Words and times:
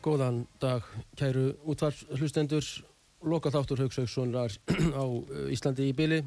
Góðan 0.00 0.46
dag, 0.62 0.86
kæru 1.20 1.50
útvarflustendur, 1.68 2.64
loka 3.28 3.50
þáttur 3.52 3.82
Haugsaukssonar 3.82 4.54
á 4.96 5.04
uh, 5.04 5.50
Íslandi 5.52 5.90
í 5.90 5.96
byli 5.96 6.22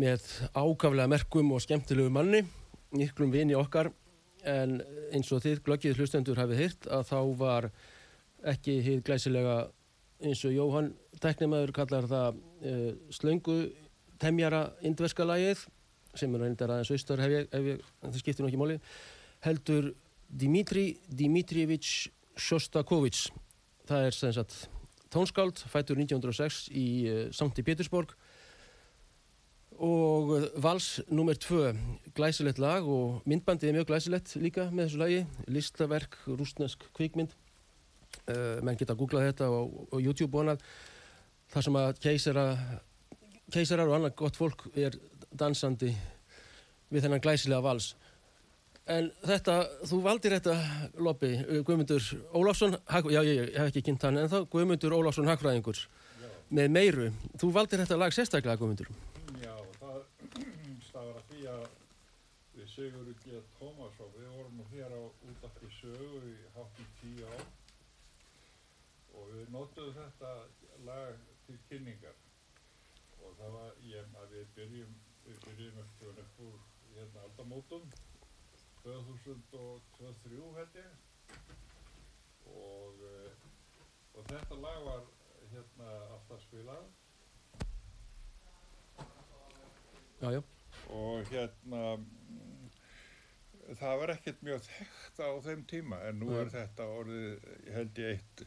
með 0.00 0.24
ákaflega 0.56 1.04
merkum 1.12 1.52
og 1.52 1.60
skemmtilegu 1.60 2.08
manni, 2.12 2.40
nýklum 2.96 3.28
vini 3.32 3.56
okkar, 3.56 3.90
en 4.48 4.78
eins 5.12 5.32
og 5.36 5.42
þið 5.44 5.60
glöggið 5.66 6.00
hlustendur 6.00 6.40
hafið 6.40 6.62
hýrt 6.62 6.88
að 6.96 7.04
þá 7.10 7.20
var 7.42 7.68
ekki 8.54 8.78
hýr 8.86 9.04
glæsilega 9.04 9.58
eins 10.24 10.46
og 10.48 10.56
Jóhann 10.56 10.90
Tæknimaður 11.20 11.74
kallar 11.76 12.08
það 12.08 12.40
uh, 12.40 12.88
slöngu 13.12 13.58
temjara 14.22 14.70
indverska 14.80 15.28
lagið 15.28 15.66
sem 16.16 16.32
er 16.32 16.46
reyndar 16.46 16.72
aðeins 16.72 16.96
austar 16.96 17.20
ef 17.20 17.38
ef 17.52 17.70
ég, 17.74 17.86
það 18.00 18.20
skiptir 18.22 18.48
nokkið 18.48 18.64
móli, 18.64 18.80
heldur 19.44 19.92
Dimitri 20.28 20.98
Dimitrievich 21.08 22.08
Shostakovich. 22.36 23.30
Það 23.86 24.06
er 24.06 24.16
sem 24.16 24.32
sagt 24.34 24.56
tónskáld 25.14 25.62
fættur 25.70 25.98
1906 26.00 26.66
í 26.74 26.86
uh, 27.08 27.20
Sankti 27.34 27.64
Petersborg 27.66 28.14
og 29.76 30.30
vals 30.64 31.02
nummer 31.12 31.36
2 31.36 31.72
glæsilegt 32.16 32.58
lag 32.58 32.86
og 32.88 33.20
myndbandið 33.28 33.68
er 33.68 33.76
mjög 33.76 33.90
glæsilegt 33.90 34.36
líka 34.40 34.70
með 34.72 34.86
þessu 34.86 35.00
lagi. 35.02 35.22
Listaverk, 35.52 36.16
rúsnesk 36.26 36.86
kvikmynd. 36.96 37.34
Uh, 38.26 38.62
menn 38.64 38.78
geta 38.78 38.94
að 38.96 39.02
googla 39.02 39.26
þetta 39.26 39.50
á, 39.52 39.60
á 39.92 39.96
YouTube 40.00 40.32
vonað 40.32 40.62
þar 41.52 41.66
sem 41.66 41.76
að 41.78 41.98
keisara 42.02 42.46
keisarar 43.52 43.90
og 43.90 43.98
annað 43.98 44.16
gott 44.18 44.38
fólk 44.38 44.66
er 44.74 44.96
dansandi 45.30 45.92
við 46.90 47.04
þennan 47.04 47.22
glæsilega 47.22 47.62
vals 47.62 47.92
En 48.86 49.08
þetta, 49.26 49.54
þú 49.90 49.96
valdir 50.04 50.36
þetta 50.36 50.52
lobby, 51.02 51.32
uh, 51.42 51.62
Guðmundur 51.66 52.04
Óláfsson, 52.38 52.76
já 53.10 53.18
ég, 53.26 53.32
ég 53.40 53.56
hef 53.58 53.72
ekki 53.72 53.82
kynnt 53.88 54.06
hann 54.06 54.20
en 54.20 54.30
þá, 54.30 54.44
Guðmundur 54.52 54.94
Óláfsson 54.94 55.26
Hagfræðingur 55.26 55.80
með 56.54 56.70
meiru. 56.70 57.08
Þú 57.34 57.50
valdir 57.56 57.82
þetta 57.82 57.98
lag 57.98 58.14
sérstaklega, 58.14 58.60
Guðmundur. 58.60 58.92
Já, 59.42 59.56
það 59.80 59.98
stafar 60.86 61.18
að 61.18 61.26
því 61.32 61.48
að 61.50 61.66
við 62.54 62.70
Sigur 62.76 63.10
G. 63.24 63.42
Tómasson, 63.58 64.14
við 64.14 64.30
vorum 64.36 64.62
hér 64.70 64.94
á 64.94 65.02
út 65.02 65.50
af 65.50 65.58
því 65.58 65.74
sögu 65.80 66.22
í 66.30 66.38
hátt 66.54 66.82
í 66.84 66.88
tíu 67.02 67.26
ár 67.34 67.44
og 69.16 69.28
við 69.34 69.50
notuðum 69.50 69.94
þetta 69.98 70.34
lag 70.86 71.22
til 71.48 71.58
kynningar 71.66 72.14
og 73.18 73.34
það 73.40 73.56
var, 73.58 73.78
ég, 73.90 74.10
að 74.22 74.34
við 74.38 74.50
byrjum, 74.60 74.98
við 75.26 75.46
byrjum 75.48 75.80
eftir 75.82 76.20
einhver 76.22 76.60
hérna 76.94 77.26
aldamótum 77.26 77.90
2003 78.86 80.52
held 80.56 80.78
ég. 80.78 80.90
Og, 82.46 83.02
og 84.14 84.22
þetta 84.30 84.54
lag 84.62 84.78
var 84.86 85.02
hérna 85.50 85.88
alltaf 86.14 86.40
spilað. 86.46 86.86
Já, 90.22 90.30
já. 90.32 90.42
og 90.88 91.26
hérna 91.28 91.80
það 93.74 94.00
var 94.00 94.12
ekkert 94.14 94.42
mjög 94.46 94.62
þekkt 94.68 95.20
á 95.20 95.30
þeim 95.44 95.62
tíma 95.68 95.98
en 96.06 96.20
nú 96.22 96.30
er 96.38 96.50
þetta 96.52 96.86
orðið 97.00 97.46
held 97.74 98.00
ég 98.00 98.14
eitt 98.14 98.44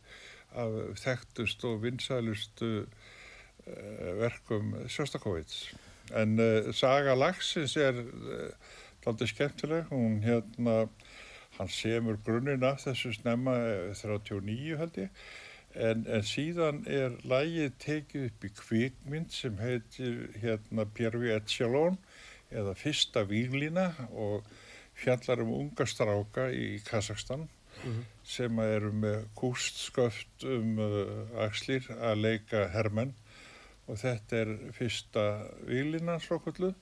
af 0.58 0.78
þekktust 1.04 1.66
og 1.70 1.82
vinsælustu 1.84 2.72
uh, 2.80 4.12
verkum 4.22 4.72
Sjóstakovits 4.90 5.76
en 6.18 6.40
uh, 6.42 6.72
Saga 6.74 7.14
Lagsins 7.18 7.76
er 7.78 8.00
uh, 8.00 8.72
aldrei 9.08 9.28
skemmtileg, 9.28 9.86
hún 9.94 10.20
hérna, 10.24 10.90
hann 11.58 11.70
semur 11.72 12.18
grunninn 12.26 12.64
af 12.64 12.84
þessu 12.84 13.14
snemma 13.16 13.56
39 13.96 14.78
held 14.80 15.00
ég, 15.00 15.10
en, 15.76 16.06
en 16.10 16.26
síðan 16.26 16.82
er 16.90 17.16
lægið 17.28 17.78
tekið 17.84 18.26
upp 18.30 18.48
í 18.48 18.52
kvikmynd 18.58 19.32
sem 19.34 19.60
heitir 19.62 20.26
hérna 20.42 20.88
Björfi 20.98 21.32
Echelon 21.36 22.00
eða 22.50 22.74
Fyrsta 22.78 23.24
Víglína 23.30 23.92
og 24.10 24.48
fjallar 25.00 25.44
um 25.44 25.54
unga 25.60 25.86
stráka 25.88 26.50
í 26.52 26.82
Kazakstan 26.86 27.46
mm 27.46 27.92
-hmm. 27.92 28.04
sem 28.24 28.60
eru 28.60 28.92
með 28.92 29.26
kústsköft 29.36 30.44
um 30.44 30.80
uh, 30.80 31.44
axlir 31.46 31.86
að 32.02 32.22
leika 32.22 32.68
hermenn. 32.68 33.14
Og 33.88 33.98
þetta 33.98 34.36
er 34.38 34.58
Fyrsta 34.74 35.46
Víglína 35.66 36.20
svokullu 36.20 36.74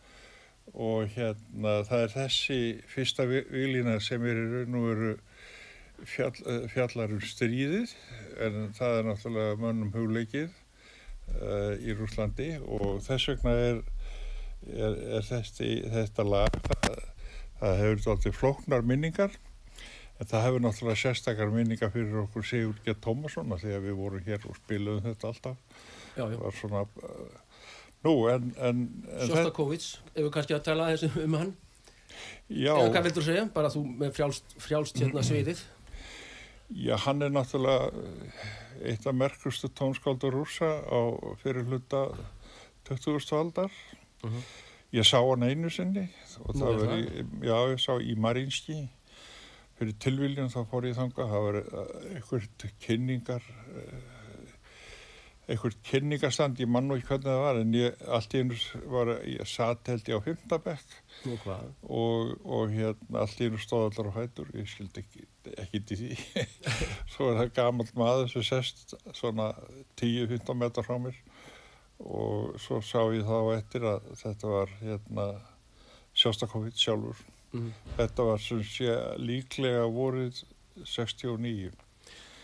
og 0.73 1.07
hérna 1.15 1.81
það 1.87 2.03
er 2.03 2.13
þessi 2.15 2.59
fyrsta 2.91 3.25
výlina 3.29 3.97
sem 4.03 4.23
er 4.27 4.41
nú 4.69 4.83
eru 4.91 5.11
fjall, 6.05 6.35
eh, 6.45 6.67
fjallar 6.71 7.13
um 7.15 7.21
stríðið 7.23 7.93
en 8.43 8.71
það 8.77 8.99
er 8.99 9.07
náttúrulega 9.07 9.59
mönnum 9.61 9.93
hugleikið 9.95 10.49
uh, 10.51 11.73
í 11.81 11.95
Rúslandi 11.97 12.51
og 12.61 12.99
þess 13.05 13.31
vegna 13.31 13.55
er 13.57 13.81
er, 14.65 14.95
er 15.17 15.25
þessi, 15.25 15.71
þetta 15.93 16.25
lag 16.27 16.61
það, 16.67 17.03
það 17.59 17.81
hefur 17.81 18.03
þáttið 18.05 18.37
flóknar 18.37 18.85
minningar 18.87 19.35
en 20.17 20.29
það 20.29 20.45
hefur 20.47 20.63
náttúrulega 20.65 21.01
sérstakar 21.01 21.51
minningar 21.53 21.93
fyrir 21.93 22.23
okkur 22.23 22.45
Sigur 22.45 22.79
G. 22.85 22.95
Tómasson 23.01 23.53
því 23.57 23.75
að 23.77 23.89
við 23.89 23.99
vorum 23.99 24.25
hér 24.25 24.47
og 24.49 24.57
spiluðum 24.61 25.05
þetta 25.09 25.31
alltaf 25.31 25.83
Já, 26.17 26.23
já. 26.25 26.37
það 26.37 26.39
var 26.45 26.57
svona 26.61 26.85
nú 28.05 28.13
en, 28.31 28.51
en, 28.57 28.83
en 29.15 29.31
Sjostakovits, 29.31 29.87
ef 30.13 30.21
við 30.21 30.29
kannski 30.35 30.55
að 30.57 30.67
tala 30.67 30.89
aðeins 30.89 31.17
um 31.23 31.39
hann. 31.39 31.55
Já, 32.47 32.71
eða 32.75 32.91
hvað 32.93 33.09
vildur 33.09 33.25
segja, 33.25 33.47
bara 33.53 33.71
þú 33.73 33.81
með 34.03 34.13
frjálst, 34.15 34.55
frjálst 34.63 35.01
hérna 35.01 35.23
sviðið. 35.25 35.63
Já, 36.77 36.95
hann 37.05 37.23
er 37.23 37.31
náttúrulega 37.31 37.89
uh, 37.91 38.47
eitt 38.87 39.07
af 39.07 39.15
merkustu 39.15 39.69
tónskáldur 39.71 40.35
rúsa 40.35 40.77
á 40.83 40.99
fyrir 41.43 41.67
hluta 41.67 42.09
20. 42.87 43.33
aldar. 43.35 43.71
Mhm. 44.23 44.41
ég 44.95 45.03
sá 45.03 45.19
hann 45.19 45.43
einu 45.43 45.69
sinni 45.69 46.07
og 46.45 46.55
Nú 46.55 46.61
það 46.61 46.77
var 46.79 46.93
í, 46.95 47.25
já, 47.43 47.57
ég 47.73 47.81
sá 47.83 47.93
í 47.99 48.15
Marinski 48.15 48.77
fyrir 49.77 49.97
tilviljun 49.99 50.49
þá 50.49 50.61
fór 50.71 50.87
ég 50.87 50.95
þanga 50.97 51.27
það 51.27 51.43
var 51.47 51.57
uh, 51.59 51.89
einhvert 52.15 52.65
kynningar 52.81 53.43
uh, 53.43 53.97
einhvert 55.47 55.77
kynningastand 55.87 56.59
ég 56.59 56.67
mann 56.71 56.91
og 56.91 56.99
ekki 56.99 57.13
hvernig 57.13 57.27
það 57.29 57.41
var 57.43 57.59
en 57.61 57.75
ég 57.77 58.01
allt 58.17 58.33
í 58.35 58.41
einu 58.43 58.57
var 58.91 59.11
ég 59.23 59.47
satt 59.47 59.91
held 59.91 60.09
ég 60.11 60.19
á 60.19 60.25
Nú 61.23 61.37
hvað? 61.43 61.69
og, 61.87 62.33
og 62.43 62.73
hérna 62.73 63.21
allt 63.23 63.39
í 63.39 63.47
einu 63.47 63.61
stóð 63.63 63.85
allar 63.87 64.09
á 64.11 64.17
hættur 64.17 64.49
ég 64.57 64.67
skildi 64.67 65.03
ekki, 65.03 65.23
ekki 65.63 65.81
til 65.87 65.99
því. 66.01 66.17
Svo 67.13 67.29
er 67.31 67.39
það 67.41 67.53
gamalt 67.61 67.93
maður 67.99 68.33
sem 68.33 68.47
sest 68.49 68.97
svona 69.15 69.53
10-15 70.01 70.59
metrar 70.59 70.87
frá 70.87 70.99
mér. 71.01 71.15
Og 71.97 72.59
svo 72.61 72.77
sá 72.85 72.99
ég 73.09 73.23
þá 73.25 73.55
eftir 73.55 73.87
að 73.89 74.11
þetta 74.19 74.51
var 74.51 74.73
hérna 74.83 75.23
Sjóstakovit 76.17 76.77
sjálfur. 76.77 77.23
Mm. 77.55 77.71
þetta 77.95 78.23
var 78.27 78.41
sem 78.43 78.59
sé 78.67 78.91
líklega 79.23 79.85
vorið 79.87 80.41
69 80.83 81.71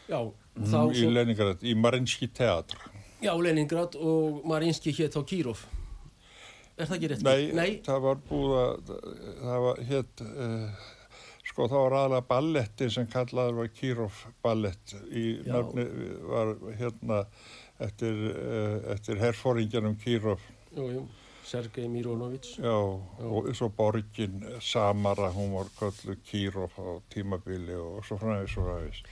Já, 0.08 0.20
Mm, 0.54 0.68
þá 0.70 0.80
í 0.94 1.00
svo, 1.00 1.10
Leningrad, 1.10 1.64
í 1.66 1.74
Marinski 1.74 2.28
teatra 2.30 2.92
já, 3.24 3.34
Leningrad 3.42 3.96
og 4.00 4.44
Marinski 4.50 4.94
hétt 4.98 5.16
á 5.18 5.22
Kírov 5.24 5.64
Er 6.74 6.88
það 6.90 6.96
ekki 6.98 7.10
rétt? 7.12 7.24
Nei, 7.28 7.52
Nei? 7.54 7.72
það 7.86 8.00
var 8.08 8.22
búið 8.30 8.54
að 8.60 8.94
það 9.44 9.60
var 9.68 9.82
hétt 9.90 10.24
uh, 10.26 10.86
sko 11.54 11.68
það 11.70 11.84
var 11.86 11.96
aðalega 12.00 12.26
balletti 12.32 12.88
sem 12.96 13.10
kallaður 13.14 13.60
var 13.62 13.68
Kirov 13.78 14.22
ballett 14.42 14.96
í 15.14 15.26
Já. 15.46 15.52
nafni 15.54 15.86
var 16.32 16.56
hérna 16.80 17.20
eftir, 17.84 18.24
uh, 18.32 18.80
eftir 18.96 19.22
herfóringjanum 19.22 20.00
Kirov 20.02 20.42
Jú, 20.74 20.88
jú, 20.96 21.04
Sergei 21.46 21.86
Mironovits 21.92 22.56
já, 22.58 22.74
og 22.74 23.52
svo 23.54 23.70
borgin 23.70 24.42
Samara, 24.64 25.30
hún 25.36 25.54
var 25.54 25.70
kallu 25.78 26.18
Kirov 26.26 26.74
á 26.82 26.90
tímabili 27.14 27.78
og 27.78 28.02
svo 28.08 28.18
fræðis 28.18 28.58
og 28.58 28.66
fræðis 28.72 29.04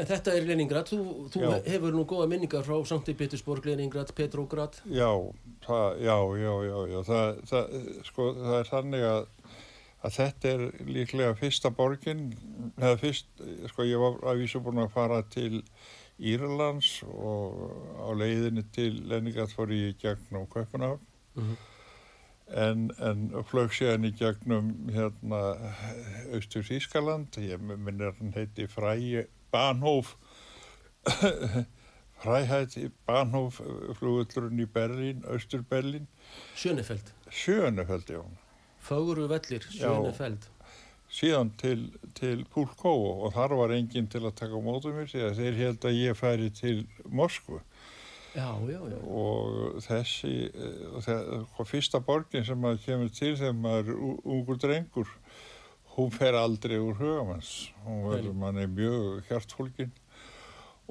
En 0.00 0.06
þetta 0.08 0.32
er 0.38 0.46
Leningrad, 0.48 0.88
þú, 0.88 1.28
þú 1.34 1.40
hefur 1.66 1.92
nú 1.92 2.04
góða 2.08 2.28
minningar 2.30 2.62
frá 2.64 2.78
Sankti 2.88 3.12
Petersborg, 3.18 3.66
Leningrad, 3.68 4.12
Petrograd. 4.16 4.78
Já, 4.88 5.10
það, 5.66 5.98
já, 6.00 6.14
já, 6.40 6.52
já, 6.68 6.76
já. 6.94 7.00
Það, 7.10 7.40
það, 7.50 7.74
sko, 8.08 8.28
það 8.38 8.54
er 8.60 8.70
þannig 8.70 9.04
að, 9.08 9.26
að 10.08 10.14
þetta 10.16 10.52
er 10.54 10.62
líklega 10.88 11.34
fyrsta 11.42 11.72
borgin, 11.76 12.22
eða 12.78 12.94
fyrst, 13.02 13.28
sko, 13.74 13.84
ég 13.90 14.00
var 14.00 14.16
að 14.32 14.40
vísu 14.40 14.62
búin 14.64 14.80
að 14.86 14.94
fara 14.96 15.18
til 15.34 15.60
Írlands 16.22 16.94
og 17.08 17.60
á 18.00 18.08
leiðinni 18.16 18.64
til 18.72 18.94
Leningrad 19.12 19.52
fór 19.52 19.72
ég 19.76 19.92
í 19.92 19.98
gegnum 20.06 20.48
Kaupanahafn 20.52 21.04
Mhm. 21.32 21.54
en, 22.62 22.80
en 23.00 23.20
flög 23.48 23.70
síðan 23.72 24.04
í 24.04 24.10
gegnum 24.18 24.66
hérna 24.92 25.38
austur 26.36 26.64
Þískaland, 26.66 27.38
ég 27.40 27.60
minnir 27.64 28.12
hann 28.18 28.34
heiti 28.36 28.66
Fræi 28.68 29.22
Bahnhof 29.52 30.16
í 32.82 32.88
Bahnhof 33.08 33.60
flugullurinn 33.98 34.62
í 34.62 34.68
Berlín, 34.70 35.24
austur 35.26 35.64
Berlín 35.68 36.06
Sjönefeld, 36.54 37.12
Sjönefeld, 37.30 38.10
já. 38.10 38.22
Fögru 38.82 39.28
vellir. 39.30 39.62
Sjönefeld 39.70 40.50
síðan 41.12 41.52
til, 41.60 41.90
til 42.16 42.44
Púlkóu 42.52 43.24
og 43.26 43.34
þar 43.34 43.56
var 43.58 43.74
enginn 43.76 44.08
til 44.10 44.24
að 44.24 44.36
taka 44.40 44.60
mótu 44.64 44.94
mér 44.94 45.10
því 45.10 45.26
að 45.26 45.40
þeir 45.40 45.58
held 45.60 45.86
að 45.88 45.98
ég 45.98 46.16
færi 46.18 46.48
til 46.56 46.78
Moskvu. 47.04 47.60
Já, 48.32 48.48
já, 48.64 48.78
já. 48.88 48.98
Og 49.12 49.80
þessi 49.84 50.36
eh, 50.48 50.84
og 50.88 51.04
það, 51.04 51.32
og 51.44 51.68
fyrsta 51.68 52.00
borgin 52.00 52.46
sem 52.48 52.60
maður 52.60 52.84
kemur 52.86 53.10
til 53.12 53.34
þegar 53.36 53.58
maður 53.58 53.90
er 53.92 53.98
ungur 54.36 54.60
drengur 54.62 55.10
hún 55.96 56.12
fer 56.14 56.36
aldrei 56.38 56.78
úr 56.80 56.96
hugamanns 57.00 57.72
hún 57.86 58.06
verður 58.08 58.38
manni 58.38 58.68
mjög 58.70 59.26
hjartfólkin 59.28 59.92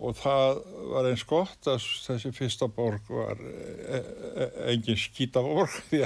og 0.02 0.16
það 0.18 0.60
var 0.94 1.08
eins 1.10 1.24
gott 1.28 1.68
að 1.70 1.84
þessi 2.06 2.32
fyrsta 2.34 2.68
borg 2.72 3.10
var 3.12 3.42
e, 3.44 4.00
e, 4.00 4.48
engin 4.72 4.98
skítaborg 4.98 5.74
því 5.90 6.04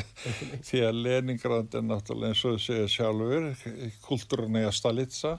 því 0.66 0.82
að 0.88 1.02
Leningrad 1.06 1.78
er 1.78 1.86
náttúrulega 1.86 2.34
eins 2.34 2.44
og 2.48 2.58
þau 2.58 2.66
segja 2.66 2.92
sjálfur 2.96 3.50
kultúrunni 4.08 4.66
að 4.66 4.78
Stalitsa 4.80 5.36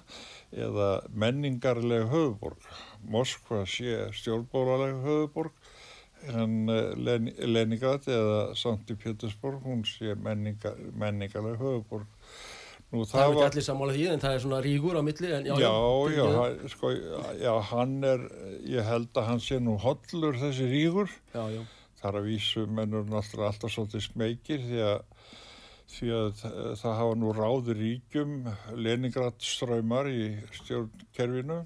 eða 0.54 0.90
menningarlega 1.12 2.08
höfuborg 2.12 2.70
Moskva 3.06 3.64
sé 3.68 4.06
stjórnbóralega 4.16 5.02
höfuborg 5.04 5.72
en 6.32 6.70
Len 7.04 7.28
Leningrad 7.52 8.06
eða 8.08 8.54
Sankti 8.58 8.96
Pétursborg 8.98 9.60
hún 9.66 9.84
sé 9.86 10.16
menningar, 10.16 10.78
menningarlega 10.96 11.60
höfuborg 11.60 12.15
Nú, 12.96 13.04
Það 13.10 13.22
er 13.26 13.32
ekki 13.36 13.46
allir 13.50 13.64
sammála 13.68 13.94
því 13.96 14.04
en 14.14 14.22
það 14.24 14.34
er 14.38 14.42
svona 14.46 14.60
rígur 14.64 14.96
á 14.98 15.02
milli 15.06 15.32
en, 15.36 15.48
já, 15.50 15.56
Já, 15.60 15.72
já, 16.16 16.24
hann- 16.36 16.68
sko, 16.72 16.92
já, 17.42 17.52
hann 17.70 17.94
er, 18.10 18.26
ég 18.72 18.88
held 18.88 19.10
að 19.20 19.26
hann 19.30 19.42
sé 19.44 19.58
nú 19.60 19.76
hollur 19.84 20.38
þessi 20.40 20.68
rígur. 20.72 21.10
já, 21.34 21.44
já, 21.54 21.62
Það 22.00 22.08
er 22.12 22.18
að 22.20 22.26
vísu 22.28 22.66
mennur 22.68 23.06
náttúrulega 23.08 23.50
alltaf 23.52 23.72
svolítið 23.72 24.02
smekir 24.04 24.60
því 24.66 24.80
að, 24.84 24.98
því 25.96 26.10
að 26.16 26.26
það, 26.40 26.56
það 26.82 26.98
hafa 27.00 27.14
nú 27.22 27.30
ráður 27.36 27.78
ríkjum 27.80 28.34
Leningrad 28.76 29.38
ströymar 29.42 30.10
í 30.12 30.26
stjórnkerfinu. 30.58 31.56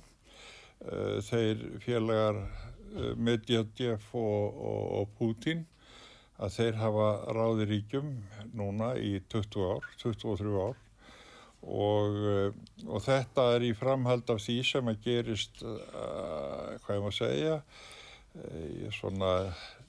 Eh, 0.80 1.18
Þeir 1.26 1.64
félagar 1.84 2.38
eh, 2.40 3.10
Medvedev 3.16 4.06
og, 4.16 4.60
og, 4.70 4.84
og 5.02 5.10
Putin 5.18 5.66
að 6.40 6.54
þeir 6.56 6.78
hafa 6.80 7.08
ráði 7.36 7.66
ríkjum 7.68 8.14
núna 8.56 8.94
í 8.96 9.18
20 9.28 9.66
ár, 9.74 9.84
23 10.00 10.54
ár 10.62 10.78
og, 11.60 12.16
eh, 12.32 12.52
og 12.88 13.02
þetta 13.04 13.46
er 13.54 13.66
í 13.68 13.74
framhald 13.76 14.30
af 14.32 14.40
því 14.40 14.58
sem 14.64 14.88
að 14.88 15.02
gerist, 15.04 15.62
uh, 15.62 16.76
hvað 16.84 16.96
ég 16.96 17.04
maður 17.04 17.18
segja, 17.18 17.56
uh, 18.40 18.86
svona 18.96 19.32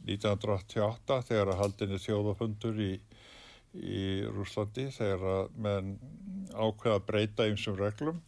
1988 0.06 1.22
þegar 1.30 1.54
að 1.54 1.62
haldinni 1.62 2.02
þjóðafundur 2.02 2.82
í, 2.82 2.94
í 3.78 4.02
Rúslandi 4.28 4.90
þegar 4.92 5.28
að 5.36 5.60
menn 5.64 5.94
ákveða 6.52 6.98
að 6.98 7.06
breyta 7.08 7.48
einsum 7.48 7.78
reglum 7.80 8.20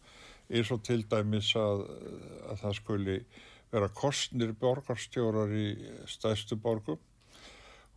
eins 0.48 0.70
og 0.72 0.84
til 0.84 1.02
dæmis 1.08 1.50
að, 1.56 1.84
að 2.48 2.62
það 2.62 2.78
skuli 2.78 3.18
vera 3.74 3.90
kostnir 3.90 4.54
borgarstjórar 4.60 5.52
í 5.56 5.66
stæðstu 6.08 6.56
borgum 6.62 7.00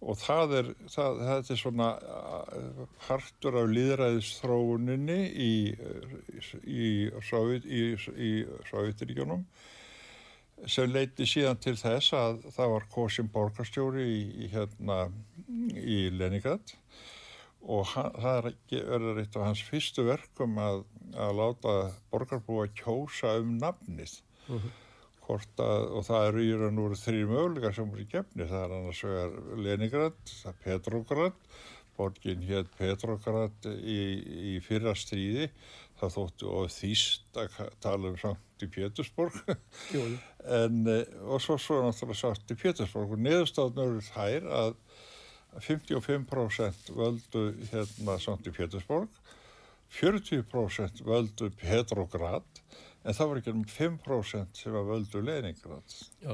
og 0.01 0.17
það 0.21 0.53
er, 0.59 0.67
það, 0.93 1.21
það 1.25 1.51
er 1.53 1.59
svona 1.61 1.87
uh, 1.97 2.83
partur 3.07 3.57
af 3.63 3.71
líðræðisþróuninni 3.73 5.19
í, 5.33 5.53
í, 5.73 6.41
í, 6.67 6.91
í 8.29 8.31
Sovjetiríkjónum 8.69 9.43
sem 10.69 10.89
leiti 10.89 11.25
síðan 11.29 11.59
til 11.61 11.75
þess 11.77 12.13
að 12.17 12.39
það 12.55 12.71
var 12.75 12.87
kosin 12.93 13.27
borgarstjóri 13.33 14.05
í, 14.09 14.47
hérna, 14.53 15.03
Leningrad 16.17 16.73
og 17.67 17.85
hann, 17.93 18.13
það 18.17 18.37
er 18.37 18.89
verið 18.93 19.21
eitt 19.23 19.37
af 19.37 19.47
hans 19.49 19.61
fyrstu 19.67 20.05
verkum 20.07 20.57
að, 20.61 20.83
að 21.17 21.37
láta 21.41 21.75
borgarbúa 22.13 22.69
kjósa 22.77 23.37
um 23.41 23.57
nafnið 23.61 24.21
Mhm. 24.47 24.69
hvort 24.71 24.86
að, 25.35 25.87
og 25.97 26.05
það 26.07 26.27
eru 26.29 26.43
í 26.43 26.51
raun 26.55 26.77
og 26.81 26.87
veru 26.87 26.99
þrjir 27.01 27.31
möguleikar 27.31 27.75
sem 27.75 27.89
voru 27.91 28.03
í 28.03 28.11
gefni, 28.11 28.47
það 28.47 28.63
er 28.63 28.75
annars 28.77 29.01
vegar 29.07 29.35
Leningrad, 29.65 30.35
Petrograd, 30.63 31.41
borgin 31.97 32.45
hétt 32.47 32.71
Petrograd 32.77 33.69
í, 33.73 33.99
í 34.53 34.57
fyrra 34.65 34.93
stríði, 34.97 35.49
það 35.97 36.13
þóttu 36.17 36.51
og 36.53 36.71
þýst 36.73 37.39
að 37.41 37.61
tala 37.83 38.11
um 38.11 38.19
samt 38.21 38.65
í 38.65 38.69
Pétursborg, 38.73 39.37
en, 40.61 40.81
eh, 40.93 41.03
og 41.25 41.41
svo 41.43 41.57
svo 41.61 41.81
náttúrulega 41.85 42.21
samt 42.21 42.53
í 42.53 42.57
Pétursborg. 42.57 43.13
Og 43.13 43.23
neðustáðnur 43.25 43.95
eru 43.95 44.05
þær 44.11 44.49
að 44.61 44.75
55% 45.63 46.91
völdu 46.97 47.47
hérna 47.71 48.17
samt 48.21 48.47
í 48.49 48.53
Pétursborg, 48.53 49.09
40% 49.97 51.03
völdu 51.07 51.49
Petrograd, 51.57 52.61
en 53.07 53.15
það 53.15 53.29
var 53.29 53.41
ekki 53.41 53.53
um 53.55 53.65
5% 53.71 54.61
sem 54.61 54.75
að 54.75 54.89
völdu 54.91 55.21
Leningrad 55.23 55.97
já. 56.21 56.33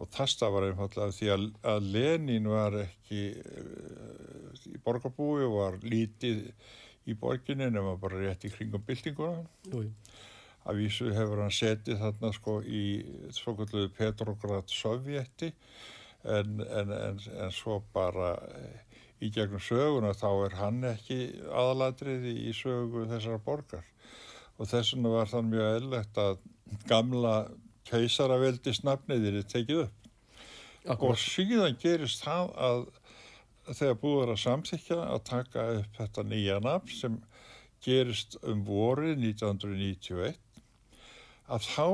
og 0.00 0.12
það 0.14 0.30
stafar 0.32 0.68
einfallega 0.70 1.16
því 1.18 1.30
að, 1.34 1.46
að 1.74 1.88
Lenin 1.96 2.48
var 2.52 2.78
ekki 2.80 3.24
uh, 3.36 4.68
í 4.72 4.78
borgarbúi 4.84 5.44
og 5.46 5.58
var 5.58 5.80
lítið 5.84 6.46
í 7.08 7.16
borginni 7.18 7.68
nema 7.70 7.96
bara 8.00 8.20
rétt 8.22 8.46
í 8.46 8.52
kringum 8.52 8.84
byltinguna. 8.86 9.42
Jú, 9.72 9.88
Af 10.62 10.76
vísu 10.78 11.08
hefur 11.10 11.40
hann 11.42 11.50
setið 11.50 11.98
þarna 11.98 12.28
sko 12.36 12.60
í 12.62 12.82
svokulluðu 13.34 13.88
Petrograd 13.96 14.70
Sovjeti 14.70 15.48
en, 16.22 16.60
en, 16.62 16.92
en, 16.94 17.18
en 17.18 17.50
svo 17.50 17.80
bara 17.94 18.36
eh, 18.54 18.92
í 19.26 19.30
gegnum 19.34 19.62
söguna 19.62 20.12
þá 20.14 20.28
er 20.46 20.54
hann 20.60 20.78
ekki 20.92 21.18
aðalatriði 21.50 22.36
í 22.46 22.54
sögu 22.54 23.08
þessara 23.10 23.42
borgar 23.42 23.88
og 24.62 24.70
þess 24.70 24.94
vegna 24.94 25.10
var 25.16 25.30
þann 25.30 25.50
mjög 25.50 25.76
eðlegt 25.80 26.18
að 26.22 26.36
gamla 26.86 27.34
keisaraveldisnafnið 27.90 29.28
er 29.32 29.38
tekið 29.50 29.80
upp 29.88 30.08
og 30.84 30.92
akkurat. 30.94 31.22
síðan 31.22 31.78
gerist 31.82 32.22
það 32.22 32.52
að 32.68 32.84
þegar 33.72 33.98
búið 34.02 34.22
er 34.22 34.32
að 34.32 34.42
samþykja 34.44 34.98
að 35.02 35.20
taka 35.28 35.66
upp 35.80 35.98
þetta 35.98 36.24
nýja 36.30 36.58
nafn 36.62 36.94
sem 36.94 37.18
gerist 37.82 38.38
um 38.46 38.62
vorið 38.66 39.18
1991 39.18 40.38
að 41.52 41.68
þá 41.68 41.86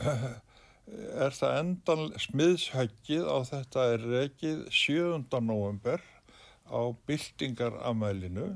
er 1.24 1.36
það 1.38 1.56
endan 1.60 2.04
smiðshöggið 2.26 3.26
á 3.30 3.38
þetta 3.52 3.86
er 3.94 4.06
rekið 4.16 4.64
7. 4.74 5.22
november 5.46 6.02
á 6.66 6.82
byltingaramælinu 7.06 8.50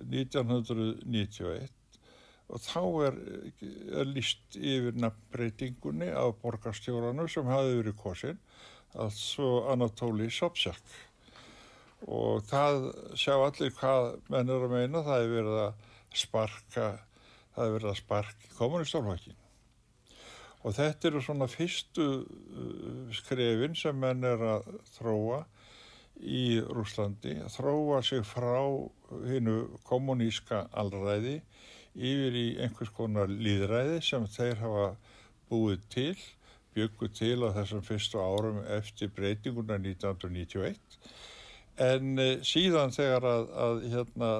1991 0.00 1.73
og 2.54 2.62
þá 2.62 2.82
er, 3.08 3.16
er 4.00 4.10
líst 4.10 4.58
yfir 4.58 4.94
nafnbreytingunni 5.02 6.12
af 6.14 6.36
borgarstjóranum 6.42 7.30
sem 7.30 7.50
hafi 7.50 7.80
verið 7.80 7.98
kosin 7.98 8.38
altså 8.94 9.64
Anatóli 9.72 10.28
Sobchak. 10.30 10.84
Og 12.06 12.44
það 12.46 12.92
sjá 13.18 13.34
allir 13.34 13.72
hvað 13.74 14.12
menn 14.30 14.52
er 14.52 14.66
að 14.68 14.74
meina. 14.76 15.02
Það 15.02 15.24
er 15.24 15.32
verið 15.32 15.62
að 15.64 15.88
sparka 16.14 16.86
það 17.54 17.64
er 17.64 17.74
verið 17.78 17.90
að 17.90 17.98
sparka 18.02 18.52
kommunistálfakkin 18.58 19.40
og 20.64 20.72
þetta 20.72 21.10
eru 21.10 21.20
svona 21.22 21.48
fyrstu 21.50 22.06
uh, 22.24 23.10
skrefin 23.14 23.76
sem 23.76 23.98
menn 24.00 24.24
er 24.24 24.40
að 24.54 24.70
þróa 24.94 25.42
í 26.14 26.60
Rúslandi, 26.62 27.34
að 27.42 27.56
þróa 27.56 27.98
sig 28.06 28.22
frá 28.24 28.62
hinnu 29.26 29.56
kommuníska 29.84 30.68
allræði 30.72 31.40
yfir 31.94 32.36
í 32.38 32.46
einhvers 32.64 32.90
konar 32.96 33.30
líðræði 33.30 34.00
sem 34.02 34.24
þeir 34.34 34.58
hafa 34.62 34.86
búið 35.50 35.84
til, 35.94 36.16
bygguð 36.74 37.12
til 37.14 37.36
á 37.46 37.48
þessum 37.60 37.84
fyrstu 37.86 38.18
árum 38.22 38.62
eftir 38.78 39.12
breytinguna 39.14 39.76
1991 39.78 40.80
en 41.84 42.18
uh, 42.18 42.32
síðan 42.46 42.92
þegar 42.94 43.24
að, 43.30 43.44
að 43.66 43.84
hérna 43.92 44.32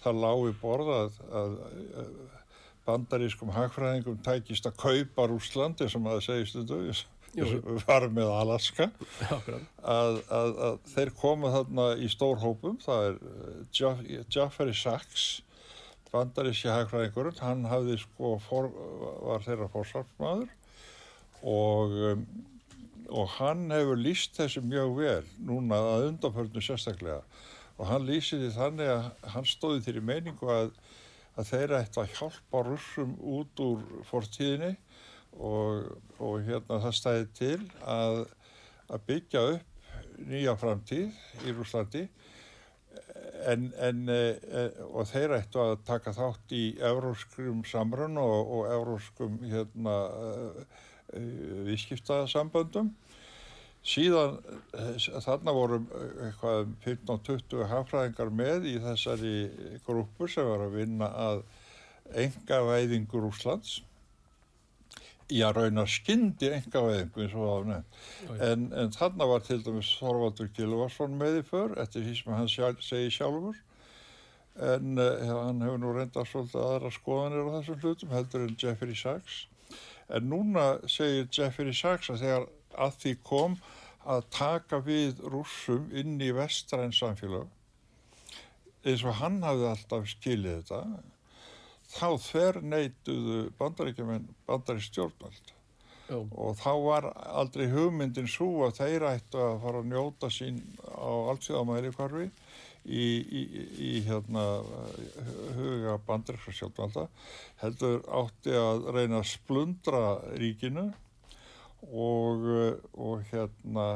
það 0.00 0.20
lág 0.24 0.42
í 0.48 0.52
borða 0.60 0.98
að, 1.04 1.16
að, 1.40 1.56
að 2.02 2.12
bandarískum 2.88 3.50
hagfræðingum 3.54 4.20
tækist 4.24 4.66
að 4.68 4.78
kaupa 4.80 5.26
Rúslandi 5.30 5.88
sem 5.92 6.06
að 6.08 6.22
segist 6.24 6.56
þetta 6.56 6.78
var 7.86 8.08
með 8.10 8.30
Alaska 8.34 8.88
að, 9.86 10.16
að, 10.34 10.54
að 10.68 10.78
þeir 10.94 11.12
koma 11.20 11.52
þarna 11.54 11.84
í 12.02 12.08
stór 12.10 12.40
hópum. 12.42 12.80
Það 12.82 13.04
er 13.10 13.20
uh, 13.20 13.60
Jaff- 13.76 14.08
Jeffrey 14.34 14.74
Sachs 14.74 15.26
bandaríski 16.12 16.70
hagfræðingurinn 16.70 17.42
hann 17.44 17.66
hafði 17.70 17.98
sko 18.02 18.36
for, 18.44 18.70
var 19.24 19.44
þeirra 19.46 19.68
fórsvarsmaður 19.72 20.56
og 21.40 21.98
um, 22.10 22.24
og 23.10 23.30
hann 23.38 23.70
hefur 23.72 23.98
líst 23.98 24.36
þessu 24.38 24.62
mjög 24.62 24.92
vel 24.98 25.30
núna 25.46 25.78
að 25.94 26.06
undanförnu 26.10 26.62
sérstaklega. 26.62 27.22
Og 27.78 27.88
hann 27.88 28.06
lýsir 28.06 28.42
því 28.42 28.50
þannig 28.54 28.92
að 28.92 29.08
hann 29.34 29.48
stóði 29.48 29.84
þeirri 29.86 30.02
meiningu 30.10 30.50
að, 30.52 30.70
að 31.34 31.50
þeir 31.50 31.74
ættu 31.80 32.02
að 32.02 32.14
hjálpa 32.18 32.62
russum 32.66 33.16
út 33.18 33.62
úr 33.64 33.82
fortíðinni 34.10 34.74
og, 35.38 35.90
og 36.20 36.46
hérna 36.46 36.80
það 36.84 36.96
stæði 37.00 37.26
til 37.40 37.58
að, 37.82 38.22
að 38.90 39.06
byggja 39.08 39.44
upp 39.56 39.66
nýja 40.30 40.54
framtíð 40.60 41.46
í 41.48 41.54
Rúslandi 41.56 42.04
en, 43.48 43.70
en 43.80 44.02
e, 44.12 44.20
og 44.90 45.08
þeir 45.10 45.36
ættu 45.38 45.62
að 45.62 45.76
taka 45.88 46.12
þátt 46.16 46.54
í 46.56 46.64
euróskum 46.90 47.64
samrun 47.68 48.18
og, 48.20 48.54
og 48.58 48.72
euróskum 48.74 49.38
hérna 49.50 49.96
e, 50.10 50.66
e, 51.16 51.22
viðskiptasamböndum. 51.68 52.92
Síðan 53.80 54.34
eh, 54.76 54.96
þarna 55.24 55.52
voru 55.56 55.78
eitthvað 56.26 56.66
um 56.66 56.72
15-20 56.84 57.68
hagfræðingar 57.70 58.32
með 58.36 58.66
í 58.68 58.74
þessari 58.84 59.36
grúpur 59.86 60.28
sem 60.28 60.44
var 60.44 60.66
að 60.66 60.76
vinna 60.82 61.08
að 61.28 61.40
enga 62.20 62.58
væðingur 62.66 63.30
Úslands 63.30 63.78
í 65.30 65.40
að 65.46 65.58
rauna 65.60 65.86
skyndi 65.88 66.50
enga 66.56 66.82
væðingu 66.86 67.24
eins 67.24 67.34
og 67.34 67.42
það 67.44 67.50
var 67.52 67.66
nefnt. 67.70 67.98
Já, 68.00 68.30
já. 68.30 68.38
en, 68.50 68.68
en 68.82 68.94
þarna 68.96 69.28
var 69.30 69.44
til 69.46 69.58
dæmis 69.66 69.90
Þorvaldur 70.00 70.52
Gilvarsson 70.56 71.18
með 71.20 71.40
í 71.40 71.44
för 71.50 71.76
eftir 71.82 72.06
því 72.06 72.14
sem 72.18 72.32
hann 72.36 72.50
sjálf, 72.54 72.82
segi 72.84 73.12
sjálfur. 73.14 73.60
En 74.70 74.98
uh, 75.00 75.28
hann 75.30 75.62
hefur 75.64 75.80
nú 75.80 75.92
reynda 75.96 76.24
svolítið 76.26 76.64
aðra 76.64 76.90
skoðanir 76.94 77.46
á 77.46 77.54
þessum 77.58 77.84
hlutum 77.84 78.16
heldur 78.16 78.46
en 78.46 78.56
Jeffrey 78.60 78.98
Sachs. 78.98 79.44
En 80.10 80.26
núna 80.32 80.66
segir 80.90 81.30
Jeffrey 81.32 81.76
Sachs 81.76 82.10
að 82.10 82.24
þegar 82.24 82.50
að 82.80 82.98
því 83.04 83.14
kom 83.26 83.56
að 84.10 84.26
taka 84.34 84.80
við 84.84 85.22
rússum 85.30 85.90
inn 85.96 86.20
í 86.22 86.30
vestræn 86.34 86.94
samfélag 86.96 87.48
eins 88.80 89.02
og 89.04 89.18
hann 89.20 89.40
hafði 89.44 89.66
alltaf 89.68 90.06
skilið 90.08 90.60
þetta 90.62 90.80
þá 91.90 92.08
þver 92.24 92.60
neituðu 92.72 93.40
bandaríkjumenn 93.58 94.28
bandarí 94.48 94.84
stjórnvald 94.84 95.54
Já, 96.10 96.16
og 96.18 96.56
þá 96.58 96.70
var 96.84 97.08
aldrei 97.38 97.68
hugmyndin 97.70 98.30
svo 98.30 98.66
að 98.66 98.80
þeir 98.80 99.06
ættu 99.12 99.42
að 99.42 99.60
fara 99.64 99.82
að 99.82 99.90
njóta 99.92 100.30
sín 100.34 100.58
á 100.90 101.10
alltíðamæri 101.32 101.92
hvarfi 101.94 102.26
í, 102.84 103.04
í, 103.04 103.42
í 103.90 103.92
hérna 104.08 104.46
huga 105.58 105.98
bandaríkra 106.08 106.54
stjórnvalda 106.56 107.06
heldur 107.62 108.02
átti 108.20 108.56
að 108.58 108.90
reyna 108.96 109.20
að 109.20 109.30
splundra 109.34 110.04
ríkinu 110.40 110.88
og, 111.90 112.48
og 112.98 113.28
hérna 113.30 113.88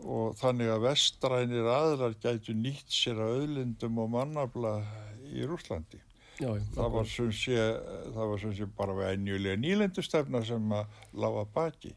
og 0.00 0.36
þannig 0.40 0.70
að 0.72 0.84
vestrænir 0.86 1.66
aðlar 1.68 2.14
gætu 2.22 2.54
nýtt 2.56 2.92
sér 2.94 3.20
að 3.20 3.40
auðlindum 3.40 3.98
og 4.00 4.14
mannabla 4.14 4.78
í 5.30 5.44
Rúslandi. 5.46 6.00
Já, 6.40 6.50
Það 6.74 6.92
var 6.96 7.08
sem 7.08 7.32
sé, 7.36 7.56
það 8.14 8.30
var 8.32 8.44
sem 8.44 8.54
sé 8.58 8.68
bara 8.76 8.96
venjulega 8.98 9.60
nýlendustefna 9.60 10.44
sem 10.46 10.72
að 10.76 11.02
lága 11.24 11.44
baki. 11.54 11.92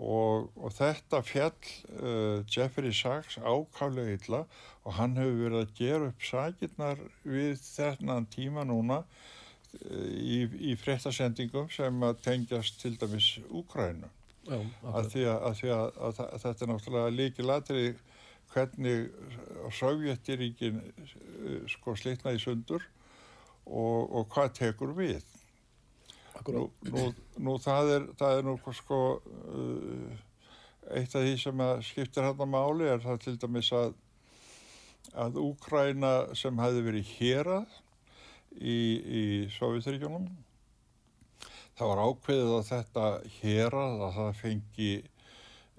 Og, 0.00 0.46
og 0.56 0.72
þetta 0.72 1.20
fjall 1.26 1.72
uh, 2.00 2.40
Jeffrey 2.48 2.92
Sachs 2.94 3.36
ákálega 3.36 4.14
illa 4.16 4.44
og 4.86 4.94
hann 4.96 5.18
hefur 5.18 5.42
verið 5.42 5.58
að 5.60 5.74
gera 5.76 6.06
upp 6.08 6.24
sakirnar 6.24 7.02
við 7.26 7.58
þennan 7.60 8.28
tíma 8.32 8.64
núna 8.64 9.02
uh, 9.02 10.14
í, 10.14 10.46
í 10.70 10.76
fréttasendingum 10.80 11.68
sem 11.74 12.06
að 12.06 12.22
tengjast 12.24 12.80
til 12.80 12.94
dæmis 13.02 13.34
Úkrænu 13.50 14.08
að 14.48 15.10
því 15.12 15.26
að, 15.28 15.42
að, 15.50 15.58
því 15.58 15.74
að, 15.74 15.98
að, 16.06 16.22
þetta 16.46 16.64
er 16.64 16.70
náttúrulega 16.72 17.12
líki 17.18 17.44
latri 17.44 17.82
hvernig 18.54 19.10
Sovjetiríkin 19.76 20.80
uh, 20.80 21.60
sko 21.74 21.98
slitnaði 21.98 22.40
sundur 22.46 22.88
og, 23.70 24.10
og 24.10 24.28
hvað 24.34 24.52
tekur 24.58 24.94
við? 24.96 25.24
Nú, 26.48 26.66
nú, 26.88 27.06
nú 27.36 27.56
það 27.60 27.94
er 27.94 28.04
það 28.18 28.38
er 28.38 28.46
nú 28.46 28.54
sko 28.74 29.00
uh, 29.20 30.20
eitt 30.96 31.14
af 31.14 31.26
því 31.26 31.34
sem 31.38 31.64
skiptir 31.84 32.24
hann 32.24 32.40
að 32.40 32.52
máli 32.54 32.88
er 32.88 33.02
það 33.02 33.20
til 33.26 33.36
dæmis 33.42 33.72
að 33.76 33.92
að 35.16 35.40
Úkræna 35.42 36.12
sem 36.38 36.58
hefði 36.60 36.82
verið 36.86 37.12
hérað 37.18 37.78
í, 38.54 38.78
í 39.00 39.22
Sovjetiríkjunum 39.56 40.28
það 41.78 41.90
var 41.90 42.02
ákveðið 42.04 42.52
að 42.56 42.68
þetta 42.68 43.06
hérað 43.40 44.04
að 44.06 44.18
það 44.18 44.38
fengi 44.42 44.92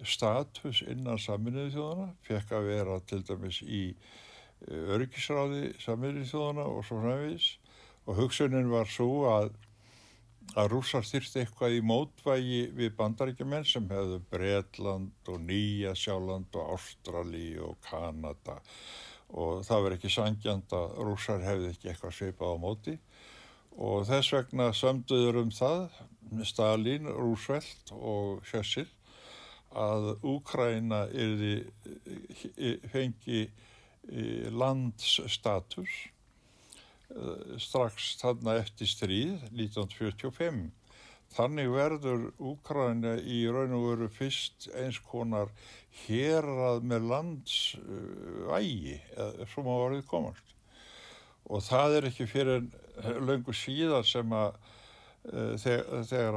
status 0.08 0.82
innan 0.90 1.22
saminuði 1.22 1.76
þjóðana 1.76 2.08
fekk 2.26 2.56
að 2.58 2.70
vera 2.72 3.00
til 3.08 3.22
dæmis 3.28 3.62
í 3.62 3.84
öryggisráði 4.68 5.76
saminuði 5.82 6.28
þjóðana 6.32 6.66
og 6.72 6.86
svo 6.88 7.02
framvís 7.04 7.52
og 8.08 8.18
hugsunin 8.18 8.72
var 8.72 8.90
svo 8.90 9.26
að 9.32 9.52
að 10.60 10.68
rússar 10.74 11.06
þyrfti 11.08 11.42
eitthvað 11.42 11.76
í 11.78 11.84
mótvægi 11.86 12.62
við 12.76 12.96
bandaríkjumenn 12.98 13.68
sem 13.68 13.86
hefðu 13.88 14.18
Bretland 14.32 15.32
og 15.32 15.40
Nýja 15.48 15.94
Sjáland 15.96 16.58
og 16.60 16.74
Ástrali 16.76 17.54
og 17.62 17.78
Kanada. 17.86 18.58
Og 19.32 19.62
það 19.64 19.86
verið 19.86 19.98
ekki 20.00 20.12
sangjand 20.12 20.76
að 20.76 20.98
rússar 21.08 21.46
hefði 21.46 21.72
ekki 21.72 21.92
eitthvað 21.92 22.18
svipað 22.18 22.52
á 22.52 22.58
móti. 22.66 22.98
Og 23.80 24.04
þess 24.10 24.34
vegna 24.36 24.72
sömduður 24.76 25.44
um 25.46 25.54
það 25.56 25.86
Stalin, 26.48 27.08
Roosevelt 27.08 27.94
og 27.96 28.44
Churchill 28.48 28.90
að 29.72 30.14
Úkræna 30.28 31.06
fengi 32.92 33.46
landsstatus. 34.52 35.94
eh, 35.96 36.21
strax 37.62 38.16
þarna 38.22 38.58
eftir 38.62 38.90
stríð 38.90 39.50
1945 39.52 40.70
Þannig 41.32 41.70
verður 41.72 42.24
Úkræna 42.44 43.14
í 43.24 43.46
raun 43.48 43.72
og 43.78 43.86
veru 43.86 44.08
fyrst 44.12 44.66
eins 44.76 44.98
konar 45.08 45.48
hérað 46.02 46.84
með 46.84 47.06
landsvægi, 47.08 48.98
eða 49.16 49.48
svo 49.54 49.64
má 49.64 49.72
verið 49.78 50.04
komast. 50.12 50.52
Og 51.48 51.64
það 51.64 51.96
er 51.98 52.10
ekki 52.10 52.28
fyrir 52.28 52.68
löngu 53.24 53.56
síðan 53.56 54.04
sem 54.08 54.36
að 54.36 54.60
uh, 55.32 55.56
þegar 56.12 56.36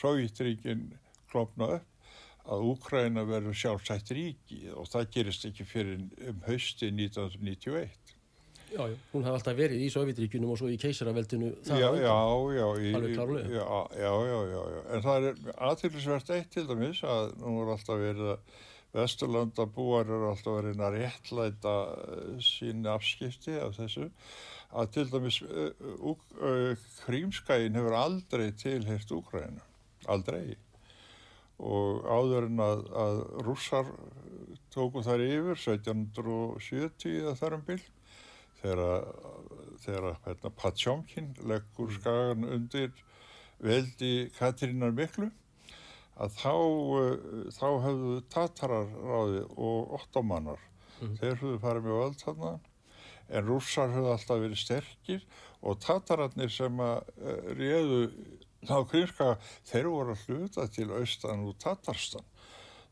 Sovjetríkin 0.00 0.88
klopna 1.28 1.74
upp 1.76 1.88
að 2.48 2.64
Úkræna 2.72 3.22
verður 3.28 3.54
sjálfsætt 3.54 4.08
ríki 4.16 4.64
og 4.72 4.88
það 4.90 5.12
gerist 5.14 5.44
ekki 5.46 5.68
fyrir 5.68 6.00
um 6.32 6.40
hausti 6.48 6.88
1991. 6.88 7.92
Já, 8.72 8.82
já, 8.88 8.96
hún 9.12 9.26
hafði 9.26 9.36
alltaf 9.36 9.56
verið 9.58 9.84
í 9.84 9.88
Sovjetríkunum 9.92 10.52
og 10.54 10.58
svo 10.60 10.70
í 10.72 10.78
keisaraveldinu 10.80 11.50
já, 11.68 11.76
já, 11.76 12.16
já, 12.56 12.66
í. 12.80 12.92
Já, 13.52 13.66
já, 14.00 14.12
já, 14.30 14.38
já, 14.48 14.82
en 14.96 15.04
það 15.04 15.26
er 15.28 15.40
aðtillisvert 15.68 16.32
eitt 16.38 16.52
til 16.54 16.64
dæmis 16.70 17.02
að 17.04 17.34
nú 17.42 17.56
er 17.64 17.72
alltaf 17.74 18.00
verið 18.00 18.30
að 18.32 18.60
Vesturlandabúar 18.92 20.04
eru 20.04 20.28
alltaf 20.28 20.58
verið 20.58 20.82
að 20.84 20.96
réttlæta 20.98 21.76
eh, 21.92 22.40
sín 22.44 22.84
afskipti 22.92 23.54
af 23.56 23.78
þessu. 23.78 24.08
Að 24.72 24.90
til 24.96 25.06
dæmis 25.12 25.38
uh, 25.44 26.12
uh, 26.12 26.84
Krímskæin 27.04 27.76
hefur 27.76 27.96
aldrei 27.96 28.50
tilheirt 28.56 29.12
Úkræna, 29.12 29.64
aldrei. 30.12 30.56
Og 31.60 32.04
áður 32.08 32.48
en 32.48 32.60
að, 32.64 32.84
að 33.04 33.18
rússar 33.48 33.88
tóku 34.72 35.04
þar 35.04 35.24
yfir 35.24 35.60
1770 35.60 37.18
eða 37.20 37.36
þar 37.40 37.58
um 37.58 37.66
bylg 37.68 37.90
þegar 38.62 40.18
hérna, 40.26 40.50
Patsjómkin 40.56 41.32
leggur 41.42 41.90
mm. 41.90 41.96
skagan 41.98 42.48
undir 42.56 42.92
veldi 43.62 44.30
Katrínar 44.36 44.94
Miklu 44.94 45.30
að 46.22 46.36
þá, 46.36 46.52
uh, 46.54 47.46
þá 47.54 47.68
höfðu 47.86 48.18
Tatarar 48.32 48.90
ráði 48.92 49.46
og 49.56 49.96
ottomanar 49.98 50.60
mm. 51.00 51.16
þeir 51.20 51.40
höfðu 51.40 51.62
farið 51.62 51.88
mjög 51.88 52.04
öll 52.06 52.20
þarna 52.22 52.52
en 53.32 53.46
rússar 53.48 53.94
höfðu 53.94 54.12
alltaf 54.12 54.42
verið 54.42 54.60
sterkir 54.60 55.26
og 55.62 55.78
Tatararnir 55.82 56.52
sem 56.52 56.82
að 56.82 57.12
uh, 57.22 57.52
réðu 57.58 58.02
á 58.70 58.78
Krímska 58.86 59.32
þeir 59.66 59.88
voru 59.90 60.14
að 60.14 60.26
hluta 60.28 60.68
til 60.70 60.90
austan 60.94 61.46
og 61.48 61.56
Tatarstan 61.62 62.28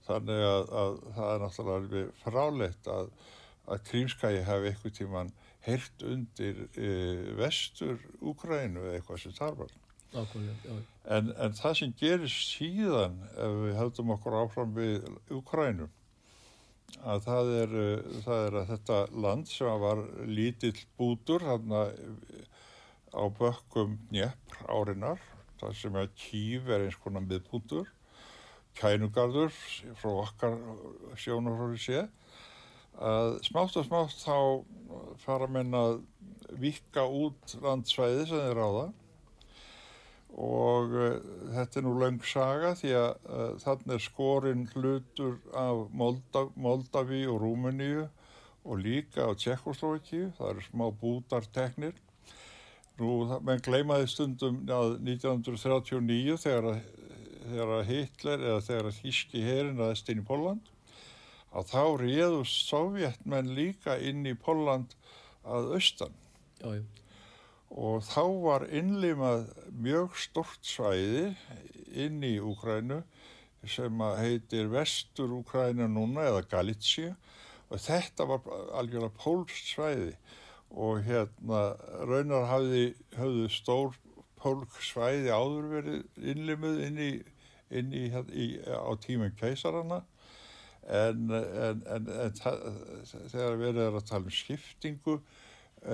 þannig 0.07 0.43
að, 0.47 0.73
að 0.83 0.97
það 1.17 1.35
er 1.35 1.45
náttúrulega 1.45 2.07
frálegt 2.25 2.91
að, 2.91 3.13
að 3.71 3.85
Krímskagi 3.91 4.43
hefði 4.49 4.73
eitthvað 4.73 4.97
tíman 4.99 5.33
heyrt 5.67 6.05
undir 6.07 6.67
e, 6.75 6.91
vestur 7.39 8.01
Úkrænu 8.21 8.83
eða 8.87 8.99
eitthvað 8.99 9.23
sem 9.25 9.37
þar 9.37 9.59
var. 9.63 9.75
En, 11.07 11.31
en 11.39 11.55
það 11.55 11.77
sem 11.79 11.95
gerist 12.01 12.55
síðan 12.57 13.21
ef 13.37 13.57
við 13.65 13.77
höfðum 13.79 14.15
okkur 14.17 14.39
áfram 14.41 14.73
við 14.75 15.05
Úkrænu 15.37 15.91
að 17.07 17.27
það 17.27 17.53
er, 17.57 17.75
e, 17.83 18.23
það 18.25 18.47
er 18.47 18.57
að 18.61 18.71
þetta 18.73 19.01
land 19.27 19.51
sem 19.51 19.85
var 19.85 20.03
lítill 20.27 20.77
bútur 20.99 21.45
þarna 21.47 21.85
á 23.15 23.25
bökkum 23.39 23.99
njeppr 24.11 24.67
árinar 24.71 25.23
það 25.61 25.77
sem 25.79 25.97
er 26.01 26.13
kýf 26.19 26.69
er 26.71 26.87
eins 26.87 26.99
konar 27.03 27.27
miðbútur 27.27 27.89
kænugarður 28.79 29.55
frá 29.99 30.11
okkar 30.25 30.57
sjónarhóri 31.19 31.81
séð 31.83 32.09
að 32.99 33.37
smátt 33.47 33.77
og 33.81 33.87
smátt 33.87 34.17
þá 34.23 34.37
fara 35.23 35.49
menn 35.51 35.75
að 35.77 36.01
vika 36.61 37.05
út 37.07 37.55
landsvæði 37.63 38.27
sem 38.29 38.43
þeir 38.43 38.59
ráða. 38.59 38.87
Og 40.41 40.95
uh, 40.95 41.17
þetta 41.57 41.81
er 41.81 41.85
nú 41.87 41.97
laung 41.99 42.21
saga 42.27 42.75
því 42.79 42.93
að 42.95 43.11
uh, 43.27 43.49
þannig 43.65 43.97
er 43.97 44.05
skorinn 44.05 44.69
hlutur 44.75 45.39
af 45.59 45.89
Moldav 45.91 46.53
Moldaví 46.55 47.25
og 47.27 47.41
Rúmeníu 47.43 48.07
og 48.61 48.79
líka 48.79 49.27
á 49.27 49.33
Tjekkoslovaki, 49.35 50.29
það 50.37 50.53
eru 50.53 50.65
smá 50.67 50.87
bútarteknir. 51.01 51.95
Nú, 53.01 53.25
menn 53.47 53.63
gleimaði 53.65 54.11
stundum 54.13 54.61
að 54.69 54.99
1939 55.09 56.37
þegar 56.43 56.75
að, 56.75 56.83
Hitler 57.89 58.43
eða 58.45 58.61
þegar 58.67 58.91
að 58.91 58.99
Þíski 59.01 59.41
herin 59.43 59.81
aðeins 59.81 60.05
inn 60.13 60.21
í 60.21 60.27
Póland 60.29 60.69
að 61.51 61.73
þá 61.73 61.85
réðust 62.03 62.71
sovjetmenn 62.71 63.55
líka 63.57 63.97
inn 63.99 64.27
í 64.29 64.37
Polland 64.39 64.95
að 65.45 65.75
austan. 65.79 66.15
Já, 66.61 66.77
já. 66.79 66.85
og 67.71 68.03
þá 68.05 68.25
var 68.45 68.67
innlimað 68.69 69.47
mjög 69.71 70.19
stort 70.19 70.67
svæði 70.67 71.31
inn 71.95 72.23
í 72.27 72.37
Úkrænu 72.43 73.01
sem 73.69 74.03
heitir 74.19 74.71
Vestur 74.73 75.33
Úkræna 75.41 75.89
núna 75.91 76.27
eða 76.31 76.45
Galítsja 76.51 77.15
og 77.71 77.83
þetta 77.83 78.27
var 78.27 78.47
algjörlega 78.79 79.15
pólst 79.19 79.75
svæði. 79.75 80.15
Og 80.71 81.03
hérna 81.03 81.75
raunar 82.07 82.47
hafði, 82.47 82.93
hafði 83.19 83.49
stór 83.51 83.97
pólk 84.41 84.77
svæði 84.85 85.33
áður 85.35 85.67
verið 85.75 86.27
innlimuð 86.33 86.83
inn 86.87 87.01
í, 87.03 87.11
inn 87.75 87.95
í, 87.95 88.05
í 88.31 88.47
á 88.71 88.91
tímum 89.03 89.35
keisaranna 89.39 90.05
en, 90.89 91.31
en, 91.31 91.83
en, 91.95 92.09
en 92.09 92.33
þegar 93.13 93.59
við 93.61 93.81
erum 93.85 94.01
að 94.01 94.09
tala 94.09 94.25
um 94.31 94.35
skiptingu 94.35 95.21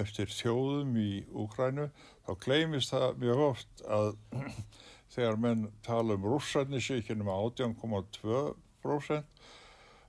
eftir 0.02 0.30
þjóðum 0.32 0.96
í 0.98 1.10
Úkrænu 1.30 1.88
þá 2.26 2.32
gleymist 2.42 2.92
það 2.94 3.20
mjög 3.22 3.42
oft 3.50 3.84
að 3.86 4.08
þegar 5.14 5.36
menn 5.42 5.68
tala 5.86 6.16
um 6.16 6.26
rússarnisíkinum 6.26 7.30
á 7.30 7.36
18,2% 7.36 9.24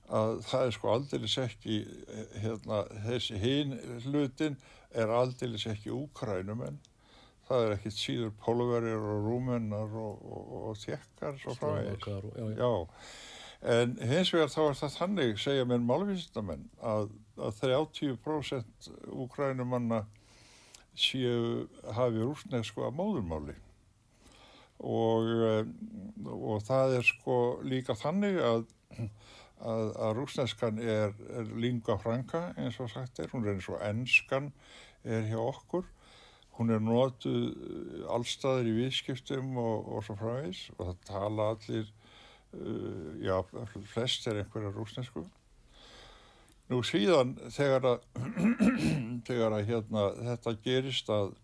að 0.08 0.38
það 0.48 0.64
er 0.64 0.74
sko 0.74 0.90
aldeilis 0.92 1.36
ekki 1.42 1.78
hérna, 2.40 2.84
þessi 3.04 3.40
hinn 3.42 3.74
hlutin 4.06 4.56
er 4.96 5.12
aldeilis 5.12 5.66
ekki 5.68 5.92
úkrænum 5.92 6.62
en 6.64 6.78
það 7.48 7.64
er 7.64 7.74
ekkit 7.76 7.96
síður 7.96 8.32
pólverjar 8.42 9.04
og 9.12 9.26
rúmennar 9.26 9.96
og, 10.00 10.22
og, 10.24 10.54
og 10.70 10.78
þjekkar 10.82 11.38
svo 11.42 11.54
frá 11.56 11.70
já, 11.84 12.72
En 13.58 13.96
hins 14.06 14.30
vegar 14.30 14.52
þá 14.52 14.60
er 14.68 14.76
það 14.78 14.92
þannig, 14.94 15.38
segja 15.42 15.64
mér 15.66 15.80
málvísindamenn, 15.82 16.68
að, 16.78 17.08
að 17.42 17.56
30% 17.64 18.90
úkrænumanna 19.24 20.04
séu 20.98 21.66
hafi 21.94 22.22
rúsnesku 22.22 22.84
að 22.86 22.94
móðurmáli. 23.00 23.56
Og, 24.78 25.26
eh, 25.48 25.72
og 26.30 26.62
það 26.62 27.00
er 27.00 27.06
sko 27.06 27.38
líka 27.66 27.98
þannig 27.98 28.38
að, 28.46 28.64
að, 29.58 29.86
að 30.06 30.16
rúsneskan 30.20 30.78
er, 30.78 31.14
er 31.34 31.50
lingua 31.58 31.98
franca 31.98 32.52
eins 32.54 32.78
og 32.78 32.92
sagt 32.92 33.18
er, 33.18 33.30
hún 33.34 33.46
er 33.46 33.56
eins 33.56 33.70
og 33.72 33.82
ennskan 33.82 34.52
er 35.02 35.26
hjá 35.26 35.40
okkur, 35.42 35.86
hún 36.58 36.70
er 36.74 36.82
notuð 36.82 38.06
allstaðir 38.14 38.70
í 38.70 38.76
viðskiptum 38.84 39.58
og, 39.58 39.90
og 39.96 40.06
svo 40.06 40.18
fræðis 40.18 40.68
og 40.76 40.84
það 40.84 41.02
tala 41.10 41.50
allir 41.56 41.90
já, 43.22 43.34
flest 43.92 44.26
er 44.26 44.42
einhverja 44.42 44.72
rúsnesku 44.72 45.24
nú 46.68 46.82
síðan 46.84 47.34
þegar 47.52 47.86
að 47.94 48.06
þegar 49.28 49.56
að 49.58 49.68
hérna 49.68 50.04
þetta 50.16 50.54
gerist 50.64 51.10
að 51.12 51.34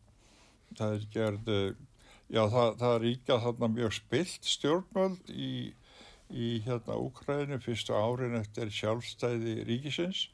það 0.79 0.97
er 0.97 1.07
gerð 1.15 1.51
já 2.33 2.43
það, 2.51 2.77
það 2.81 2.99
ríkja 3.05 3.41
þarna 3.45 3.71
mjög 3.75 3.97
spilt 3.99 4.49
stjórnmöld 4.49 5.33
í, 5.33 5.55
í 6.33 6.51
hérna 6.65 6.99
Úkræðinu 7.01 7.61
fyrstu 7.63 7.97
árin 7.97 8.39
eftir 8.39 8.73
sjálfstæði 8.73 9.57
ríkisins. 9.69 10.29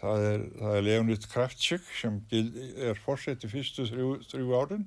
Það 0.00 0.26
er, 0.28 0.44
er 0.72 0.84
Leonid 0.84 1.26
Kravtsik 1.28 1.84
sem 1.98 2.20
er 2.32 3.00
fórseti 3.00 3.50
fyrstu 3.50 3.88
þrjú, 3.88 4.12
þrjú 4.30 4.54
árin 4.56 4.86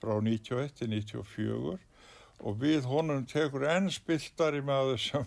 frá 0.00 0.16
91 0.20 0.76
til 0.78 0.92
94 0.92 1.80
og 2.42 2.58
við 2.62 2.86
honum 2.90 3.26
tekur 3.28 3.66
enn 3.70 3.90
spiltari 3.92 4.62
maður 4.64 4.98
sem 5.00 5.26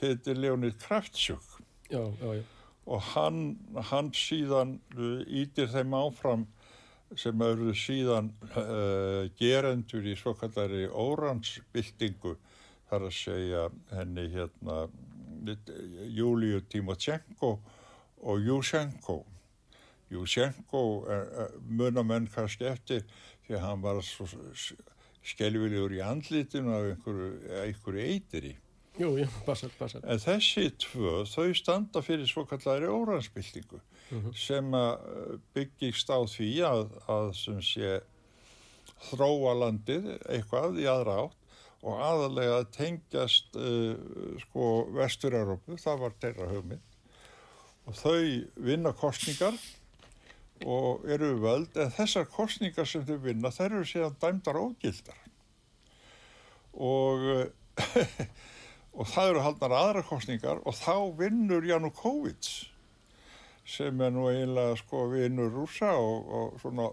heitir 0.00 0.38
Leonid 0.38 0.78
Kraftsjúk 0.82 1.58
og 2.88 3.02
hann, 3.12 3.40
hann 3.90 4.12
síðan 4.16 4.78
ítir 5.26 5.68
uh, 5.68 5.72
þeim 5.74 5.96
áfram 5.98 6.46
sem 7.18 7.40
eru 7.44 7.72
síðan 7.76 8.30
uh, 8.52 9.26
gerendur 9.40 10.06
í 10.06 10.14
svokallari 10.16 10.86
óransbildingu 10.88 12.36
þar 12.88 13.08
að 13.08 13.16
segja 13.16 13.64
henni 13.92 14.28
hérna 14.32 14.86
Júliu 16.12 16.60
Timotjenko 16.70 17.52
og 18.28 18.40
Júsenko 18.44 19.22
Júsenko 20.08 20.82
munamenn 21.68 22.28
kannski 22.32 22.66
eftir 22.68 23.04
því 23.46 23.58
að 23.58 23.64
hann 23.66 23.82
var 23.84 24.00
svo 24.04 24.28
skelvilegur 25.28 25.94
í 25.96 26.00
andlitinu 26.04 26.74
af 26.74 26.88
einhverju, 26.92 27.28
einhverju 27.64 28.06
eitiri. 28.14 28.54
Jú, 28.98 29.12
jú, 29.20 29.28
passar, 29.46 29.70
passar. 29.78 30.02
En 30.10 30.18
þessi 30.18 30.72
tvö, 30.82 31.22
þau 31.30 31.52
standa 31.54 32.02
fyrir 32.02 32.26
svo 32.26 32.42
kallari 32.48 32.88
óransbyltingu 32.90 33.78
mm 33.78 34.22
-hmm. 34.22 34.34
sem 34.34 34.72
byggist 35.54 36.10
á 36.10 36.18
því 36.26 36.50
að, 36.66 36.86
að 37.06 37.32
sem 37.38 37.60
sé 37.62 38.00
þróa 39.10 39.54
landið 39.54 40.16
eitthvað 40.26 40.80
í 40.82 40.88
aðra 40.90 41.20
átt 41.24 41.38
og 41.86 42.00
aðalega 42.02 42.64
tengjast 42.74 43.54
uh, 43.54 43.94
sko 44.42 44.88
Vestur-Európu, 44.96 45.78
það 45.78 46.00
var 46.02 46.16
þeirra 46.20 46.48
hugmynd 46.50 46.96
og 47.88 47.96
þau 47.96 48.22
vinna 48.56 48.92
kostningar 48.92 49.54
og 50.66 51.06
eru 51.10 51.34
völd 51.42 51.76
en 51.78 51.92
þessar 51.94 52.28
kostningar 52.32 52.88
sem 52.88 53.04
þau 53.06 53.18
vinna 53.22 53.52
þær 53.54 53.70
eru 53.70 53.88
síðan 53.88 54.16
dæmdar 54.22 54.60
ógildar. 54.60 55.20
Og 56.78 57.26
og 58.98 59.06
það 59.06 59.30
eru 59.30 59.44
haldnar 59.44 59.76
aðra 59.78 60.02
kostningar 60.06 60.62
og 60.66 60.74
þá 60.74 60.94
vinnur 61.18 61.66
Janukóvits 61.66 62.66
sem 63.68 64.00
er 64.00 64.14
nú 64.14 64.26
eiginlega 64.30 64.78
sko 64.80 65.04
vinnur 65.12 65.52
rúsa 65.52 65.92
og, 66.00 66.32
og 66.32 66.58
svona, 66.62 66.88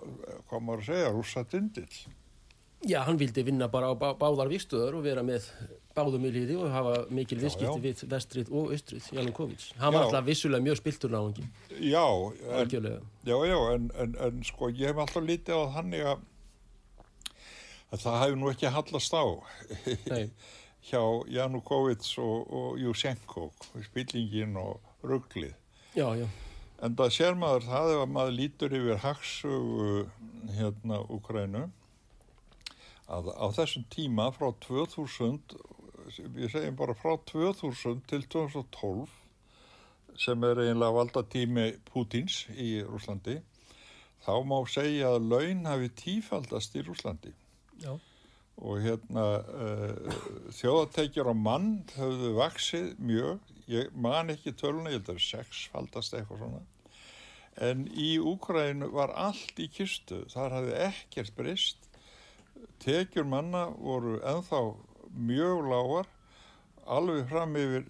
hvað 0.50 0.66
maður 0.68 0.84
að 0.84 0.90
segja, 0.90 1.14
rúsa 1.16 1.46
dindill 1.50 2.00
Já, 2.86 3.00
hann 3.02 3.18
vildi 3.18 3.42
vinna 3.42 3.66
bara 3.72 3.90
á 3.90 3.94
bá, 3.98 4.12
báðar 4.14 4.50
vikstöður 4.52 5.00
og 5.00 5.06
vera 5.08 5.24
með 5.26 5.48
báðum 5.98 6.28
í 6.28 6.32
liði 6.36 6.58
og 6.62 6.70
hafa 6.70 6.96
mikil 7.10 7.40
visskipti 7.42 7.82
við 7.82 8.02
vestrið 8.12 8.52
og 8.54 8.74
austrið, 8.76 9.08
Janukóvits. 9.16 9.72
Hann 9.80 9.96
var 9.96 10.06
alltaf 10.06 10.28
vissulega 10.28 10.62
mjög 10.68 10.78
spiltur 10.78 11.14
náðungi. 11.16 11.46
Já, 11.80 12.06
en, 12.60 12.76
já, 13.26 13.38
já, 13.50 13.58
en, 13.74 13.88
en, 14.04 14.14
en 14.28 14.44
sko 14.46 14.70
ég 14.70 14.92
hef 14.92 15.02
alltaf 15.02 15.26
lítið 15.26 15.58
á 15.58 15.64
þannig 15.80 16.04
að, 16.12 16.26
að 17.90 18.04
það 18.04 18.18
hefur 18.22 18.38
nú 18.42 18.52
ekki 18.52 18.74
hallast 18.76 19.18
á 19.18 19.26
hjá 20.92 21.02
Janukóvits 21.34 22.12
og, 22.22 22.52
og 22.54 22.76
Jusenko, 22.84 23.48
spillingin 23.88 24.60
og 24.62 24.78
rugglið. 25.02 25.56
Já, 25.98 26.12
já. 26.20 26.28
En 26.86 26.94
það 27.00 27.16
sér 27.16 27.40
maður 27.40 27.66
það 27.66 27.96
ef 27.96 28.04
að 28.04 28.14
maður 28.20 28.38
lítur 28.44 28.78
yfir 28.78 29.02
haxugu 29.02 29.90
hérna 30.60 31.02
Ukrænu 31.10 31.64
að 33.12 33.30
á 33.38 33.46
þessum 33.54 33.86
tíma 33.94 34.30
frá 34.34 34.50
2000, 34.66 35.56
við 36.34 36.50
segjum 36.54 36.78
bara 36.80 36.98
frá 36.98 37.16
2000 37.30 38.02
til 38.10 38.26
2012 38.26 39.14
sem 40.20 40.44
er 40.48 40.62
eiginlega 40.64 40.96
valda 40.96 41.26
tími 41.28 41.68
Pútins 41.90 42.46
í 42.56 42.80
Rúslandi, 42.88 43.40
þá 44.24 44.34
má 44.48 44.58
segja 44.72 45.12
að 45.16 45.32
laun 45.34 45.66
hafi 45.68 45.90
tífaldast 46.02 46.78
í 46.80 46.84
Rúslandi. 46.86 47.34
Já. 47.84 47.92
Og 48.56 48.80
hérna 48.80 49.26
uh, 49.44 50.14
þjóðatekjur 50.56 51.28
á 51.28 51.36
mann 51.36 51.74
höfðu 51.98 52.32
vaksið 52.38 52.94
mjög, 53.04 53.52
ég 53.68 53.92
man 53.92 54.32
ekki 54.32 54.56
töluna, 54.56 54.94
ég 54.94 55.02
held 55.02 55.10
að 55.10 55.12
það 55.12 55.20
er 55.20 55.28
sexfaldast 55.28 56.16
eitthvað 56.16 56.46
svona, 56.46 56.62
en 57.68 57.84
í 57.92 58.14
Úkrænu 58.24 58.88
var 58.96 59.12
allt 59.20 59.60
í 59.60 59.68
kistu, 59.72 60.24
þar 60.32 60.62
hafði 60.62 60.80
ekkert 60.88 61.36
breyst 61.36 61.85
tekjur 62.86 63.28
manna 63.30 63.66
voru 63.76 64.20
enþá 64.22 64.62
mjög 65.16 65.70
lágar 65.72 66.10
alveg 66.86 67.28
fram 67.30 67.56
yfir 67.58 67.86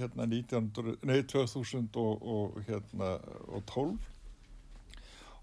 hérna 0.00 0.26
19, 0.26 0.70
nei, 1.06 1.22
2000 1.22 1.90
og, 1.96 2.22
og 2.22 2.62
hérna 2.66 3.18
og 3.46 3.62
12 3.70 3.98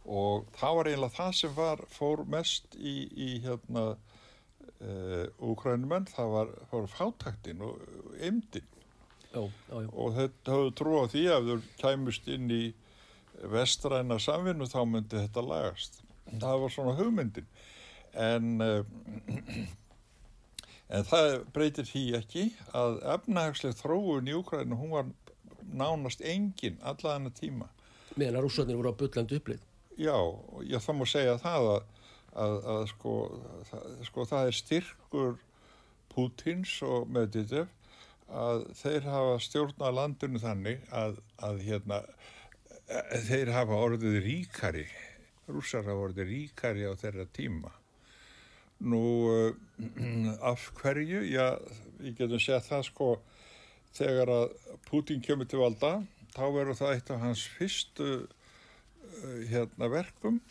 og 0.06 0.45
það 0.60 0.76
var 0.78 0.89
eiginlega 0.89 1.17
það 1.17 1.32
sem 1.39 1.56
var 1.56 1.84
fór 1.89 2.26
mest 2.30 2.76
í, 2.78 2.95
í 3.15 3.30
hérna 3.45 3.95
úkrænumenn, 5.39 6.06
það 6.12 6.32
var, 6.34 6.52
var 6.71 6.89
fátæktin 6.91 7.63
og 7.63 7.80
eimdin 8.19 8.67
og 9.36 10.15
þetta 10.15 10.54
höfðu 10.54 10.74
trú 10.80 10.98
á 11.00 11.06
því 11.12 11.24
að 11.32 11.48
þau 11.50 11.63
kæmust 11.82 12.28
inn 12.32 12.52
í 12.52 12.63
vestræna 13.52 14.19
samvinnu 14.21 14.67
þá 14.71 14.82
myndi 14.88 15.19
þetta 15.19 15.43
lagast. 15.43 16.00
Það 16.39 16.62
var 16.62 16.71
svona 16.71 16.93
hugmyndin 16.95 17.48
en 18.15 18.60
en 20.95 21.06
það 21.10 21.30
breytir 21.54 21.88
því 21.89 22.04
ekki 22.19 22.43
að 22.78 22.99
efnahagsleg 23.15 23.78
þróun 23.80 24.30
í 24.30 24.36
Úkrænu 24.38 24.78
hún 24.80 24.93
var 24.93 25.08
nánast 25.65 26.21
engin 26.21 26.78
allaðan 26.86 27.32
að 27.32 27.39
tíma. 27.39 27.69
Meðan 28.15 28.38
að 28.39 28.45
rússarnir 28.45 28.78
voru 28.80 28.93
á 28.93 28.99
byllandu 28.99 29.39
upplið 29.39 29.63
já, 29.97 30.17
já 30.63 30.80
það 30.80 30.99
má 30.99 31.06
segja 31.10 31.38
það 31.41 31.69
að, 31.71 31.88
að, 32.43 32.58
að 32.73 32.84
sko, 32.91 33.15
það, 33.69 33.88
sko 34.10 34.28
það 34.32 34.49
er 34.49 34.60
styrkur 34.60 35.34
Pútins 36.15 36.78
og 36.88 37.10
Medvedev 37.12 37.71
að 38.32 38.67
þeir 38.80 39.10
hafa 39.10 39.39
stjórna 39.43 39.91
landinu 39.93 40.39
þannig 40.41 40.86
að, 40.95 41.19
að 41.43 41.60
hérna 41.65 41.99
þeir 43.28 43.51
hafa 43.54 43.82
orðið 43.88 44.21
ríkari. 44.23 44.86
Rússar 45.49 45.86
hafa 45.86 46.10
orðið 46.10 46.32
ríkari 46.32 46.88
á 46.88 46.93
þeirra 46.97 47.28
tíma 47.36 47.73
Nú, 48.84 49.02
af 50.44 50.70
hverju? 50.82 51.24
Já, 51.32 51.56
ég 52.04 52.18
getum 52.18 52.42
sett 52.44 52.68
það 52.68 52.84
sko, 52.90 53.10
þegar 53.96 54.32
að 54.34 54.56
Putin 54.90 55.22
kemur 55.24 55.48
til 55.50 55.62
valda, 55.62 55.94
þá 56.36 56.44
verður 56.52 56.80
það 56.80 56.96
eitt 56.96 57.12
af 57.14 57.22
hans 57.24 57.46
fyrstu 57.56 58.10
uh, 58.26 59.38
hérna, 59.50 59.90
verkum 59.92 60.42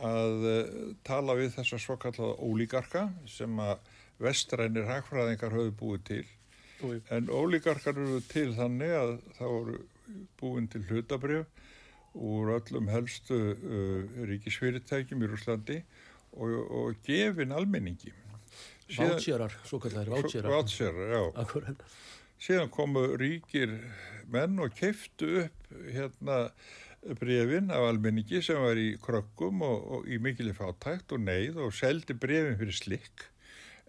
að 0.00 0.46
uh, 0.48 0.68
tala 1.06 1.36
við 1.38 1.56
þessa 1.56 1.80
svo 1.82 1.96
kallaða 2.00 2.38
ólíkarka 2.38 3.08
sem 3.28 3.58
að 3.60 3.80
vestrænir 4.20 4.86
hagfræðingar 4.88 5.56
höfðu 5.56 5.74
búið 5.80 6.04
til. 6.10 6.26
Úi. 6.86 7.00
En 7.12 7.28
ólíkarkar 7.28 7.98
eru 7.98 8.20
til 8.30 8.52
þannig 8.56 8.94
að 8.96 9.16
það 9.36 9.56
voru 9.56 9.80
búin 10.40 10.68
til 10.70 10.84
hlutabrjöf 10.88 11.58
úr 12.16 12.54
öllum 12.56 12.88
helstu 12.90 13.40
uh, 13.54 14.22
ríkisfyrirtækjum 14.30 15.26
í 15.26 15.30
Rúslandi 15.30 15.82
og, 16.32 16.70
og 16.70 17.00
gefin 17.06 17.52
almenningi. 17.52 18.12
Vátsjörar, 18.90 19.54
svo 19.64 19.78
kallar 19.78 20.08
vátsjörar 20.10 20.50
Vátsjörar, 20.50 21.12
já. 21.14 21.22
Akkurat. 21.38 21.82
Síðan 22.40 22.70
komu 22.72 23.04
ríkir 23.20 23.76
menn 24.32 24.58
og 24.58 24.72
keiftu 24.74 25.44
upp 25.44 25.74
hérna 25.92 26.38
brefin 27.20 27.70
af 27.70 27.86
almenningi 27.90 28.42
sem 28.44 28.58
var 28.60 28.80
í 28.80 28.94
krökkum 29.00 29.62
og, 29.64 29.84
og 29.92 30.08
í 30.08 30.18
mikilvæg 30.22 30.58
fátækt 30.58 31.14
og 31.16 31.22
neyð 31.24 31.60
og 31.66 31.74
seldi 31.76 32.16
brefin 32.16 32.58
fyrir 32.60 32.76
slikk. 32.76 33.26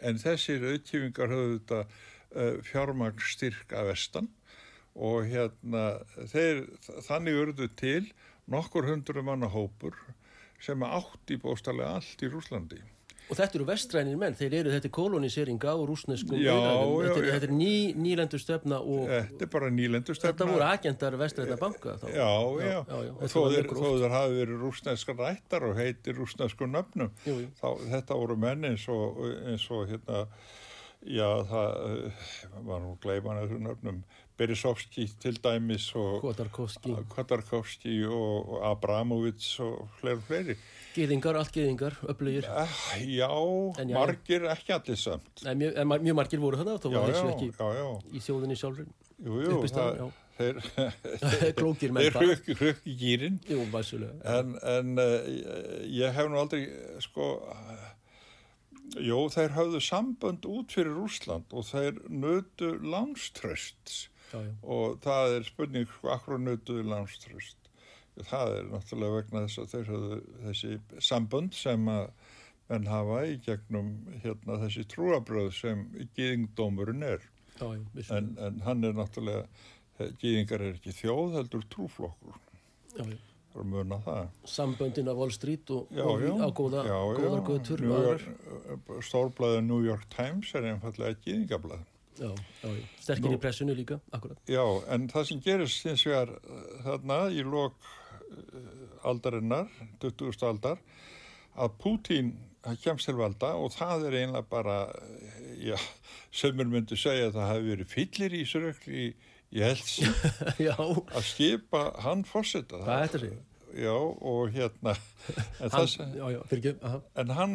En 0.02 0.20
þessir 0.22 0.64
auðkjöfingar 0.68 1.34
höfðu 1.34 1.58
þetta 1.58 1.82
uh, 1.82 2.62
fjármagnstyrk 2.68 3.74
af 3.78 3.90
vestan 3.92 4.30
og 4.96 5.28
hérna 5.32 6.02
þeir, 6.32 6.66
þannig 7.08 7.42
urðu 7.46 7.68
til 7.80 8.10
nokkur 8.52 8.90
hundru 8.90 9.24
manna 9.24 9.48
hópur 9.52 9.96
sem 10.62 10.88
átti 10.88 11.38
bóstarlega 11.42 12.00
allt 12.00 12.26
í 12.26 12.32
Rúslandi. 12.32 12.82
Og 13.32 13.38
þetta 13.40 13.56
eru 13.56 13.66
vestrænir 13.70 14.18
menn, 14.20 14.34
þeir 14.36 14.54
eru 14.58 14.72
þetta 14.74 14.90
koloniseringa 14.92 15.74
og 15.80 15.86
rúsneskum 15.88 16.36
já, 16.36 16.52
já, 16.52 16.72
þetta, 17.06 17.22
þetta 17.30 17.48
er 17.48 17.54
ný, 17.56 17.76
nýlendur 17.96 18.42
stefna 18.44 18.80
og 18.84 19.06
þetta 19.08 19.46
er 19.46 19.52
bara 19.54 19.70
nýlendur 19.72 20.18
stefna. 20.18 20.34
Þetta 20.34 20.48
voru 20.50 20.66
agendar 20.68 21.16
vestræna 21.22 21.58
banka 21.62 21.94
þá. 22.02 22.08
já, 22.12 22.32
já, 22.66 22.74
já. 22.92 23.14
og 23.14 23.32
þó 23.32 23.40
þeir 23.54 24.16
hafi 24.18 24.36
verið 24.42 24.66
rúsneska 24.66 25.16
rættar 25.16 25.68
og 25.70 25.80
heitir 25.80 26.20
rúsnesku 26.20 26.68
nöfnum 26.68 27.14
jú, 27.24 27.38
jú. 27.46 27.54
þá 27.62 27.70
þetta 27.94 28.20
voru 28.20 28.38
menn 28.44 28.68
eins 28.74 28.90
og, 28.92 29.24
eins 29.54 29.70
og 29.72 29.88
hérna 29.94 30.26
já 31.08 31.30
það 31.54 32.12
var 32.68 32.84
nú 32.84 32.98
gleiman 33.06 33.40
þessu 33.46 33.62
nöfnum 33.64 34.04
Berisovski 34.42 35.06
til 35.22 35.38
dæmis 35.44 35.92
og 36.00 36.24
Khodorkovski 36.24 37.98
og, 38.08 38.50
og 38.56 38.64
Abramovits 38.72 39.60
og 39.62 39.90
fleiri 40.00 40.24
fleiri. 40.26 40.56
Gýðingar, 40.96 41.38
allt 41.40 41.54
gýðingar, 41.56 42.00
upplögir 42.10 42.48
uh, 42.50 42.80
Já, 43.06 43.30
já 43.78 43.94
margir 43.94 44.48
ekki 44.52 44.74
allir 44.76 44.98
samt. 45.00 45.46
Nei, 45.46 45.54
mjög, 45.62 45.78
mjög 45.94 46.18
margir 46.18 46.42
voru 46.42 46.60
það 46.60 46.74
þá 46.82 46.90
var 46.96 47.14
þessu 47.14 47.30
ekki 47.36 47.52
já, 47.54 47.70
já. 47.78 47.88
í 48.12 48.24
þjóðinni 48.26 48.58
sjálfur 48.60 48.90
Jú, 49.22 49.38
jú, 49.46 49.62
það, 49.70 50.02
þeir 50.40 50.60
Klókir 51.62 51.96
Þeir 51.96 52.18
hrökk 52.18 52.90
í 52.90 52.98
gýrin 52.98 53.40
Jú, 53.46 53.62
væsulega 53.72 54.40
En, 54.40 54.56
en 54.66 54.94
uh, 54.98 55.32
ég 55.86 56.18
hef 56.18 56.32
nú 56.32 56.42
aldrei 56.42 56.66
sko 57.06 57.36
Jó, 59.00 59.30
þeir 59.32 59.54
hafðu 59.56 59.80
sambönd 59.86 60.48
út 60.50 60.74
fyrir 60.76 60.98
Úsland 61.00 61.54
og 61.56 61.70
þeir 61.70 62.02
nötu 62.12 62.74
langströsts 62.84 64.10
Já, 64.32 64.40
já. 64.40 64.54
og 64.64 65.02
það 65.04 65.38
er 65.38 65.48
spurning 65.48 65.90
sko 65.92 66.14
akkur 66.16 66.40
nötuðu 66.42 66.86
landströst 66.88 67.72
það 68.28 68.54
er 68.58 68.70
náttúrulega 68.72 69.18
vegna 69.18 69.44
þess 69.46 69.62
að 69.62 69.74
þeir 69.74 69.92
hafðu 69.92 70.22
þessi 70.46 71.02
sambund 71.10 71.58
sem 71.58 71.92
að 71.92 72.06
menn 72.72 72.88
hafa 72.88 73.22
í 73.28 73.36
gegnum 73.46 73.92
hérna 74.24 74.60
þessi 74.62 74.86
trúabröð 74.92 75.52
sem 75.56 75.84
gýðingdómurinn 76.18 77.08
er 77.08 77.26
já, 77.60 77.68
en, 78.18 78.32
en 78.40 78.62
hann 78.68 78.88
er 78.88 78.96
náttúrulega 78.96 80.08
gýðingar 80.22 80.64
er 80.64 80.80
ekki 80.80 80.96
þjóð 81.02 81.38
heldur 81.40 81.68
trúflokkur 81.72 82.40
að 83.52 83.68
muna 83.68 83.98
það. 84.06 84.28
Samböndin 84.48 85.10
af 85.12 85.18
Wall 85.20 85.32
Street 85.36 85.72
og, 85.76 85.90
og 85.92 86.22
á 86.24 86.48
góða, 86.56 86.84
góðar 86.88 86.92
og 86.96 87.20
York, 87.20 87.84
aðrar. 87.98 88.24
stórblæði 89.04 89.64
New 89.68 89.82
York 89.84 90.08
Times 90.14 90.54
er 90.56 90.70
einfallega 90.72 91.20
gýðingablaði. 91.26 91.84
Já, 92.20 92.30
já. 92.64 92.72
Sterkir 93.02 93.30
Nú- 93.32 93.38
í 93.38 93.42
pressinu 93.42 93.74
líka, 93.78 94.00
akkurat. 94.14 94.38
Já, 94.52 94.64
en 94.94 95.08
það 95.10 95.28
sem 95.30 95.42
gerist 95.42 95.86
hins 95.88 96.04
vegar 96.06 96.34
uh, 96.36 96.62
þarna 96.86 97.20
í 97.34 97.44
lok 97.48 97.78
uh, 97.82 99.10
aldarinnar, 99.10 99.68
20. 100.04 100.44
aldar, 100.50 100.82
að 101.56 101.76
Pútín 101.82 102.34
kemst 102.84 103.08
til 103.10 103.16
valda 103.18 103.56
og 103.58 103.72
það 103.74 104.04
er 104.12 104.18
einlega 104.22 104.46
bara, 104.52 104.76
uh, 104.92 105.54
já, 105.58 105.78
sömur 106.36 106.70
myndi 106.70 106.98
segja 107.00 107.30
að 107.32 107.38
það 107.40 107.54
hefði 107.54 107.72
verið 107.76 107.94
fyllir 107.96 108.36
í 108.38 108.44
sörökli 108.52 109.06
í, 109.06 109.08
í 109.58 109.64
helsi 109.66 110.06
já, 110.68 110.76
að 110.78 111.24
skipa 111.26 111.86
hann 112.06 112.22
fórseta. 112.28 112.84
er 112.86 113.08
þetta 113.08 113.24
sig? 113.26 113.40
Já, 113.72 113.96
og 113.96 114.52
hérna, 114.52 114.94
en, 115.64 115.72
Hann, 115.72 115.88
það, 115.88 116.16
já, 116.20 116.26
já, 116.36 116.40
fyrir 116.52 116.74
en 117.24 117.30
hann, 117.38 117.54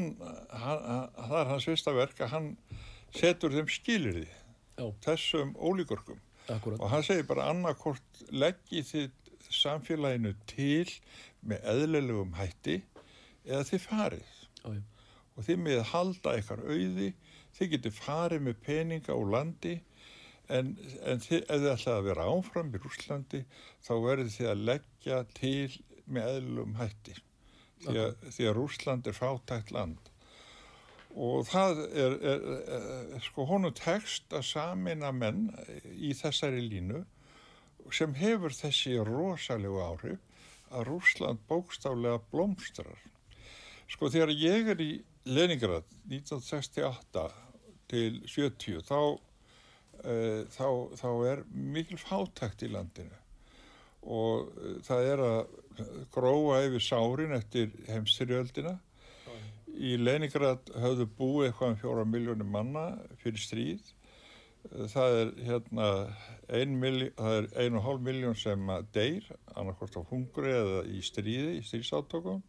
hann, 0.48 0.84
það 1.20 1.38
er 1.42 1.50
hans 1.52 1.66
fyrsta 1.68 1.92
verk 1.92 2.22
að 2.24 2.30
hann 2.32 2.46
setur 3.16 3.52
þeim 3.52 3.68
skilirði, 3.68 4.24
já, 4.76 4.86
þessum 5.06 5.54
ólíkurkum. 5.56 6.20
akkurat. 6.48 6.80
Og 6.80 6.90
hann 6.90 7.02
segir 7.06 7.26
bara 7.26 7.48
annarkort 7.50 8.20
leggi 8.30 8.82
þið 8.86 9.10
samfélaginu 9.50 10.34
til 10.50 10.90
með 11.46 11.66
eðlilegum 11.72 12.36
hætti 12.38 12.80
eða 13.46 13.64
þið 13.70 13.82
farið. 13.88 14.36
Já, 14.62 14.68
já, 14.76 14.84
Og 15.36 15.44
þið 15.44 15.58
með 15.60 15.82
halda 15.90 16.32
ykkar 16.40 16.62
auði, 16.64 17.10
þið 17.58 17.72
getur 17.74 17.92
farið 17.92 18.46
með 18.46 18.62
peninga 18.64 19.16
úr 19.16 19.32
landi 19.34 19.74
en, 20.48 20.72
en 21.04 21.20
þið, 21.20 21.42
ef 21.42 21.60
þið 21.60 21.70
ætlaði 21.74 21.96
að 21.98 22.08
vera 22.08 22.26
áfram 22.32 22.72
í 22.72 22.80
Rúslandi 22.80 23.42
þá 23.84 23.92
verður 24.06 24.32
þið 24.36 24.50
að 24.52 24.64
leggja 24.70 25.22
til 25.36 25.78
með 26.06 26.30
eðlilegum 26.32 26.78
hætti. 26.80 27.16
Því 27.84 27.98
að, 28.00 28.12
því 28.32 28.48
að 28.48 28.56
Rúsland 28.56 29.10
er 29.10 29.16
fátækt 29.16 29.72
land. 29.74 30.12
Og 31.16 31.46
það 31.48 31.82
er, 31.96 32.14
er, 32.28 32.42
er 33.16 33.22
sko 33.24 33.46
honum 33.48 33.72
tekst 33.76 34.32
að 34.36 34.44
samina 34.50 35.12
menn 35.16 35.48
í 35.96 36.12
þessari 36.16 36.60
línu 36.60 37.04
sem 37.94 38.14
hefur 38.18 38.52
þessi 38.52 38.96
rosalegu 39.06 39.80
áhrif 39.80 40.22
að 40.74 40.88
Rúsland 40.90 41.42
bókstaflega 41.48 42.20
blómstrar. 42.32 42.98
Sko 43.88 44.10
þegar 44.10 44.32
ég 44.34 44.72
er 44.74 44.82
í 44.82 44.90
Leningrad 45.26 45.86
1968 46.10 47.26
til 47.90 48.18
70 48.26 48.82
þá, 48.86 49.00
uh, 50.02 50.42
þá, 50.50 50.68
þá 50.98 51.10
er 51.30 51.44
mikil 51.50 51.98
fátækt 52.02 52.66
í 52.66 52.72
landinu 52.74 53.22
og 54.06 54.50
uh, 54.54 54.74
það 54.86 55.12
er 55.12 55.22
að 55.26 55.54
gróa 56.14 56.60
yfir 56.66 56.82
sárin 56.82 57.34
eftir 57.36 57.72
heimstyrjöldina. 57.88 58.76
Í 59.76 59.96
Leningrad 60.00 60.72
höfðu 60.80 61.06
búið 61.18 61.50
eitthvað 61.50 61.72
um 61.72 61.78
fjóra 61.82 62.04
miljónir 62.08 62.48
manna 62.48 62.86
fyrir 63.20 63.42
stríð. 63.42 63.92
Það 64.66 65.16
er 65.20 65.32
hérna 65.46 65.88
ein, 66.50 66.76
er 66.82 67.76
og 67.76 67.84
hálf 67.84 68.02
miljón 68.02 68.34
sem 68.38 68.70
deyr, 68.94 69.28
annarkort 69.54 69.94
á 69.94 70.02
hungri 70.08 70.50
eða 70.50 70.80
í 70.90 71.02
stríði, 71.06 71.60
í 71.60 71.64
stríðsátökum 71.66 72.42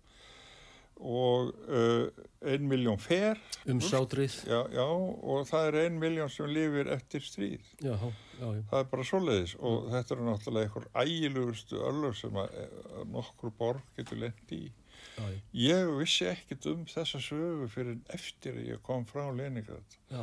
og 0.97 1.51
uh, 1.69 2.07
ein 2.41 2.65
miljón 2.69 2.97
fer 3.01 3.37
um 3.69 3.79
sátrið, 3.83 4.33
já, 4.49 4.63
já, 4.73 4.85
og 4.85 5.45
það 5.49 5.67
er 5.69 5.77
ein 5.83 5.99
miljón 6.01 6.31
sem 6.33 6.49
lifir 6.49 6.89
eftir 6.93 7.21
stríð. 7.25 7.67
já, 7.81 7.93
já, 7.93 8.47
já, 8.55 8.63
Það 8.71 8.79
er 8.79 8.89
bara 8.91 9.05
svoleiðis 9.11 9.55
og 9.59 9.91
þetta 9.93 10.15
eru 10.15 10.27
náttúrulega 10.27 10.69
einhver 10.69 10.87
ægilegustu 11.03 11.81
öllur 11.85 12.17
sem 12.17 12.41
eh, 12.43 12.67
nokkur 13.13 13.53
borg 13.57 13.93
getur 13.97 14.23
lendi 14.25 14.63
í. 14.67 14.71
Já, 15.17 15.25
Ég 15.57 15.89
vissi 15.97 16.27
ekkit 16.29 16.65
um 16.71 16.85
þessa 16.89 17.19
sögu 17.23 17.67
fyrir 17.73 17.97
eftir 18.13 18.57
að 18.59 18.67
ég 18.73 18.81
kom 18.85 19.05
frá 19.09 19.25
Leningrad 19.33 19.97
já, 20.13 20.21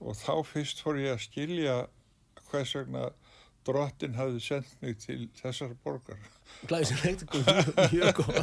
og 0.00 0.16
þá 0.18 0.32
fyrst 0.46 0.82
fór 0.84 0.98
ég 1.02 1.14
að 1.16 1.24
skilja 1.28 1.76
hvers 2.50 2.74
vegna 2.78 3.08
drottin 3.68 4.14
hafði 4.16 4.40
sendt 4.40 4.70
mig 4.80 4.94
til 5.02 5.26
þessar 5.36 5.74
borgar. 5.84 6.16
Glæsilegt, 6.70 7.26
mjög, 7.28 7.66
mjög 7.92 8.20
góð. 8.22 8.38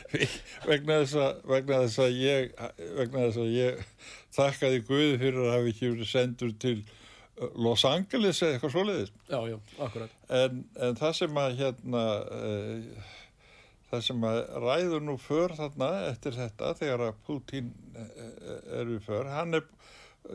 vegna 0.70 0.98
þess 1.02 1.16
að, 1.18 1.40
vegna 1.50 1.78
þess 1.82 1.98
að 2.04 2.18
ég 2.20 2.52
vegna 3.00 3.24
þess 3.24 3.40
að 3.42 3.50
ég 3.56 3.80
þakkaði 4.36 4.82
Guði 4.86 5.16
fyrir 5.24 5.40
að 5.42 5.50
hafa 5.56 5.72
ekki 5.72 5.90
verið 5.96 6.10
sendur 6.12 6.52
til 6.62 6.76
uh, 6.84 7.48
Los 7.66 7.82
Angeles 7.88 8.42
eða 8.46 8.54
eitthvað 8.60 8.74
svoleiðis 8.76 9.10
Já, 9.32 9.40
já, 9.50 9.58
akkurat. 9.88 10.14
en, 10.38 10.62
en 10.86 11.00
það 11.02 11.18
sem 11.18 11.42
að 11.42 11.58
hérna 11.64 12.04
uh, 12.38 13.10
það 13.92 14.04
sem 14.08 14.26
að 14.26 14.38
ræður 14.64 15.04
nú 15.04 15.16
för 15.20 15.56
þarna 15.58 15.88
eftir 16.08 16.36
þetta 16.38 16.72
þegar 16.78 17.06
að 17.08 17.18
Putin 17.26 17.72
uh, 17.92 18.06
er 18.80 18.88
við 18.88 19.02
för 19.06 19.28
hann 19.32 19.58
er, 19.60 19.66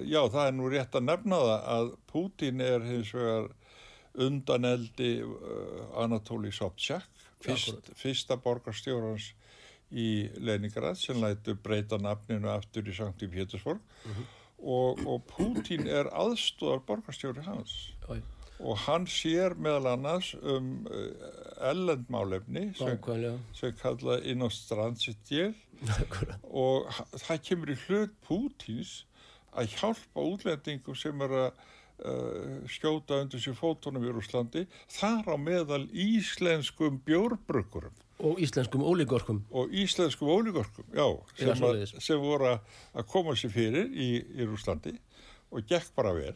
já 0.06 0.22
það 0.24 0.44
er 0.44 0.58
nú 0.60 0.70
rétt 0.74 0.98
að 1.00 1.08
nefna 1.08 1.42
það 1.44 1.72
að 1.78 1.90
Putin 2.12 2.64
er 2.66 2.86
hins 2.86 3.14
vegar 3.18 3.50
undaneldi 4.28 5.12
uh, 5.26 5.82
Anatoly 6.04 6.54
Sobchak 6.54 7.26
fyrst, 7.44 7.92
fyrsta 7.98 8.38
borgarstjórans 8.42 9.32
í 9.88 10.28
Leningrad 10.44 10.98
sem 11.00 11.20
lætu 11.22 11.56
breyta 11.64 12.00
nafninu 12.02 12.50
aftur 12.52 12.90
í 12.90 12.96
Sankti 12.96 13.30
Pétursborg. 13.32 13.80
Og, 14.58 15.00
og 15.06 15.22
Putin 15.30 15.86
er 15.88 16.10
aðstóðar 16.18 16.82
borgarstjóri 16.88 17.46
hans. 17.46 17.76
Já, 18.02 18.18
já, 18.18 18.37
og 18.60 18.78
hann 18.88 19.06
sér 19.06 19.54
meðal 19.62 19.92
annars 19.94 20.32
um 20.42 20.88
ellendmálefni 21.62 22.72
sem, 22.78 22.88
nákvæmlega. 22.98 23.38
sem 23.54 23.74
kalla 23.82 24.20
innostrandsitjél 24.24 25.54
Akkurat. 26.02 26.40
og 26.44 26.88
ha- 26.92 27.06
það 27.14 27.42
kemur 27.50 27.72
í 27.74 27.78
hlut 27.88 28.14
Pútins 28.26 29.04
að 29.58 29.74
hjálpa 29.78 30.24
útlendingum 30.26 30.96
sem 30.98 31.22
er 31.22 31.36
að 31.38 31.52
uh, 32.06 32.58
skjóta 32.70 33.22
undir 33.24 33.42
sér 33.42 33.56
fótunum 33.58 34.06
í 34.06 34.12
Rúslandi 34.14 34.66
þar 34.98 35.30
á 35.34 35.36
meðal 35.38 35.86
íslenskum 35.94 37.00
bjórbrukkurum 37.06 37.94
Og 38.26 38.40
íslenskum 38.42 38.82
ólígorkum. 38.82 39.44
og 39.54 39.70
íslenskum 39.70 40.30
ólíkorkum 40.34 40.86
já, 40.90 41.06
sem, 41.38 41.52
að, 41.54 41.84
sem 42.02 42.18
voru 42.22 42.48
að, 42.56 42.64
koma 43.12 43.36
sér 43.38 43.54
fyrir 43.54 43.92
í, 43.94 44.08
Rúslandi 44.50 44.96
og 45.54 45.62
gekk 45.70 45.94
bara 45.96 46.14
vel 46.18 46.34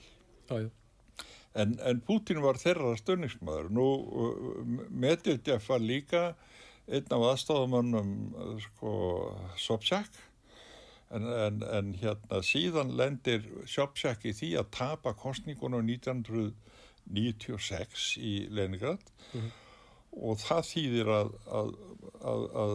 Já, 0.49 0.60
já, 0.62 0.69
En, 1.53 1.79
en 1.83 1.99
Putin 2.07 2.41
var 2.43 2.55
þeirra 2.61 2.97
stöðningsmaður. 2.99 3.69
Nú, 3.75 3.87
uh, 4.07 4.29
Medvedev 4.89 5.61
var 5.67 5.79
líka 5.83 6.35
einn 6.87 7.07
af 7.11 7.21
aðstofamannum 7.33 8.11
uh, 8.31 8.59
sko, 8.63 8.91
Sobchak, 9.59 10.11
en, 11.11 11.23
en, 11.27 11.63
en 11.67 11.95
hérna 11.99 12.41
síðan 12.45 12.95
lendir 12.99 13.41
Sobchak 13.67 14.25
í 14.25 14.33
því 14.35 14.57
að 14.61 14.71
tapa 14.77 15.13
kostningunum 15.19 15.85
1996 15.89 18.17
í 18.23 18.47
Leningrad 18.47 18.99
og 20.12 20.39
það 20.41 20.63
þýðir 20.69 21.12
að, 21.15 21.30
að, 21.60 21.69
að, 22.32 22.47
að 22.63 22.74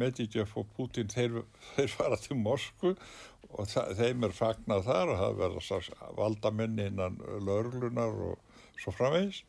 Medvedev 0.00 0.56
og 0.60 0.72
Putin 0.76 1.12
þeir, 1.12 1.40
þeir 1.74 1.92
fara 1.94 2.18
til 2.20 2.36
Moskvu 2.40 2.94
og 3.54 3.70
það, 3.70 3.94
þeim 4.00 4.26
er 4.26 4.34
fagnað 4.34 4.88
þar 4.88 5.12
og 5.12 5.22
það 5.22 5.38
verða 5.42 5.64
slags 5.68 5.92
valdamenn 6.18 6.82
innan 6.88 7.20
löglunar 7.46 8.18
og 8.30 8.60
svo 8.80 8.94
framvegis. 8.94 9.44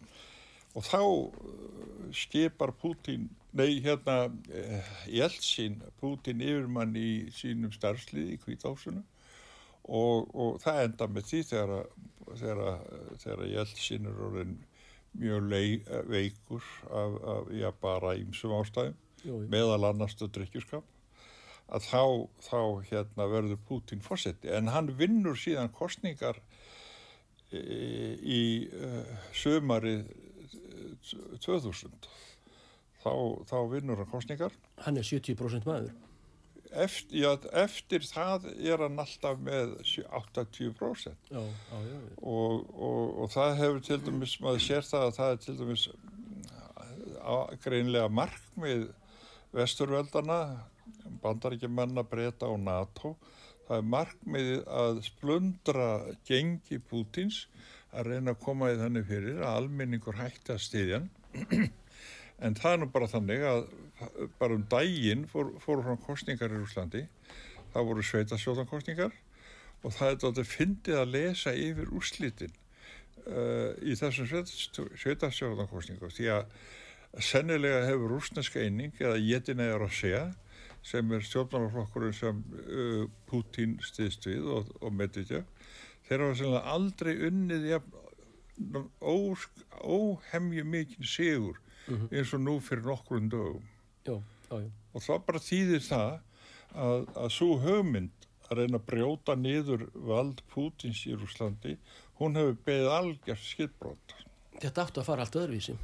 Og 0.75 0.83
þá 0.83 1.01
uh, 1.01 2.07
skipar 2.15 2.73
Putin, 2.75 3.29
nei 3.55 3.79
hérna 3.83 4.27
eh, 4.51 4.95
Jeltsin 5.07 5.79
Putin 6.01 6.43
yfirmann 6.43 6.95
í 6.99 7.31
sínum 7.33 7.71
starfsliði 7.71 8.35
í 8.35 8.39
kvításunum 8.41 9.05
og, 9.85 10.27
og 10.35 10.57
það 10.63 10.81
enda 10.83 11.07
með 11.07 11.29
því 11.29 11.41
þegar, 11.51 11.89
þegar, 12.41 12.81
þegar 13.23 13.45
Jeltsin 13.53 14.09
er 14.09 14.23
orðin 14.27 14.57
mjög 15.19 15.47
lei, 15.51 15.69
veikur 16.09 16.65
af, 16.89 17.15
af 17.35 17.53
já, 17.55 17.69
bara 17.81 18.15
ímsum 18.19 18.53
ástæðum 18.59 18.97
jú, 19.23 19.39
jú. 19.39 19.47
meðal 19.51 19.89
annars 19.89 20.17
til 20.19 20.29
drikkjuskap 20.33 20.85
að 21.65 21.87
þá, 21.87 22.03
þá 22.45 22.59
hérna 22.91 23.27
verður 23.31 23.61
Putin 23.67 24.03
fósetti 24.05 24.51
en 24.53 24.69
hann 24.73 24.91
vinnur 24.99 25.37
síðan 25.39 25.71
kostningar 25.73 26.37
e, 27.49 27.61
í 28.21 28.43
uh, 28.69 29.15
sömari 29.33 29.97
2000 31.41 32.09
þá, 33.01 33.13
þá 33.49 33.57
vinnur 33.71 34.03
hann 34.03 34.11
kostningar 34.11 34.53
Hann 34.85 34.99
er 34.99 35.07
70% 35.07 35.65
maður. 35.65 35.93
Eftir, 36.83 37.21
já, 37.23 37.29
eftir 37.63 38.05
það 38.07 38.45
er 38.55 38.83
hann 38.85 38.99
alltaf 39.01 39.39
með 39.45 39.75
80% 39.85 41.31
Já, 41.31 41.41
og, 42.21 42.65
og, 42.75 43.15
og 43.23 43.31
það 43.33 43.55
hefur 43.61 43.81
til 43.87 43.99
dæmis, 44.05 44.35
maður 44.43 44.63
sér 44.65 44.87
það 44.89 45.05
að 45.09 45.15
það 45.19 45.33
er 45.35 45.41
til 45.45 45.57
dæmis 45.61 45.85
á- 47.25 47.53
greinlega 47.63 48.09
markmið 48.11 48.87
vesturveldana, 49.55 50.39
bandaríkjumanna, 51.23 52.03
breyta 52.09 52.49
og 52.51 52.59
NATO, 52.65 53.15
það 53.69 53.77
er 53.79 53.87
markmiðið 53.93 54.65
að 54.81 54.99
splundra 55.07 55.87
gengi 56.27 56.77
Pútins 56.89 57.45
að 57.95 58.09
reyna 58.11 58.33
að 58.35 58.41
koma 58.43 58.73
í 58.73 58.77
þannig 58.81 59.07
fyrir 59.07 59.39
að 59.41 59.61
almenningur 59.61 60.19
hætti 60.19 60.53
að 60.53 60.63
styðjan 60.67 61.07
en 62.43 62.55
það 62.57 62.73
er 62.73 62.81
nú 62.81 62.89
bara 62.91 63.09
þannig 63.11 63.43
að 63.47 63.65
bara 64.39 64.57
um 64.57 64.65
daginn 64.71 65.23
fór, 65.31 65.53
fóru 65.63 65.85
frá 65.85 65.95
kostningar 66.03 66.51
í 66.51 66.61
Úslandi 66.63 67.05
það 67.73 67.89
voru 67.89 68.05
sveitasjóðankostningar 68.09 69.15
og 69.85 69.93
það 69.95 70.09
er 70.09 70.21
þetta 70.23 70.47
fyndið 70.49 70.99
að 70.99 71.13
lesa 71.13 71.53
yfir 71.55 71.91
úrslitin 71.95 72.55
uh, 73.27 73.71
í 73.83 73.95
þessum 73.99 74.27
sveitasjóðankostningum 74.99 76.13
því 76.15 76.31
að 76.35 76.49
sennilega 77.23 77.85
hefur 77.87 78.11
rúsneska 78.11 78.63
eining 78.63 78.95
eða 78.99 79.21
Jedinæja 79.21 79.79
Rossija 79.79 80.23
sem 80.85 81.11
er 81.15 81.23
stjórnarflokkurinn 81.25 82.15
sem 82.15 82.41
uh, 82.67 83.05
Putin 83.29 83.77
stiðst 83.83 84.27
við 84.27 84.49
og, 84.57 84.71
og 84.81 84.91
Medvedev 84.93 85.45
þeir 86.07 86.25
hafa 86.25 86.39
sennilega 86.41 86.73
aldrei 86.75 87.13
unnið 87.29 87.69
óhemju 89.83 90.63
mikinn 90.67 91.07
sigur 91.07 91.59
mm 91.87 91.95
-hmm. 91.95 92.17
eins 92.17 92.33
og 92.33 92.39
nú 92.39 92.59
fyrir 92.59 92.83
nokkurinn 92.83 93.29
dögum. 93.29 93.63
Já, 94.05 94.21
já, 94.51 94.61
já. 94.61 94.69
og 94.93 95.01
það 95.01 95.25
bara 95.25 95.39
þýðir 95.39 95.81
það 95.81 96.19
að, 96.75 97.07
að 97.15 97.29
svo 97.29 97.59
höfmynd 97.59 98.11
að 98.49 98.57
reyna 98.57 98.77
að 98.77 98.85
brjóta 98.85 99.35
niður 99.35 99.89
vald 99.93 100.41
Pútins 100.53 101.05
í 101.07 101.15
Rúslandi 101.15 101.77
hún 102.19 102.35
hefur 102.35 102.57
beðið 102.65 102.89
algjörð 102.89 103.41
skipbrót 103.41 104.15
Þetta 104.61 104.85
áttu 104.85 105.01
að 105.01 105.07
fara 105.09 105.25
allt 105.25 105.35
öðruvísi. 105.35 105.75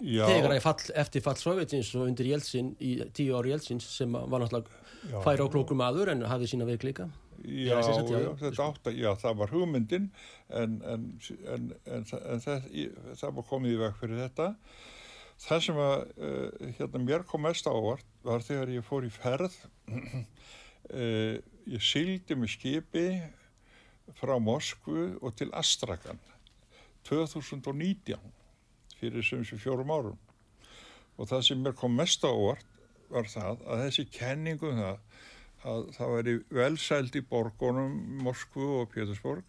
Já, 0.00 0.24
Þegar 0.24 0.54
fall, 0.64 0.92
eftir 0.96 1.24
fall 1.24 1.36
Sovjetins 1.36 1.90
og 1.98 2.06
undir 2.08 2.30
Jeltsin 2.30 2.70
í 2.80 2.94
tíu 3.16 3.34
ári 3.36 3.52
Jeltsins 3.52 3.84
sem 3.98 4.14
var 4.14 4.40
náttúrulega 4.40 5.20
færa 5.26 5.44
á 5.44 5.52
klókum 5.52 5.82
aður 5.84 6.14
en 6.14 6.24
hafði 6.28 6.48
sína 6.54 6.68
veikleika. 6.68 7.10
Já, 7.40 7.76
já, 7.80 8.00
já, 8.04 8.30
þetta 8.40 8.64
átt 8.66 8.88
að, 8.88 8.96
já, 9.00 9.10
það 9.20 9.36
var 9.40 9.52
hugmyndin 9.52 10.08
en, 10.56 10.78
en, 10.84 11.04
en, 11.52 11.68
en 11.92 12.42
það, 12.44 12.66
það 13.20 13.36
var 13.38 13.46
komið 13.52 13.76
í 13.76 13.78
veg 13.80 14.00
fyrir 14.00 14.22
þetta. 14.24 14.48
Það 15.40 15.62
sem 15.64 15.78
að, 15.80 16.00
uh, 16.20 16.72
hérna, 16.76 17.00
mér 17.00 17.22
kom 17.28 17.44
mest 17.46 17.68
ávart 17.68 18.08
var 18.26 18.44
þegar 18.44 18.72
ég 18.74 18.84
fór 18.84 19.06
í 19.06 19.12
ferð, 19.14 19.54
uh, 19.88 21.36
ég 21.74 21.84
syldi 21.84 22.36
með 22.36 22.52
skipi 22.56 23.06
frá 24.18 24.34
Moskvu 24.42 25.14
og 25.22 25.36
til 25.38 25.48
Astrakan 25.56 26.20
2019 27.08 28.18
fyrir 29.00 29.24
sem 29.24 29.46
sem 29.48 29.60
fjórum 29.60 29.92
árum. 29.94 30.18
Og 31.16 31.28
það 31.30 31.46
sem 31.46 31.62
mér 31.64 31.76
kom 31.78 31.96
mest 31.96 32.24
ávart 32.26 32.66
var 33.10 33.28
það 33.30 33.64
að 33.66 33.84
þessi 33.86 34.06
kenningum 34.12 34.76
um 34.76 34.82
það 34.82 34.98
að 35.70 35.88
það 35.96 36.12
væri 36.14 36.34
velsælt 36.56 37.16
í 37.16 37.24
borgunum 37.32 37.96
Moskvu 38.24 38.68
og 38.80 38.92
Pétursborg 38.94 39.44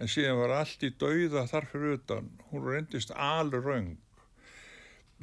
en 0.00 0.08
síðan 0.08 0.38
var 0.40 0.54
allt 0.60 0.84
í 0.86 0.92
dauða 1.00 1.44
þarfur 1.50 1.90
utan, 1.98 2.30
hún 2.48 2.64
reyndist 2.64 3.12
alur 3.12 3.66
raung 3.66 3.98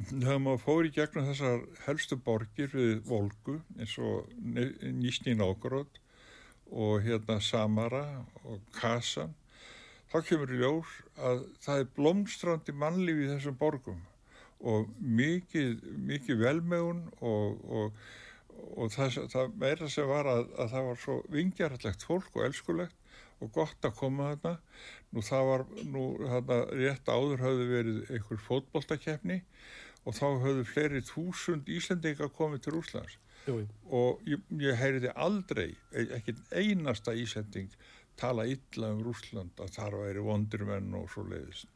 þegar 0.06 0.42
maður 0.42 0.62
fór 0.62 0.88
í 0.88 0.92
gegnum 0.94 1.26
þessar 1.28 1.64
helstu 1.86 2.18
borgir 2.22 2.70
við 2.74 3.00
Volgu 3.08 3.58
eins 3.78 3.96
og 3.98 4.28
Nýstni 4.38 5.34
Nógróð 5.38 5.98
og 6.68 7.02
hérna 7.06 7.40
Samara 7.42 8.04
og 8.44 8.62
Kasan 8.76 9.34
þá 10.12 10.20
kemur 10.28 10.54
ljós 10.54 10.94
að 11.16 11.42
það 11.64 11.82
er 11.82 11.90
blómstrandi 11.96 12.76
mannlífi 12.76 13.26
í 13.26 13.32
þessum 13.32 13.58
borgum 13.58 14.00
og 14.58 14.88
mikið, 14.98 15.84
mikið 16.08 16.40
velmegun 16.42 17.04
og, 17.20 17.60
og 17.68 18.00
og 18.76 18.92
það, 18.92 19.18
það 19.32 19.52
meira 19.60 19.88
sem 19.90 20.08
var 20.08 20.28
að, 20.28 20.46
að 20.58 20.70
það 20.72 20.86
var 20.88 21.02
svo 21.02 21.16
vingjarallegt 21.32 22.06
fólk 22.06 22.38
og 22.38 22.46
elskulegt 22.48 22.96
og 23.38 23.52
gott 23.54 23.86
að 23.86 23.94
koma 24.00 24.32
þarna. 24.32 24.54
Nú 25.14 25.22
það 25.24 25.44
var, 25.48 25.64
nú 25.88 26.04
þarna 26.24 26.58
rétt 26.74 27.10
áður 27.10 27.44
hafði 27.44 27.68
verið 27.70 28.00
einhver 28.16 28.40
fótbolltakefni 28.48 29.38
og 29.38 29.44
þá 30.18 30.26
hafði 30.44 30.66
fleiri 30.68 31.00
þúsund 31.06 31.70
Íslandinga 31.72 32.28
komið 32.36 32.66
til 32.66 32.76
Úslands 32.80 33.18
og 33.48 34.20
ég, 34.28 34.42
ég 34.60 34.76
heyriði 34.76 35.12
aldrei 35.16 35.70
e, 35.92 36.04
ekki 36.18 36.36
einasta 36.52 37.14
Íslanding 37.16 37.72
tala 38.18 38.44
illa 38.50 38.92
um 38.92 39.02
Úsland 39.08 39.60
að 39.62 39.74
þar 39.78 39.98
væri 40.02 40.24
vondirmenn 40.26 40.94
og 40.98 41.08
svo 41.12 41.24
leiðist 41.28 41.70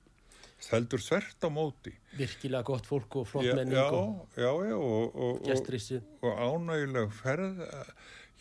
Þeldur 0.63 1.03
þvert 1.03 1.43
á 1.43 1.49
móti. 1.51 1.93
Virkilega 2.15 2.67
gott 2.67 2.87
fólk 2.87 3.17
og 3.19 3.25
flott 3.27 3.49
menning 3.51 3.75
já, 3.75 3.89
og 3.91 4.37
já, 4.39 4.51
já, 4.69 4.77
og, 4.77 5.17
og. 5.17 5.41
Og, 5.43 6.29
og 6.29 6.39
ánægileg 6.39 7.17
ferð 7.17 7.65
eh, 7.67 7.91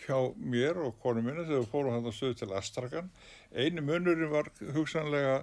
hjá 0.03 0.17
mér 0.37 0.79
og 0.85 0.99
konu 1.01 1.23
minni 1.25 1.47
þegar 1.47 1.63
við 1.63 1.71
fórum 1.71 1.95
hann 1.95 2.09
að 2.09 2.17
stöðu 2.17 2.37
til 2.41 2.53
Astrakan. 2.57 3.09
Einu 3.57 3.85
munurinn 3.85 4.33
var 4.33 4.51
hugsanlega 4.75 5.41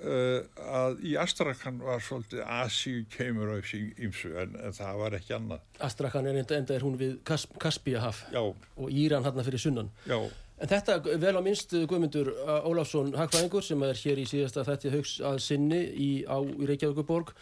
uh, 0.00 0.44
að 0.82 1.02
í 1.06 1.16
Astrakan 1.20 1.80
var 1.82 2.02
svolítið 2.04 2.44
Asíu 2.46 3.04
keimur 3.12 3.54
á 3.54 3.56
ímsu 3.62 4.32
en, 4.40 4.56
en 4.56 4.76
það 4.76 5.00
var 5.02 5.18
ekki 5.18 5.36
annað. 5.38 5.66
Astrakan 5.88 6.30
er 6.30 6.40
enda, 6.42 6.58
enda 6.58 6.76
er 6.76 6.86
hún 6.86 6.98
við 7.00 7.18
Kasp 7.28 7.58
Kaspíahaf 7.62 8.24
og 8.32 8.88
Íran 8.88 9.26
hann 9.26 9.44
fyrir 9.44 9.62
sunnan. 9.62 9.92
Já. 10.08 10.18
En 10.62 10.70
þetta 10.70 11.00
vel 11.02 11.34
á 11.34 11.42
minnst 11.42 11.72
Guðmundur 11.74 12.28
Ólafsson 12.68 13.10
Hagfræðingur 13.18 13.64
sem 13.66 13.80
er 13.82 13.98
hér 13.98 14.20
í 14.22 14.28
síðasta 14.30 14.62
þætti 14.68 14.92
högs 14.92 15.16
að 15.26 15.40
sinni 15.42 15.80
í, 15.90 16.10
á, 16.22 16.38
í 16.38 16.68
Reykjavíkuborg 16.70 17.32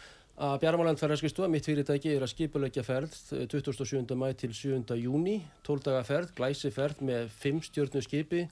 að 0.41 0.55
Bjarmaland 0.63 0.97
ferðarskristofa, 0.97 1.49
mitt 1.51 1.67
fyrirtæki 1.67 2.15
er 2.15 2.23
að 2.25 2.31
skipulegja 2.31 2.83
ferð 2.85 3.13
27. 3.51 4.15
mæ 4.17 4.31
til 4.39 4.55
7. 4.57 4.95
júni 4.97 5.37
12 5.67 5.83
daga 5.85 6.01
ferð, 6.07 6.31
glæsi 6.37 6.71
ferð 6.73 7.03
með 7.05 7.29
5 7.43 7.61
stjórnu 7.67 8.01
skipi 8.01 8.45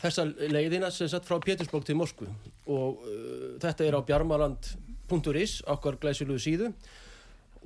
þessa 0.00 0.26
leiðina 0.52 0.90
sem 0.94 1.10
satt 1.10 1.26
frá 1.28 1.38
Pétursborg 1.42 1.86
til 1.86 1.98
Moskvu. 1.98 2.28
Og 2.66 3.02
uh, 3.06 3.50
þetta 3.62 3.86
er 3.86 3.98
á 3.98 4.00
bjarmaland.is 4.06 5.58
okkar 5.72 6.00
glæsiluðu 6.02 6.42
síðu. 6.42 6.72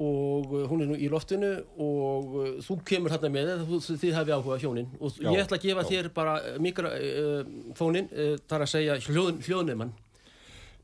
Og 0.01 0.53
uh, 0.55 0.66
hún 0.71 0.85
er 0.85 0.90
nú 0.90 0.99
í 0.99 1.09
loftinu 1.12 1.53
og 1.81 2.37
uh, 2.40 2.53
þú 2.64 2.79
kemur 2.88 3.14
hérna 3.14 3.33
með 3.33 3.55
þú, 3.69 3.81
þið 3.90 4.14
hafi 4.19 4.37
áhuga 4.37 4.61
hjónin. 4.62 4.93
Og 5.01 5.19
já, 5.19 5.29
ég 5.31 5.43
ætla 5.45 5.61
að 5.61 5.66
gefa 5.66 5.87
já. 5.87 5.90
þér 5.95 6.12
bara 6.16 6.37
mikrofónin 6.62 8.12
uh, 8.12 8.31
uh, 8.31 8.47
þar 8.51 8.66
að 8.66 8.73
segja 8.77 9.01
hljóð, 9.09 9.43
hljóðnumann 9.49 9.99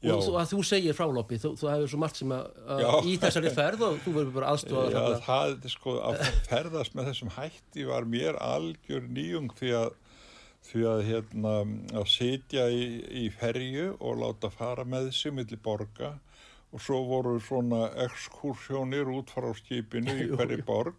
og 0.04 0.22
þú, 0.22 0.32
að 0.38 0.50
þú 0.52 0.62
segir 0.66 0.96
fráloppi 0.96 1.38
þú, 1.40 1.52
þú 1.58 1.68
hefur 1.70 1.90
svo 1.90 2.00
margt 2.00 2.20
sem 2.20 2.32
að, 2.34 2.48
að 2.74 3.08
í 3.08 3.14
þessari 3.22 3.52
ferð 3.54 3.84
og 3.86 4.00
þú 4.04 4.14
verður 4.18 4.34
bara 4.36 4.50
aðstofað 4.54 5.14
það, 5.26 5.68
sko, 5.72 5.94
að 6.10 6.24
ferðast 6.50 6.96
með 6.96 7.10
þessum 7.10 7.32
hætti 7.36 7.86
var 7.88 8.08
mér 8.10 8.38
algjör 8.42 9.08
nýjung 9.08 9.54
því 9.56 9.72
að 9.80 9.94
því 10.66 10.84
að 10.90 11.02
hérna 11.06 11.54
að 12.00 12.06
sitja 12.10 12.66
í, 12.72 12.84
í 13.24 13.24
ferju 13.34 13.92
og 13.96 14.20
láta 14.22 14.50
fara 14.52 14.84
með 14.84 15.10
þessi 15.10 15.32
millir 15.34 15.62
borga 15.62 16.16
og 16.74 16.82
svo 16.82 17.00
voru 17.08 17.36
svona 17.40 17.86
ekskursjónir 18.04 19.08
út 19.14 19.30
frá 19.32 19.48
skipinu 19.56 20.14
í 20.24 20.30
hverju 20.34 20.64
borg. 20.66 20.96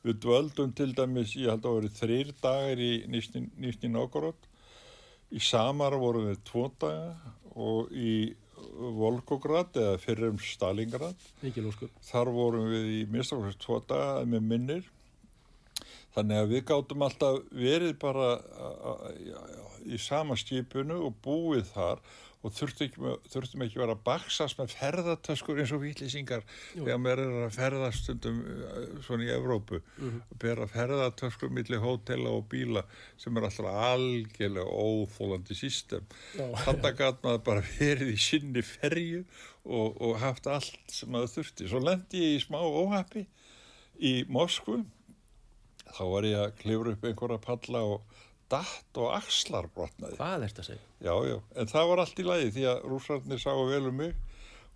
Við 0.00 0.22
dvöldum 0.24 0.70
til 0.72 0.94
dæmis, 0.96 1.34
ég 1.36 1.52
held 1.52 1.60
að 1.60 1.66
það 1.66 1.74
voru 1.76 1.90
þrýr 1.98 2.30
dagar 2.40 2.80
í 2.80 2.92
Nýstin 3.12 3.92
Nógorod, 3.92 4.46
í 5.30 5.42
Samara 5.44 5.98
voru 6.00 6.24
við 6.30 6.40
tvo 6.48 6.70
daga 6.80 7.34
og 7.52 7.92
í 7.92 8.14
Volgograd 8.70 9.76
eða 9.76 9.98
fyrir 10.00 10.30
um 10.30 10.40
Stalingrad, 10.40 11.20
þar 12.06 12.32
vorum 12.32 12.70
við 12.70 12.88
í 12.94 13.02
mistakvæmst 13.12 13.60
tvo 13.60 13.80
daga 13.88 14.24
með 14.28 14.48
minnir. 14.54 14.88
Þannig 16.14 16.40
að 16.40 16.50
við 16.54 16.64
gáttum 16.70 17.04
alltaf 17.06 17.38
verið 17.54 17.92
bara 18.02 18.30
í 19.86 20.00
sama 20.00 20.36
skipinu 20.38 20.98
og 21.06 21.14
búið 21.24 21.70
þar 21.70 22.02
og 22.40 22.54
þurftum 22.56 22.86
ekki, 22.86 23.14
þurftum 23.32 23.62
ekki 23.66 23.80
vera 23.82 23.94
að 23.94 24.04
baksast 24.06 24.56
með 24.56 24.72
ferðartöskur 24.78 25.58
eins 25.60 25.72
og 25.76 25.82
výtlýsingar 25.82 26.44
þegar 26.72 27.00
maður 27.02 27.22
er 27.24 27.34
að 27.44 27.56
ferðast 27.58 28.06
stundum 28.06 28.38
uh, 28.40 28.78
svona 29.04 29.26
í 29.26 29.32
Evrópu. 29.34 29.80
Mm 29.80 30.06
-hmm. 30.06 30.22
og 30.30 30.40
bera 30.44 30.68
ferðartöskur 30.72 31.52
millir 31.52 31.84
hótela 31.84 32.32
og 32.32 32.46
bíla 32.48 32.84
sem 33.20 33.36
er 33.36 33.48
alltaf 33.48 33.66
algjörlega 33.66 34.64
óþólandi 34.66 35.54
sístem 35.58 36.06
þannig 36.64 36.96
gæt 36.96 37.20
maður 37.22 37.44
bara 37.50 37.66
verið 37.76 38.14
í 38.14 38.16
sinni 38.16 38.62
ferju 38.62 39.24
og, 39.64 40.00
og 40.00 40.18
haft 40.18 40.46
allt 40.46 40.80
sem 40.88 41.12
maður 41.12 41.34
þurfti. 41.36 41.68
Svo 41.68 41.84
lendi 41.84 42.24
ég 42.24 42.38
í 42.38 42.44
smá 42.44 42.58
óhappi 42.64 43.26
í 44.00 44.24
Moskvu 44.28 44.80
þá 45.96 46.02
var 46.14 46.28
ég 46.28 46.42
að 46.44 46.56
klifra 46.62 46.96
upp 46.96 47.06
einhverja 47.10 47.44
palla 47.44 47.84
og 47.94 48.18
datt 48.50 48.98
og 48.98 49.12
axlar 49.14 49.68
brotnaði. 49.74 50.18
Hvað 50.18 50.48
ert 50.48 50.58
að 50.62 50.68
segja? 50.72 50.88
Já, 51.00 51.14
já, 51.28 51.36
en 51.62 51.70
það 51.70 51.92
var 51.92 52.02
allt 52.02 52.18
í 52.18 52.26
lagi 52.26 52.50
því 52.56 52.66
að 52.72 52.82
rúsarnir 52.90 53.42
sáu 53.42 53.64
vel 53.70 53.86
um 53.90 54.02
mig 54.02 54.18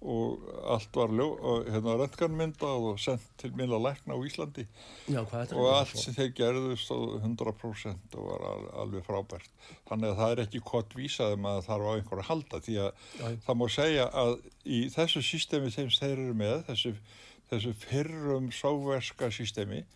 og 0.04 0.42
allt 0.68 0.96
var 0.98 1.12
ljó, 1.16 1.26
og, 1.32 1.68
hérna 1.72 1.94
röntganmyndað 1.96 2.88
og 2.90 2.98
sendt 3.00 3.24
til 3.40 3.54
minna 3.56 3.78
lækna 3.80 4.12
á 4.12 4.20
Íslandi 4.20 4.66
já, 5.08 5.22
og 5.24 5.68
allt 5.70 5.96
sem 5.96 6.16
þeir 6.16 6.32
gerðu 6.36 6.76
stóð 6.76 7.14
100% 7.22 8.18
og 8.20 8.26
var 8.28 8.66
alveg 8.82 9.06
frábært. 9.06 9.48
Þannig 9.88 10.10
að 10.10 10.20
það 10.20 10.34
er 10.34 10.42
ekki 10.44 10.62
kott 10.66 10.96
vísaðum 10.98 11.48
að 11.48 11.62
það 11.68 11.84
var 11.84 11.88
á 11.88 11.96
einhverja 11.96 12.28
halda 12.28 12.60
því 12.66 12.76
að 12.84 12.90
já. 12.90 13.24
það 13.46 13.60
má 13.62 13.66
segja 13.78 14.06
að 14.24 14.34
í 14.64 14.82
þessu 14.92 15.24
sístemi 15.24 15.72
þeim 15.72 15.94
þeir 15.96 16.14
eru 16.18 16.36
með, 16.42 16.56
þessu, 16.68 16.94
þessu 17.52 17.74
fyrrum 17.86 18.52
sáverska 18.52 19.32
sístemi 19.32 19.86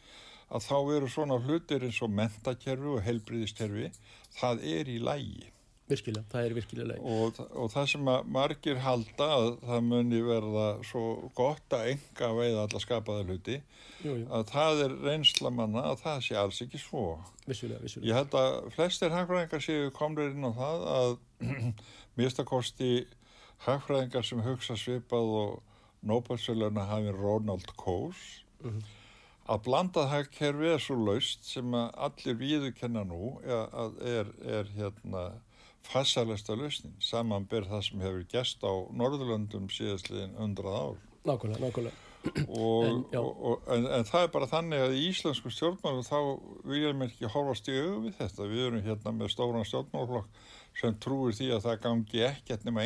að 0.48 0.64
þá 0.64 0.76
eru 0.96 1.08
svona 1.12 1.36
hlutir 1.44 1.84
eins 1.84 2.00
og 2.02 2.10
mentakerfi 2.16 2.90
og 2.96 3.02
helbriðiskerfi, 3.04 3.90
það 4.40 4.62
er 4.78 4.88
í 4.88 4.98
lægi. 5.02 5.46
virkilega, 5.88 6.24
það 6.28 6.44
er 6.46 6.52
virkilega 6.58 6.86
leið. 6.90 7.04
Og, 7.16 7.38
og 7.62 7.70
það 7.72 7.86
sem 7.88 8.08
að 8.12 8.26
margir 8.34 8.80
halda 8.84 9.28
að 9.38 9.46
það 9.70 9.86
muni 9.88 10.18
verða 10.26 10.64
svo 10.84 11.04
gott 11.38 11.72
að 11.78 11.86
enga 11.94 12.28
veið 12.36 12.58
alla 12.60 12.80
skapaða 12.84 13.22
hluti, 13.24 13.56
Jú, 14.04 14.12
jú, 14.20 14.26
að 14.30 14.44
það 14.52 14.82
er 14.84 14.92
reynsla 15.06 15.50
manna 15.50 15.86
að 15.90 16.02
það 16.02 16.20
sé 16.26 16.36
alls 16.38 16.60
ekki 16.66 16.78
svo. 16.82 17.06
vissulega, 17.48 17.80
vissulega. 17.82 18.10
Ég 18.10 18.18
held 18.20 18.36
að 18.36 18.58
flestir 18.76 19.10
hagfræðingar 19.16 19.64
séu 19.64 19.88
komnir 19.96 20.28
inn 20.36 20.44
á 20.44 20.52
það 20.60 20.84
að 20.98 21.16
mistakosti 22.20 22.92
hagfræðingar 23.64 24.24
sem 24.28 24.44
hugsa 24.44 24.76
svipað 24.78 25.32
og 25.40 25.56
Nobel-söluna 26.06 26.84
hafi 26.92 27.10
Ronald 27.16 27.72
Coase 27.80 28.44
Mhm. 28.62 28.82
Að 29.48 29.62
blandað 29.64 30.10
hagkerfi 30.12 30.72
er 30.74 30.82
svo 30.82 30.96
laust 31.00 31.46
sem 31.48 31.76
að 31.76 31.92
allir 32.08 32.40
viðurkenna 32.42 33.04
nú 33.08 33.36
að 33.48 34.00
er, 34.04 34.32
er 34.44 34.72
hérna 34.76 35.28
fassalesta 35.88 36.56
lausnin. 36.58 36.96
Samanber 37.00 37.68
það 37.68 37.86
sem 37.86 38.04
hefur 38.04 38.26
gest 38.32 38.64
á 38.66 38.72
Norðurlöndum 38.92 39.70
síðastliðin 39.72 40.36
undrað 40.40 40.76
ár. 40.82 41.00
Nákvæmlega, 41.28 41.64
nákvæmlega. 41.64 42.04
og, 42.48 42.84
En, 42.84 43.02
og, 43.16 43.28
og, 43.46 43.60
en, 43.72 43.86
en 43.94 44.06
það 44.08 44.26
er 44.26 44.32
bara 44.34 44.50
þannig 44.50 44.84
að 44.84 44.96
í 44.98 45.04
íslensku 45.08 45.52
stjórnmálum 45.54 46.04
þá 46.04 46.18
viljum 46.68 47.04
við 47.04 47.12
ekki 47.12 47.30
horfast 47.32 47.70
í 47.70 47.76
auðu 47.78 48.00
við 48.08 48.16
þetta. 48.18 48.48
Við 48.50 48.64
erum 48.66 48.84
hérna 48.84 49.14
með 49.16 49.32
stóran 49.32 49.68
stjórnmálflokk 49.68 50.42
sem 50.78 50.98
trúir 51.02 51.36
því 51.38 51.52
að 51.56 51.64
það 51.68 51.80
gangi 51.86 52.26
ekkert 52.26 52.66
nema 52.66 52.84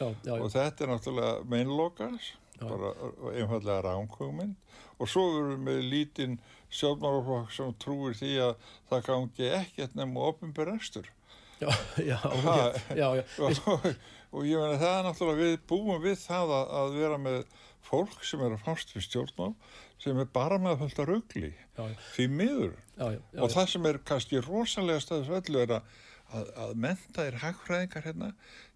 já, 0.00 0.08
já, 0.24 0.34
og 0.40 0.48
þetta 0.52 0.84
er 0.84 0.92
náttúrulega 0.94 1.48
meinlokars. 1.52 2.32
Bara 2.68 2.90
einfallega 3.34 3.80
ránkugmynd 3.86 4.56
og 5.00 5.08
svo 5.08 5.24
erum 5.40 5.64
við 5.70 5.80
lítinn 5.92 6.36
stjórnmálflokk 6.70 7.54
sem 7.56 7.72
trúir 7.82 8.14
því 8.18 8.34
að 8.48 8.68
það 8.90 9.06
gangi 9.08 9.48
ekkert 9.60 9.96
nema 9.98 10.26
ofinberestur 10.30 11.08
já, 11.60 11.70
já, 12.10 12.16
Ha. 12.20 12.56
já, 12.96 13.08
já, 13.20 13.24
og, 13.46 13.88
og 14.30 14.46
ég 14.46 14.60
meina 14.60 14.78
það 14.80 14.94
er 14.98 15.08
náttúrulega 15.08 15.42
við 15.46 15.58
búum 15.72 16.02
við 16.04 16.18
það 16.26 16.54
að, 16.58 16.74
að 16.80 16.98
vera 17.00 17.18
með 17.18 17.40
fólk 17.90 18.20
sem 18.26 18.42
er 18.44 18.54
að 18.54 18.64
fást 18.66 18.92
við 18.94 19.06
stjórnmál 19.08 19.54
sem 20.00 20.20
er 20.20 20.28
bara 20.32 20.56
með 20.60 20.76
að 20.76 20.82
fölta 20.84 21.04
já, 21.76 21.82
því 22.14 22.26
miður. 22.32 22.76
Og 23.40 23.52
það 23.52 23.66
sem 23.74 23.88
er 23.90 23.98
kannski 24.08 24.40
rosalega 24.44 25.02
stöðus 25.04 25.32
öllu 25.40 25.60
er 25.60 25.74
að, 25.76 25.90
að, 26.32 26.50
að 26.64 26.74
menta 26.86 27.26
er 27.28 27.36
hagfræðingar 27.42 28.06
hérna 28.08 28.30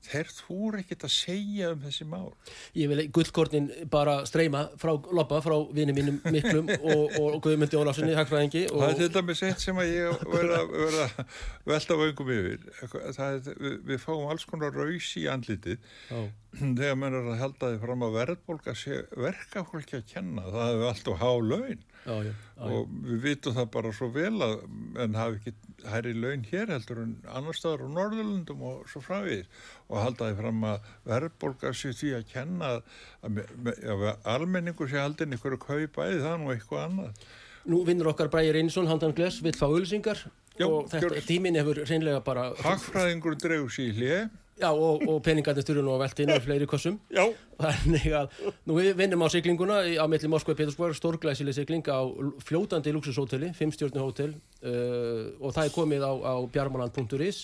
þeir 0.04 0.30
þúr 0.36 0.78
ekkert 0.80 1.06
að 1.06 1.12
segja 1.14 1.70
um 1.74 1.82
þessi 1.84 2.06
mál. 2.08 2.28
Ég 2.76 2.90
vil 2.90 3.06
gullkortin 3.14 3.70
bara 3.92 4.20
streyma 4.28 4.66
frá 4.80 4.92
Loppa, 5.14 5.40
frá 5.44 5.56
vini 5.74 5.94
mínum 5.96 6.20
miklum 6.34 6.70
og, 6.92 7.16
og 7.20 7.38
Guðmundi 7.44 7.78
Ólafssoni, 7.80 8.14
hagfræðingi 8.18 8.66
og, 8.70 8.82
það 8.82 8.94
er 8.94 9.00
til 9.00 9.10
dæmis 9.16 9.44
eitt 9.48 9.64
sem 9.64 9.80
að 9.80 9.92
ég 9.94 10.24
verða 10.34 10.60
að 10.62 11.34
velta 11.72 11.98
vöngum 12.00 12.32
yfir. 12.36 12.68
Það 12.84 13.24
er, 13.26 13.58
við, 13.66 13.76
við 13.90 14.02
fáum 14.04 14.28
alls 14.32 14.46
konar 14.48 14.76
raus 14.76 15.10
í 15.20 15.26
andlitið. 15.30 15.90
Já, 16.10 16.20
þegar 16.60 17.00
mann 17.00 17.18
er 17.18 17.32
að 17.32 17.42
halda 17.42 17.72
því 17.72 17.82
fram 17.82 18.06
að 18.06 18.20
verðbólka 18.20 18.76
sé 18.78 19.02
verkafólki 19.16 19.98
að 20.00 20.08
kenna 20.12 20.46
það 20.50 20.70
hefur 20.70 20.88
alltaf 20.92 21.20
há 21.24 21.30
laun. 21.50 21.82
Já, 22.04 22.18
já, 22.20 22.32
já, 22.34 22.64
og 22.68 22.90
við 23.00 23.20
vitum 23.24 23.54
það 23.56 23.68
bara 23.72 23.90
svo 23.96 24.10
vel 24.12 24.34
að 24.44 24.58
en 25.00 25.14
hafi 25.16 25.38
ekki 25.38 25.54
hærri 25.88 26.12
laun 26.16 26.44
hér 26.50 26.72
heldur 26.74 27.00
en 27.00 27.14
annar 27.32 27.56
staðar 27.56 27.86
á 27.88 27.94
Norðurlundum 27.96 28.64
og 28.68 28.82
svo 28.92 29.00
frávið 29.04 29.46
og 29.88 29.93
halda 30.02 30.28
því 30.30 30.36
fram 30.40 30.64
að 30.70 30.90
verðbólka 31.08 31.72
sé 31.76 31.92
því 31.94 32.12
að 32.18 32.26
kenna 32.32 32.70
að, 32.74 32.82
að, 33.22 33.40
að 33.86 34.04
almenningur 34.34 34.90
sé 34.90 34.98
haldin 35.00 35.36
ykkur 35.38 35.56
að 35.58 35.64
kaupa 35.68 36.08
eða 36.10 36.34
er 36.34 36.40
nú 36.42 36.52
eitthvað 36.54 36.86
annað. 36.88 37.26
Nú 37.64 37.80
vinnur 37.88 38.10
okkar 38.12 38.28
Bræði 38.28 38.52
Reynsson, 38.58 38.86
Handan 38.90 39.14
Gles, 39.16 39.38
vill 39.44 39.56
fá 39.56 39.66
ölsingar 39.72 40.18
Já, 40.54 40.66
og 40.68 40.90
þetta 40.92 41.22
tíminn 41.26 41.56
hefur 41.58 41.80
reynlega 41.88 42.20
bara 42.22 42.50
Hagfræðingur 42.60 43.34
dregur 43.40 43.72
sér 43.72 43.88
í 43.88 43.94
hlið 43.96 44.26
Já, 44.60 44.68
og, 44.70 45.00
og 45.10 45.16
peningarnir 45.26 45.64
styrjun 45.64 45.88
og 45.90 45.96
veltinn 45.98 46.30
og 46.30 46.44
fleiri 46.44 46.66
kossum. 46.70 47.00
Já, 47.10 47.24
Þannig 47.58 48.04
að 48.14 48.36
nú 48.70 48.76
við 48.78 48.92
vinnum 49.00 49.24
á 49.26 49.28
siglinguna 49.34 49.80
í- 49.90 49.96
á 49.98 50.06
milli 50.06 50.30
Moskva 50.30 50.54
og 50.54 50.60
Petersburg, 50.60 50.94
stórglæsileg 50.94 51.56
sigling 51.56 51.82
á 51.90 51.98
fljótandi 52.46 52.92
luxushóteli, 52.94 53.48
fimmstjórnu 53.58 53.98
hótel 54.04 54.36
uh, 54.62 55.34
og 55.42 55.56
það 55.56 55.64
er 55.66 55.74
komið 55.74 56.06
á, 56.06 56.12
á 56.22 56.34
bjarmaland.is 56.54 57.40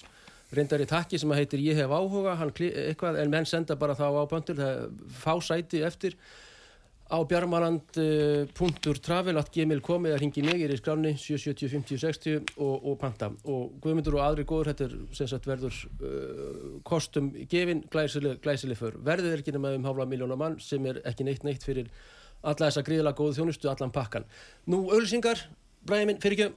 reyndari 0.54 0.86
takki 0.88 1.18
sem 1.20 1.30
að 1.30 1.40
heitir 1.42 1.60
ég 1.64 1.76
hef 1.78 1.90
áhuga 1.90 2.32
eitthvað, 2.36 3.18
en 3.22 3.32
menn 3.32 3.48
senda 3.48 3.74
bara 3.78 3.98
þá 3.98 4.06
á 4.10 4.24
böndur 4.30 4.56
það 4.58 4.74
fá 5.22 5.34
sæti 5.44 5.78
eftir. 5.86 6.12
Á 7.10 7.18
bjarmaland.travel 7.26 9.34
að 9.34 9.48
gemil 9.56 9.80
komið 9.82 10.12
að 10.14 10.20
ringi 10.22 10.42
mig, 10.46 10.58
er 10.62 10.70
í 10.70 10.78
skráni 10.78 11.10
770 11.18 11.66
50 11.72 11.98
60 12.04 12.52
og, 12.62 12.76
og 12.86 12.94
panta. 13.00 13.26
Og 13.50 13.62
Guðmundur 13.82 14.14
og 14.20 14.26
aðri 14.28 14.44
góður, 14.46 14.70
þetta 14.70 14.86
er 14.86 14.94
sem 15.18 15.26
sagt 15.32 15.48
verður 15.50 15.74
uh, 15.74 15.80
kostum 16.86 17.26
gefin 17.50 17.82
glæsileg, 17.90 18.38
glæsileg 18.44 18.78
för, 18.78 18.94
verðið 19.02 19.34
er 19.34 19.42
ekki 19.42 19.54
nema 19.56 19.74
um 19.74 19.86
hálfa 19.90 20.06
miljóna 20.06 20.38
mann 20.38 20.54
sem 20.62 20.78
er 20.86 21.02
ekki 21.10 21.26
neitt 21.26 21.42
neitt 21.46 21.66
fyrir 21.66 21.90
alla 22.46 22.68
þessa 22.68 22.86
gríðilega 22.86 23.18
góðu 23.18 23.34
þjónustu, 23.40 23.66
allan 23.72 23.94
pakkan. 23.94 24.24
Nú, 24.70 24.78
ölsingar, 24.94 25.38
bræði 25.90 26.12
minn, 26.12 26.22
fyrir 26.22 26.38
ekki 26.38 26.52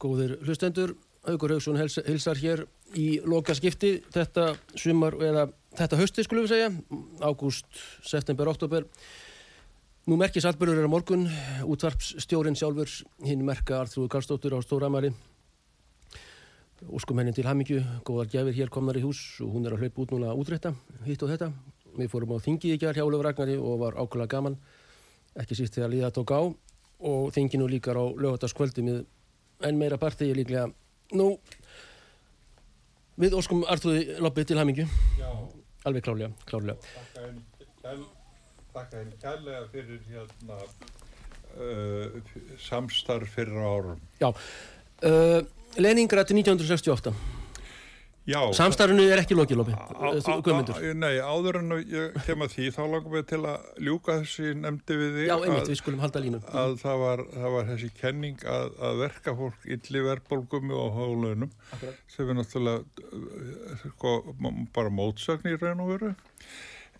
góðir 0.00 0.38
hlustendur. 0.44 0.96
Haugur 1.26 1.56
Haugsson 1.56 1.78
hils, 1.80 1.98
hilsar 2.06 2.38
hér 2.38 2.62
í 2.94 3.18
loka 3.26 3.54
skipti 3.56 3.96
þetta 4.14 4.52
sumar, 4.78 5.16
eða 5.18 5.48
þetta 5.74 5.98
hausti 5.98 6.22
skulum 6.22 6.46
við 6.46 6.52
segja, 6.52 6.68
ágúst, 7.26 7.66
september, 8.06 8.50
oktober. 8.52 8.86
Nú 10.06 10.14
merkis 10.20 10.46
atbyrður 10.46 10.84
er 10.84 10.86
á 10.86 10.90
morgun, 10.92 11.24
útvarpsstjórin 11.66 12.54
sjálfur, 12.54 12.92
hinn 13.26 13.42
merka 13.42 13.80
Arþrúður 13.80 14.12
Karlsdóttur 14.14 14.54
á 14.54 14.62
Stóramæri. 14.62 15.10
Óskum 16.86 17.18
henni 17.18 17.34
til 17.34 17.48
hamingju, 17.48 17.80
góðar 18.06 18.30
gefir 18.30 18.54
hér 18.54 18.70
komnar 18.70 19.00
í 19.00 19.02
hús 19.02 19.40
og 19.42 19.50
hún 19.56 19.66
er 19.66 19.74
að 19.74 19.82
hlaupa 19.82 20.04
út 20.04 20.14
núna 20.14 20.30
að 20.30 20.44
útrétta, 20.44 20.72
hitt 21.08 21.26
og 21.26 21.32
þetta. 21.32 21.50
Við 21.96 22.12
fórum 22.12 22.36
á 22.36 22.44
þingið 22.44 22.76
í 22.76 22.78
gjár 22.78 23.00
hjá 23.00 23.02
Ólafur 23.02 23.26
Ragnari 23.26 23.56
og 23.58 23.80
var 23.80 23.98
ákveðlega 23.98 24.34
gaman, 24.36 24.58
ekki 25.40 25.58
síst 25.58 25.74
þegar 25.74 25.94
líða 25.96 26.12
tók 26.14 26.30
á 26.36 26.40
og 26.44 27.32
þinginu 27.34 27.66
líkar 27.72 27.98
á 27.98 28.04
lögataskvöldi 28.14 28.84
með 28.86 29.02
enn 29.64 29.78
meira 29.80 29.96
partí 29.98 30.28
líklega. 30.36 30.66
Nú, 31.16 31.30
við 33.20 33.36
óskum 33.38 33.62
Arþúði 33.70 34.18
loppið 34.20 34.50
til 34.50 34.58
hamingju, 34.60 34.86
já, 35.20 35.30
alveg 35.86 36.04
þakka 36.92 37.26
henni 37.26 37.44
kæl- 37.82 38.08
þakka 38.74 39.00
henni 39.00 39.18
kærlega 39.22 39.62
fyrir 39.72 40.00
hérna 40.10 40.58
uh, 41.56 42.20
samstarf 42.60 43.30
fyrir 43.36 43.56
árum. 43.62 44.00
Já, 44.20 44.28
uh, 44.32 45.40
Leningrad 45.80 46.30
1968, 46.34 47.12
Já, 47.12 47.45
samstarfinu 48.58 49.04
er 49.06 49.20
ekki 49.22 49.36
lokið 49.38 49.60
á- 49.62 50.42
Guðmundur. 50.42 50.74
á- 50.74 50.94
Nei, 50.98 51.18
áður 51.22 51.58
en 51.60 51.68
ég 51.86 52.16
kem 52.26 52.40
að 52.42 52.50
því, 52.56 52.64
þá 52.74 52.80
langar 52.90 53.12
við 53.14 53.26
til 53.30 53.38
að 53.46 53.66
ljúka 53.86 54.16
þessi 54.22 54.54
nefndi 54.58 54.96
við 54.98 55.12
því 55.16 55.26
Já, 55.28 55.36
einmitt, 55.46 55.68
við 55.70 55.78
skulum 55.78 56.00
halda 56.02 56.22
línu. 56.24 56.40
að 56.50 56.74
það, 56.82 56.96
var, 57.04 57.22
það 57.36 57.50
var 57.54 57.68
þessi 57.70 57.90
kenning 58.00 58.38
að, 58.42 58.72
að 58.88 58.98
verka 59.04 59.34
fólk 59.38 59.68
illi 59.76 60.02
verðbólgum 60.08 60.72
og 60.74 60.98
hálunum 60.98 61.50
sem 62.10 62.28
er 62.28 62.34
náttúrulega 62.40 62.82
uh, 63.12 63.86
sko, 63.94 64.16
bara 64.74 64.90
mótsögn 64.90 65.46
í 65.52 65.56
raun 65.62 65.84
og 65.86 65.92
veru 65.94 66.10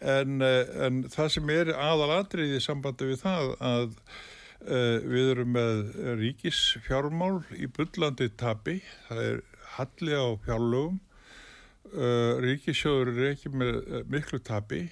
en, 0.01 0.39
uh, 0.43 0.87
en 0.87 1.03
það 1.11 1.31
sem 1.39 1.51
er 1.51 1.73
aðalatrið 1.75 2.55
í 2.55 2.63
sambandi 2.63 3.11
við 3.11 3.23
það 3.25 3.51
að 3.59 3.91
uh, 3.91 4.99
við 5.11 5.33
erum 5.35 5.53
með 5.59 5.83
ríkisfjármál 6.23 7.43
í 7.59 7.67
bullandi 7.67 8.31
tabi, 8.39 8.79
það 9.09 9.23
er 9.27 9.43
halli 9.77 10.15
á 10.15 10.27
fjárlögum 10.47 11.01
uh, 11.93 12.39
ríkissjóður 12.43 13.13
er 13.15 13.33
ekki 13.35 13.53
með 13.55 13.77
uh, 13.81 14.01
miklu 14.11 14.41
tabi 14.45 14.87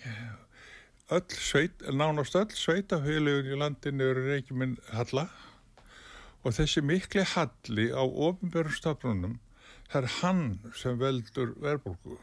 öll 1.13 1.37
sveit, 1.37 1.83
nánast 1.93 2.37
öll 2.39 2.53
sveitafélagun 2.57 3.51
í 3.53 3.59
landinu 3.61 4.07
eru 4.11 4.29
ekki 4.39 4.57
með 4.57 4.79
halla. 4.97 5.27
Og 6.45 6.55
þessi 6.57 6.83
mikli 6.85 7.25
halli 7.35 7.91
á 7.93 8.05
ofinbjörnum 8.05 8.77
stafnunum 8.77 9.35
það 9.91 9.99
er 10.01 10.15
hann 10.21 10.47
sem 10.77 10.97
veldur 11.01 11.53
verðbólgu. 11.61 12.17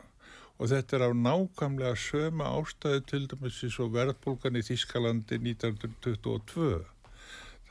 Og 0.61 0.69
þetta 0.69 0.97
er 0.97 1.05
af 1.07 1.13
nákvæmlega 1.17 1.97
söma 1.97 2.49
ástæðu 2.57 3.05
til 3.09 3.23
dæmis 3.29 3.61
eins 3.65 3.77
og 3.81 3.93
verðbólgan 3.95 4.59
í 4.59 4.65
Þískalandi 4.65 5.39
1922 5.41 6.81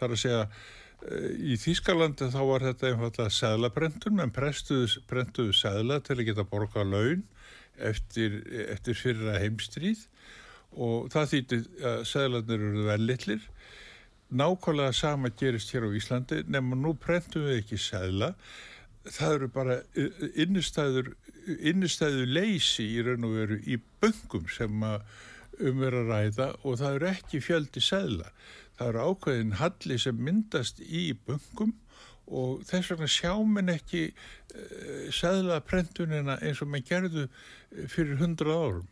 það 0.01 0.07
er 0.07 0.15
að 0.17 0.23
segja 0.23 0.45
eh, 0.47 0.80
í 1.01 1.57
Þískalandi 1.61 2.29
þá 2.33 2.41
var 2.45 2.65
þetta 2.69 2.91
einfallega 2.91 3.33
seðlabrentun 3.33 4.17
menn 4.19 4.33
prentuðu 4.35 5.55
seðla 5.57 6.01
til 6.05 6.19
að 6.19 6.27
geta 6.29 6.45
borga 6.49 6.85
laun 6.85 7.23
eftir, 7.81 8.43
eftir 8.69 8.99
fyrra 8.99 9.39
heimstríð 9.41 10.05
og 10.77 11.09
það 11.13 11.31
þýtti 11.33 11.61
að 11.91 12.03
seðlarnir 12.11 12.67
eru 12.67 12.85
velillir. 12.91 13.47
Nákvæmlega 14.31 14.93
sama 14.95 15.33
gerist 15.35 15.73
hér 15.75 15.89
á 15.89 15.97
Íslandi 15.97 16.45
nema 16.47 16.79
nú 16.79 16.95
prentum 16.95 17.49
við 17.49 17.63
ekki 17.65 17.81
seðla. 17.83 18.35
Það 19.09 19.35
eru 19.35 19.49
bara 19.57 19.81
innistæður, 20.39 21.15
innistæður 21.57 22.31
leysi 22.37 22.87
í 22.93 23.03
raun 23.03 23.27
og 23.27 23.37
veru 23.41 23.59
í 23.67 23.81
böngum 24.03 24.47
sem 24.53 24.85
að 24.87 25.03
ræða 25.61 26.53
og 26.63 26.79
það 26.79 26.95
eru 26.95 27.09
ekki 27.11 27.43
fjöldi 27.43 27.83
seðla. 27.83 28.31
Það 28.81 28.89
eru 28.89 29.07
ákveðin 29.11 29.57
halli 29.61 29.97
sem 30.01 30.20
myndast 30.24 30.81
í 30.81 31.11
böngum 31.28 31.74
og 32.31 32.62
þess 32.64 32.95
vegna 32.95 33.09
sjá 33.11 33.35
minn 33.45 33.68
ekki 33.68 34.07
uh, 34.09 35.11
seðla 35.12 35.61
prentunina 35.66 36.39
eins 36.41 36.62
og 36.64 36.70
maður 36.72 36.89
gerðu 36.89 37.26
fyrir 37.93 38.16
hundra 38.22 38.57
árum. 38.57 38.89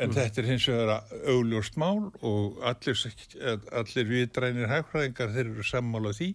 En 0.00 0.12
mm. 0.12 0.16
þetta 0.16 0.40
er 0.40 0.48
hins 0.48 0.66
vegar 0.70 1.16
augljóst 1.28 1.74
mál 1.80 2.06
og 2.24 2.60
allir, 2.64 3.02
allir 3.82 4.06
viðdrænir 4.14 4.70
hægfræðingar 4.70 5.34
þeir 5.34 5.48
eru 5.50 5.66
sammála 5.66 6.14
því 6.16 6.30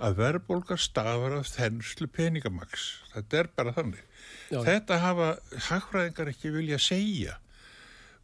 að 0.00 0.20
verðbólgar 0.20 0.80
stafar 0.80 1.38
af 1.40 1.48
þennslu 1.50 2.06
peningamaks. 2.12 2.90
Þetta 3.14 3.40
er 3.40 3.50
bara 3.56 3.74
þannig. 3.76 4.04
Já. 4.52 4.60
Þetta 4.68 5.00
hafa 5.06 5.30
hægfræðingar 5.70 6.34
ekki 6.34 6.52
vilja 6.54 6.78
segja. 6.82 7.40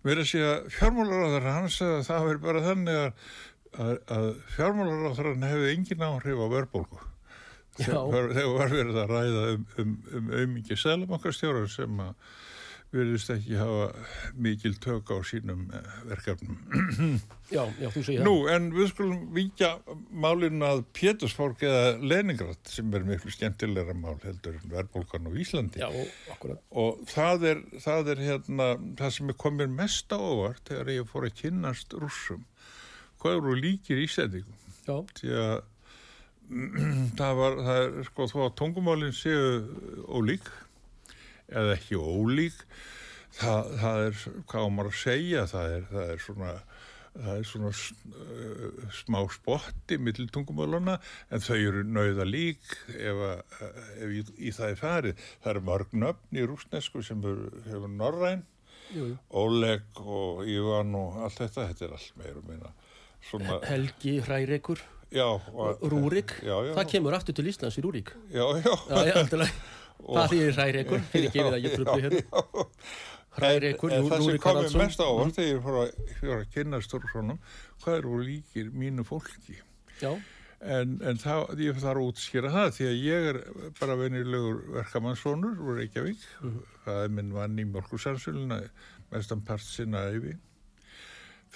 Mér 0.06 0.20
er 0.20 0.22
að 0.22 0.30
segja 0.30 0.54
fjármálaráðar 0.76 1.50
hans 1.50 1.80
að 1.82 1.98
það 2.06 2.26
verður 2.28 2.42
bara 2.44 2.64
þannig 2.68 2.98
að, 3.02 3.30
að, 3.82 3.92
að 4.16 4.26
fjármálaráðarinn 4.56 5.46
hefði 5.46 5.74
engin 5.74 6.06
áhrif 6.06 6.42
á 6.42 6.46
verðbólgu. 6.54 7.04
Þegar 7.76 8.50
var 8.56 8.72
verið 8.72 8.98
að 9.02 9.10
ræða 9.12 9.46
um, 9.52 9.64
um, 9.82 9.94
um 10.16 10.28
auðmikið 10.32 10.80
selabankastjórar 10.80 11.68
sem 11.68 11.98
að 12.00 12.14
verðist 12.94 13.30
ekki 13.34 13.56
hafa 13.58 13.86
mikil 14.38 14.72
tök 14.82 15.10
á 15.10 15.18
sínum 15.26 15.66
eh, 15.74 15.96
verkefnum. 16.10 16.58
Já, 17.46 17.62
já, 17.78 17.86
þú 17.94 18.00
segir 18.02 18.18
það. 18.18 18.24
Nú, 18.26 18.32
en 18.50 18.64
við 18.74 18.88
skulum 18.90 19.18
vikja 19.36 19.68
málinn 20.10 20.64
að 20.66 20.80
Pétursborg 20.96 21.60
eða 21.62 21.92
Leningrad 22.02 22.58
sem 22.66 22.90
er 22.98 23.04
miklu 23.06 23.30
skemmtilegra 23.30 23.94
mál 23.94 24.16
heldur 24.24 24.56
en 24.58 24.72
verðbólkan 24.72 25.28
á 25.30 25.32
Íslandi. 25.38 25.78
Já, 25.78 25.86
akkurat. 26.34 26.58
Og 26.74 27.04
það 27.12 27.46
er, 27.52 27.62
það 27.84 28.10
er 28.16 28.24
hérna, 28.24 28.66
það 28.98 29.14
sem 29.18 29.30
er 29.30 29.38
komið 29.44 29.78
mest 29.78 30.10
á 30.10 30.18
óvart 30.18 30.66
þegar 30.66 30.90
ég 30.96 31.06
fór 31.12 31.28
að 31.28 31.38
kynast 31.44 31.94
rússum. 32.02 32.42
Hvað 33.26 33.40
eru 33.40 33.56
líkir 33.58 34.02
ísendingum? 34.04 34.58
Því 35.18 35.32
að 35.34 35.56
það 37.18 37.38
var, 37.40 37.56
það 37.66 37.80
er, 37.80 37.96
sko, 38.06 38.28
þó 38.30 38.36
að 38.44 38.52
tungumálinn 38.60 39.16
séu 39.16 39.48
ólík 40.06 40.46
eða 41.50 41.74
ekki 41.74 41.98
ólík 41.98 42.60
það, 43.34 43.72
það 43.82 44.02
er, 44.04 44.20
hvað 44.52 44.68
maður 44.76 44.92
að 44.92 45.00
segja 45.00 45.42
það 45.50 45.74
er, 45.74 45.88
það 45.90 46.12
er 46.14 46.22
svona 46.22 46.54
það 47.16 47.32
er 47.32 47.46
svona 47.50 47.72
uh, 47.72 48.80
smá 48.94 49.18
spotti 49.34 49.98
millir 49.98 50.30
tungumáluna 50.30 50.98
en 51.32 51.42
þau 51.42 51.56
eru 51.56 51.82
nauða 51.88 52.26
lík 52.28 52.76
ef, 52.94 53.22
að, 53.32 53.62
ef 53.96 54.12
í, 54.20 54.24
í 54.38 54.52
það 54.54 54.68
er 54.68 54.82
farið. 54.84 55.24
Það 55.40 55.54
eru 55.54 55.64
mörg 55.72 55.96
nöfn 56.04 56.38
í 56.38 56.44
rúsnesku 56.46 57.02
sem 57.02 57.24
hefur 57.24 57.90
norræn 57.90 58.44
Oleg 59.34 59.98
og 59.98 60.44
Ivan 60.46 60.94
og 60.94 61.16
allt 61.26 61.40
þetta 61.40 61.70
þetta 61.70 61.86
er 61.88 61.94
allt 61.96 62.18
meira 62.20 62.42
meina 62.46 62.70
svona, 63.24 63.58
Helgi 63.66 64.18
Hræreikur 64.26 64.82
Rúrik, 65.86 66.34
það 66.42 66.84
kemur 66.90 67.16
aftur 67.16 67.36
til 67.38 67.46
Íslands 67.50 67.78
í 67.78 67.84
Rúrik. 67.84 68.12
Já, 68.34 68.44
já, 68.60 68.72
já, 69.06 69.46
það 70.06 70.32
þýðir 70.32 70.56
hræreikur 70.58 71.04
fyrir 71.12 71.34
gefið 71.34 71.56
að 71.56 71.66
ég 71.66 71.76
tröflu 71.76 71.98
hérna. 72.04 72.44
hræreikur, 73.36 73.96
núri 73.96 74.10
karalsson 74.10 74.12
það 74.12 74.26
sem 74.26 74.42
komið 74.46 74.78
mest 74.82 75.04
ávart 75.04 75.38
þegar 75.38 75.52
ég 75.52 75.64
fór 75.64 75.78
að, 75.82 75.92
að 76.36 76.46
kynna 76.54 76.80
stórfrónum 76.84 77.42
hvað 77.84 78.00
eru 78.00 78.22
líkir 78.24 78.72
mínu 78.74 79.06
fólki? 79.08 79.60
Já. 80.02 80.12
En, 80.66 80.96
en 81.04 81.18
það, 81.20 81.50
ég 81.60 81.76
þarf 81.78 82.00
að 82.00 82.10
útskýra 82.10 82.50
það 82.52 82.70
því 82.78 82.86
að 82.88 83.02
ég 83.04 83.26
er 83.30 83.38
bara 83.76 83.96
venilegur 84.00 84.62
verkamannssónur 84.78 85.60
úr 85.60 85.82
Reykjavík. 85.82 86.24
Mm 86.42 86.56
það 86.86 87.02
er 87.02 87.14
minn 87.18 87.32
vann 87.34 87.58
í 87.58 87.66
mjölkursansöluna 87.66 88.60
mestan 89.12 89.42
part 89.46 89.64
sinna 89.66 90.06
yfi 90.14 90.36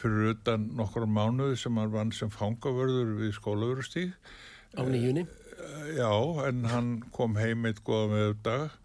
fyrir 0.01 0.35
utan 0.35 0.69
nokkur 0.79 1.07
mánuði 1.07 1.59
sem 1.61 1.79
hann 1.81 1.95
vann 1.95 2.13
sem 2.17 2.33
fangavörður 2.35 3.17
við 3.21 3.35
skólaverustík 3.39 4.33
á 4.77 4.83
nýjunni 4.87 5.27
Já, 5.97 6.13
en 6.49 6.65
hann 6.71 6.93
kom 7.13 7.37
heim 7.37 7.67
eitt 7.69 7.83
goða 7.85 8.15
með 8.15 8.37
dag 8.47 8.77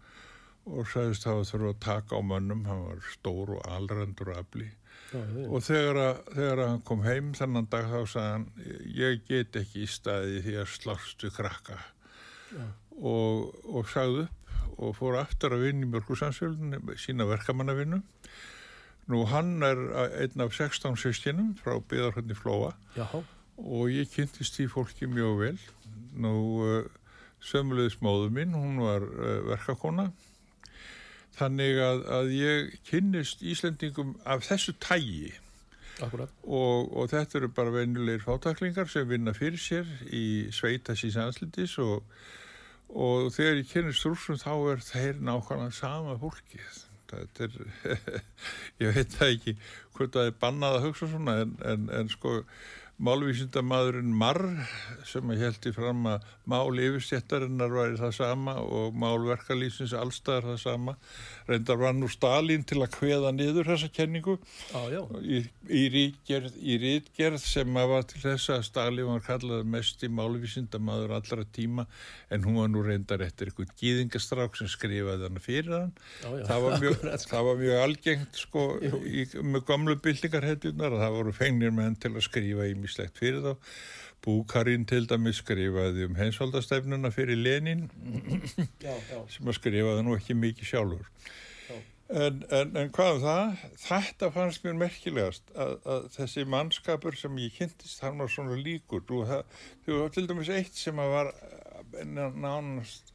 og 0.66 0.88
sagðist 0.90 1.24
að 1.26 1.38
það 1.38 1.50
þurfa 1.50 1.70
að 1.70 1.84
taka 1.86 2.18
á 2.18 2.22
mönnum, 2.26 2.64
hann 2.66 2.82
var 2.88 3.04
stór 3.12 3.54
og 3.56 3.68
alrendur 3.70 4.32
og 4.34 4.42
afli 4.42 4.68
og 5.14 5.62
þegar, 5.62 6.00
að, 6.02 6.16
þegar 6.34 6.60
að 6.62 6.70
hann 6.72 6.80
kom 6.88 7.04
heim 7.06 7.28
þennan 7.38 7.68
dag 7.70 7.86
þá 7.92 7.98
sagði 8.10 8.32
hann 8.32 8.46
ég 8.96 9.20
get 9.28 9.58
ekki 9.60 9.84
í 9.84 9.90
staði 9.90 10.40
því 10.42 10.56
að 10.62 10.72
slástu 10.72 11.30
krakka. 11.34 11.78
Og, 12.96 13.54
og 13.70 13.86
sagði 13.92 14.26
upp 14.26 14.42
og 14.76 14.92
fór 14.98 15.16
aftur 15.20 15.54
að 15.56 15.66
vinna 15.66 15.86
í 15.86 15.90
mjölkursansfjöldunni 15.92 16.96
sína 17.00 17.24
verkamannavinnu 17.28 18.02
nú 19.12 19.24
hann 19.30 19.62
er 19.62 19.80
einn 20.22 20.44
af 20.44 20.54
16 20.56 20.98
sískinum 20.98 21.54
frá 21.60 21.78
byðarhönni 21.78 22.34
Flóa 22.34 22.74
Jáhá. 22.96 23.22
og 23.56 23.90
ég 23.94 24.10
kynntist 24.12 24.58
því 24.58 24.68
fólki 24.72 25.10
mjög 25.10 25.40
vel 25.44 25.58
Nú, 26.16 26.32
sömulegis 27.44 27.98
móðu 28.00 28.30
mín, 28.32 28.54
hún 28.56 28.78
var 28.80 29.04
verkakona. 29.50 30.06
Þannig 31.36 31.80
að, 31.84 31.98
að 32.16 32.30
ég 32.32 32.70
kynnist 32.88 33.42
Íslendingum 33.44 34.14
af 34.24 34.46
þessu 34.46 34.72
tægi 34.80 35.34
og, 36.00 36.90
og 36.92 37.10
þetta 37.12 37.38
eru 37.38 37.48
bara 37.56 37.72
venjulegir 37.72 38.24
fátaklingar 38.24 38.88
sem 38.92 39.08
vinna 39.08 39.32
fyrir 39.36 39.60
sér 39.60 39.88
í 40.12 40.48
sveita 40.52 40.96
síns 40.96 41.16
anslindis 41.20 41.76
og, 41.80 42.04
og 42.88 43.30
þegar 43.36 43.60
ég 43.60 43.70
kynnist 43.70 44.08
rúsum 44.08 44.40
þá 44.40 44.52
er 44.72 44.84
þeir 44.84 45.22
nákvæmlega 45.24 45.76
sama 45.76 46.16
fólkið. 46.20 46.82
Er, 47.46 47.52
ég 48.82 48.94
veit 48.96 49.14
það 49.14 49.34
ekki 49.34 49.56
hvort 49.96 50.16
það 50.16 50.30
er 50.30 50.40
bannað 50.40 50.78
að 50.78 50.86
hugsa 50.88 51.08
svona 51.10 51.36
en, 51.44 51.54
en, 51.64 51.86
en 52.00 52.10
sko 52.12 52.40
málvísindamadurinn 52.96 54.12
Marr 54.16 54.40
sem 55.04 55.32
held 55.36 55.66
í 55.68 55.72
fram 55.76 56.06
að 56.08 56.24
mál 56.48 56.78
yfirstjættarinnar 56.80 57.72
væri 57.74 57.98
það 58.00 58.14
sama 58.16 58.54
og 58.62 58.96
málverkalýsins 58.96 59.92
allstaðar 59.96 60.52
það 60.52 60.60
sama 60.62 60.94
reyndar 61.46 61.80
var 61.82 61.92
nú 61.96 62.08
Stalin 62.10 62.64
til 62.66 62.80
að 62.80 62.96
hveða 62.96 63.32
niður 63.36 63.68
þessa 63.72 63.90
kenningu 63.92 64.38
ah, 64.78 64.88
í, 65.20 65.42
í, 65.68 65.82
rítgerð, 65.92 66.56
í 66.56 66.78
rítgerð 66.82 67.42
sem 67.44 67.76
var 67.76 68.06
til 68.08 68.22
þess 68.24 68.54
að 68.56 68.64
Stalin 68.70 69.10
var 69.10 69.26
kallað 69.26 69.68
mest 69.76 70.02
í 70.06 70.10
málvísindamadur 70.10 71.14
allra 71.18 71.44
tíma 71.52 71.84
en 72.32 72.48
hún 72.48 72.60
var 72.62 72.72
nú 72.72 72.86
reyndar 72.86 73.26
eftir 73.26 73.52
einhvern 73.52 73.76
gýðingastrák 73.76 74.56
sem 74.56 74.70
skrifaði 74.72 75.28
hann 75.28 75.42
fyrir 75.42 75.74
hann. 75.76 75.92
Ah, 76.24 76.40
það, 76.48 76.64
var 76.64 76.80
mjög, 76.82 77.06
það 77.30 77.46
var 77.50 77.60
mjög 77.60 77.84
algengt 77.84 78.40
sko, 78.40 78.66
í, 78.80 79.28
með 79.44 79.66
gamlu 79.68 80.00
byltingarhetjunar 80.02 80.96
það 80.96 81.20
voru 81.20 81.36
fengnir 81.36 81.76
menn 81.76 82.00
til 82.00 82.14
að 82.14 82.24
skrifa 82.26 82.66
í 82.70 82.74
ímislegt 82.86 83.18
fyrir 83.18 83.42
þá. 83.44 83.72
Búkarinn 84.26 84.86
til 84.88 85.04
dæmi 85.06 85.34
skrifaði 85.36 86.06
um 86.08 86.16
hensvaldastefnuna 86.18 87.12
fyrir 87.14 87.38
Lenin 87.38 87.84
já, 88.82 88.94
já. 88.94 89.20
sem 89.30 89.46
að 89.46 89.58
skrifaði 89.60 90.06
nú 90.06 90.16
ekki 90.16 90.38
mikið 90.38 90.72
sjálfur. 90.72 91.10
En, 92.06 92.44
en, 92.54 92.70
en 92.78 92.90
hvað 92.94 93.16
um 93.16 93.22
það? 93.24 93.62
Þetta 93.82 94.28
fannst 94.30 94.62
mér 94.62 94.76
merkilegast 94.78 95.48
að, 95.58 95.72
að 95.90 96.04
þessi 96.14 96.44
mannskapur 96.46 97.18
sem 97.18 97.40
ég 97.42 97.56
kynntist 97.58 98.04
hann 98.04 98.22
var 98.22 98.30
svona 98.30 98.58
líkur. 98.60 99.02
Þú 99.08 99.24
var 99.26 100.14
til 100.14 100.26
dæmis 100.30 100.52
eitt 100.54 100.78
sem 100.78 101.02
að 101.02 101.14
var 101.16 101.32
eh, 101.34 102.06
nánast 102.06 103.10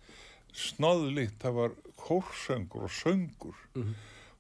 snóðlíkt, 0.52 1.40
það 1.40 1.58
var 1.62 1.76
kórsöngur 2.02 2.88
og 2.90 2.92
söngur 2.92 3.56
mm 3.76 3.84
-hmm. 3.84 3.94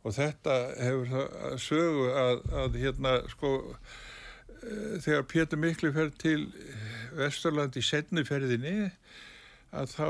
og 0.03 0.13
þetta 0.13 0.55
hefur 0.83 1.07
það 1.07 1.57
sögu 1.57 2.07
að, 2.11 2.37
að 2.63 2.79
hérna 2.83 3.29
sko 3.29 3.51
þegar 4.61 5.27
Pétur 5.29 5.61
Mikli 5.61 5.91
fer 5.95 6.11
til 6.21 6.47
Vesturland 7.17 7.75
í 7.77 7.83
setnuferðinni 7.83 8.91
að 9.71 9.93
þá, 9.93 10.07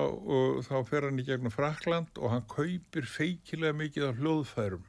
þá 0.65 0.77
fer 0.89 1.07
hann 1.07 1.21
í 1.21 1.25
gegnum 1.25 1.53
Frakland 1.53 2.17
og 2.17 2.33
hann 2.33 2.47
kaupir 2.49 3.07
feikilega 3.07 3.77
mikið 3.77 4.07
af 4.09 4.19
hljóðfærum 4.19 4.87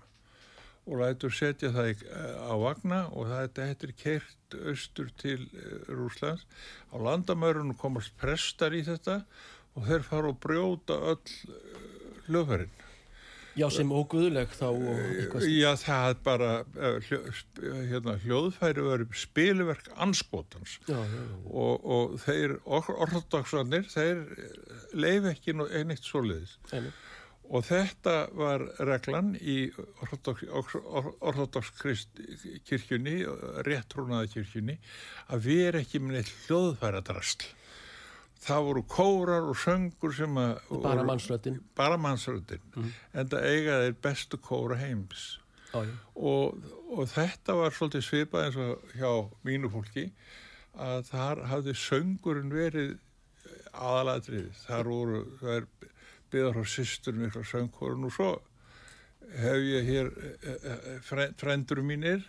og 0.82 0.98
lætur 0.98 1.34
setja 1.34 1.70
það 1.74 1.90
eh, 1.92 2.38
á 2.42 2.54
vagna 2.58 3.02
og 3.14 3.30
þetta 3.30 3.66
er 3.70 3.92
kert 3.98 4.56
austur 4.58 5.12
til 5.20 5.44
eh, 5.54 5.90
Rúslands. 5.94 6.42
Á 6.90 6.96
landamærunum 6.98 7.78
komast 7.78 8.16
prestar 8.18 8.74
í 8.74 8.82
þetta 8.86 9.20
og 9.76 9.86
þeir 9.86 10.08
fara 10.08 10.32
og 10.32 10.40
brjóta 10.42 10.98
öll 11.12 11.36
hljóðfærin 12.26 12.81
Já, 13.58 13.66
sem 13.74 13.90
óguðleg 13.92 14.52
þá 14.56 14.66
eitthvað... 14.70 15.46
Já, 15.52 15.70
það 15.82 16.08
er 16.08 16.18
bara 16.24 16.50
eh, 16.88 17.12
hérna, 17.90 18.16
hljóðfæri 18.24 18.86
verið 18.86 19.16
spilverk 19.22 19.90
anskotans 20.00 20.78
já, 20.86 20.96
já, 20.96 21.20
já. 21.20 21.38
Og, 21.52 21.88
og 21.96 22.18
þeir 22.24 22.56
orðdagsannir, 22.64 23.88
þeir 23.92 24.22
leif 24.96 25.28
ekki 25.34 25.56
einnitt 25.68 26.06
svoleiðis 26.06 26.58
og 27.52 27.64
þetta 27.68 28.14
var 28.38 28.64
reglan 28.80 29.34
í 29.36 29.66
orðodox 30.00 31.72
kirkjunni, 32.68 33.18
réttrúnaða 33.66 34.30
kirkjunni, 34.32 34.78
að 35.28 35.48
vera 35.48 35.82
ekki 35.82 36.00
með 36.00 36.16
neitt 36.16 36.32
hljóðfæradrasl. 36.46 37.50
Það 38.42 38.64
voru 38.66 38.82
kórar 38.90 39.46
og 39.46 39.58
söngur 39.58 40.14
sem 40.16 40.38
að... 40.40 40.56
Bara 40.82 41.04
mannsröðin. 41.06 41.60
Bara 41.78 41.98
mannsröðin, 42.00 42.64
mm. 42.74 42.90
en 43.14 43.30
það 43.30 43.46
eigaði 43.52 43.94
bestu 44.02 44.40
kóra 44.42 44.78
heims. 44.80 45.28
Ah, 45.72 45.86
og, 46.18 46.58
og 46.92 47.06
þetta 47.08 47.54
var 47.56 47.72
svolítið 47.72 48.02
svipað 48.04 48.48
eins 48.48 48.58
og 48.60 48.96
hjá 48.98 49.12
mínu 49.46 49.70
fólki 49.72 50.10
að 50.76 51.06
þar 51.08 51.44
hafði 51.48 51.76
söngurinn 51.80 52.52
verið 52.52 52.96
aðalatrið. 53.72 54.50
Þar 54.66 54.90
voru, 54.90 55.22
það 55.40 55.54
er 55.54 55.68
byggðar 56.32 56.60
á 56.60 56.64
sýsturinn 56.74 57.28
ykkur 57.28 57.48
söngkorun 57.48 58.08
og 58.08 58.14
svo 58.16 58.30
hef 59.38 59.64
ég 59.64 59.88
hér 59.88 60.12
eh, 60.12 60.68
eh, 60.72 61.32
frendur 61.38 61.82
mínir 61.86 62.24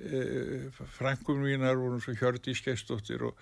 eh, 0.00 0.68
frangum 0.96 1.42
mínar 1.44 1.76
voru 1.80 2.00
svo 2.00 2.14
Hjördi 2.16 2.54
Skestóttir 2.56 3.24
og, 3.28 3.36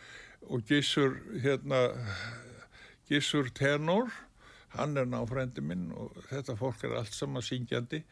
og 0.49 0.64
Gissur 0.68 1.18
hérna 1.43 1.88
Gissur 3.11 3.51
Tenor 3.55 4.11
hann 4.76 4.97
er 4.97 5.09
náfrændi 5.11 5.62
minn 5.66 5.91
og 5.97 6.14
þetta 6.30 6.55
fólk 6.59 6.84
er 6.86 6.95
allt 7.01 7.14
saman 7.14 7.43
syngjandi. 7.43 8.05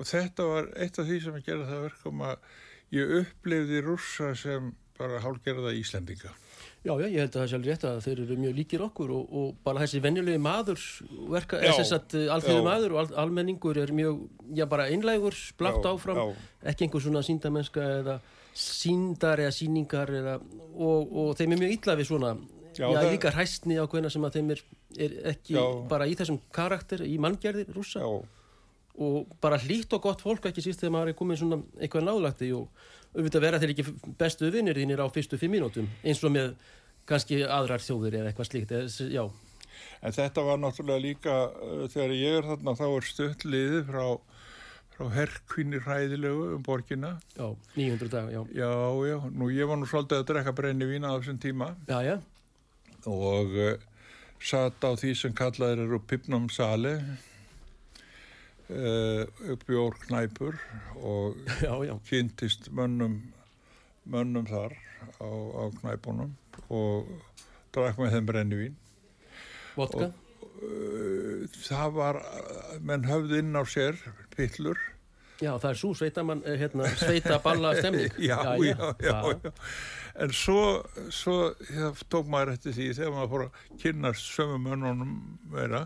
Og 0.00 0.08
þetta 0.08 0.48
var 0.48 0.72
eitt 0.80 0.98
af 1.00 1.08
því 1.08 1.20
sem 1.24 1.36
að 1.36 1.50
gera 1.50 1.68
það 1.68 1.84
verkum 1.90 2.24
að 2.24 2.50
ég 2.96 3.14
upplifði 3.20 3.82
rússa 3.84 4.32
sem 4.38 4.72
bara 4.96 5.20
hálgerða 5.20 5.74
Íslendinga. 5.76 6.32
Já, 6.86 6.94
já, 7.02 7.06
ég 7.10 7.18
held 7.18 7.34
að 7.34 7.40
það 7.40 7.48
sé 7.50 7.56
alveg 7.56 7.68
rétt 7.72 7.84
að 7.84 7.98
þeir 8.04 8.20
eru 8.22 8.36
mjög 8.40 8.54
líkir 8.56 8.82
okkur 8.86 9.12
og, 9.12 9.32
og 9.40 9.48
bara 9.66 9.82
þessi 9.82 10.00
venjulegi 10.04 10.40
maður 10.40 10.82
verka, 11.34 11.58
þess 11.60 11.94
að 11.96 12.16
alþjóðu 12.36 12.62
maður 12.64 12.94
og 12.94 13.00
al, 13.02 13.06
almenningur 13.24 13.80
er 13.82 13.92
mjög, 13.96 14.22
já 14.56 14.64
bara 14.70 14.86
einlegur, 14.94 15.36
blátt 15.58 15.88
áfram, 15.90 16.20
já. 16.22 16.44
ekki 16.72 16.86
einhver 16.86 17.02
svona 17.02 17.24
síndamennska 17.26 17.88
eða 17.98 18.16
síndar 18.56 19.42
eða 19.44 19.54
síningar 19.54 20.12
eða, 20.16 20.38
og, 20.72 21.10
og 21.12 21.34
þeim 21.38 21.54
er 21.54 21.62
mjög 21.64 21.74
illa 21.76 21.96
við 21.98 22.08
svona, 22.10 22.32
já, 22.76 22.86
já 22.88 23.00
líka 23.04 23.32
hræstni 23.34 23.76
á 23.76 23.84
hverna 23.84 24.10
sem 24.12 24.24
að 24.24 24.38
þeim 24.38 24.54
er, 24.54 24.64
er 25.06 25.16
ekki 25.34 25.60
bara 25.90 26.08
í 26.08 26.16
þessum 26.18 26.40
karakter, 26.56 27.04
í 27.04 27.18
manngjörðir 27.20 27.72
rúsa 27.76 28.04
og 28.96 29.32
bara 29.44 29.58
hlýtt 29.60 29.92
og 29.92 30.06
gott 30.06 30.22
fólk 30.24 30.48
ekki 30.48 30.64
síst 30.64 30.80
þegar 30.80 30.94
maður 30.94 31.12
er 31.12 31.18
komið 31.18 31.42
svona 31.42 31.58
eitthvað 31.76 32.06
náðlagti 32.06 32.52
og 32.56 32.70
auðvitað 33.16 33.44
vera 33.44 33.60
þeir 33.60 33.72
ekki 33.74 34.14
bestu 34.20 34.48
vinnir 34.52 34.78
þínir 34.80 35.02
á 35.04 35.06
fyrstu 35.12 35.38
fimm 35.40 35.52
mínútum 35.56 35.88
eins 36.04 36.22
og 36.24 36.32
með 36.32 36.54
kannski 37.08 37.42
aðrar 37.44 37.84
þjóðir 37.84 38.20
eða 38.20 38.30
eitthvað 38.32 38.48
slíkt 38.50 38.72
já. 39.12 39.24
En 40.00 40.14
þetta 40.16 40.44
var 40.46 40.60
náttúrulega 40.60 41.02
líka 41.02 41.34
uh, 41.52 41.84
þegar 41.92 42.14
ég 42.16 42.38
er 42.40 42.48
þarna 42.50 42.76
þá 42.78 42.86
er 42.88 43.08
stöldliði 43.10 43.82
frá, 43.88 44.04
frá 44.96 45.10
herrkvinni 45.12 45.78
ræðilegu 45.84 46.46
um 46.56 46.62
borgina. 46.64 47.14
Já, 47.36 47.50
900 47.76 48.10
dag, 48.12 48.30
já. 48.32 48.40
Já, 48.56 48.70
já, 49.10 49.18
nú 49.36 49.50
ég 49.52 49.68
var 49.68 49.76
nú 49.80 49.86
svolítið 49.90 50.22
að 50.22 50.26
drekka 50.32 50.54
brenni 50.56 50.88
vína 50.88 51.12
á 51.12 51.18
þessum 51.20 51.38
tíma. 51.42 51.70
Já, 51.88 51.98
já. 52.06 52.16
Og 53.06 53.52
uh, 53.54 53.76
satt 54.42 54.82
á 54.82 54.90
því 54.96 55.12
sem 55.20 55.36
kallaður 55.36 55.84
eru 55.86 56.00
Pipnum 56.00 56.48
Sali 56.50 56.96
Uh, 58.66 59.22
uppjór 59.52 59.94
knæpur 60.08 60.56
og 60.98 61.36
já, 61.62 61.70
já. 61.86 61.92
kynntist 62.08 62.66
mönnum 62.74 63.20
mönnum 64.10 64.42
þar 64.50 64.74
á, 65.22 65.28
á 65.30 65.62
knæpunum 65.70 66.32
og 66.74 67.06
drakk 67.70 68.00
með 68.02 68.16
þeim 68.16 68.26
brennivín. 68.26 68.74
Vodka? 69.78 70.08
Og, 70.08 70.25
það 71.66 71.96
var 71.96 72.20
menn 72.80 73.06
höfð 73.08 73.38
inn 73.40 73.56
á 73.56 73.62
sér 73.68 73.98
pillur. 74.36 74.78
Já, 75.36 75.52
það 75.60 75.70
er 75.70 75.78
svo 75.82 75.92
sveita, 75.92 76.22
man, 76.24 76.40
eh, 76.48 76.56
hérna, 76.56 76.88
sveita 76.96 77.36
balla 77.44 77.74
stemning 77.76 78.14
já, 78.30 78.38
já, 78.56 78.94
já, 79.04 79.16
já 79.44 79.50
en 80.22 80.32
svo, 80.32 80.60
svo 81.12 81.36
tók 82.12 82.28
maður 82.32 82.54
eftir 82.54 82.76
því 82.76 82.86
þegar 82.96 83.14
maður 83.14 83.32
fór 83.32 83.44
að 83.46 83.80
kynast 83.82 84.30
sömu 84.32 84.58
mönnunum 84.64 85.16
vera 85.52 85.82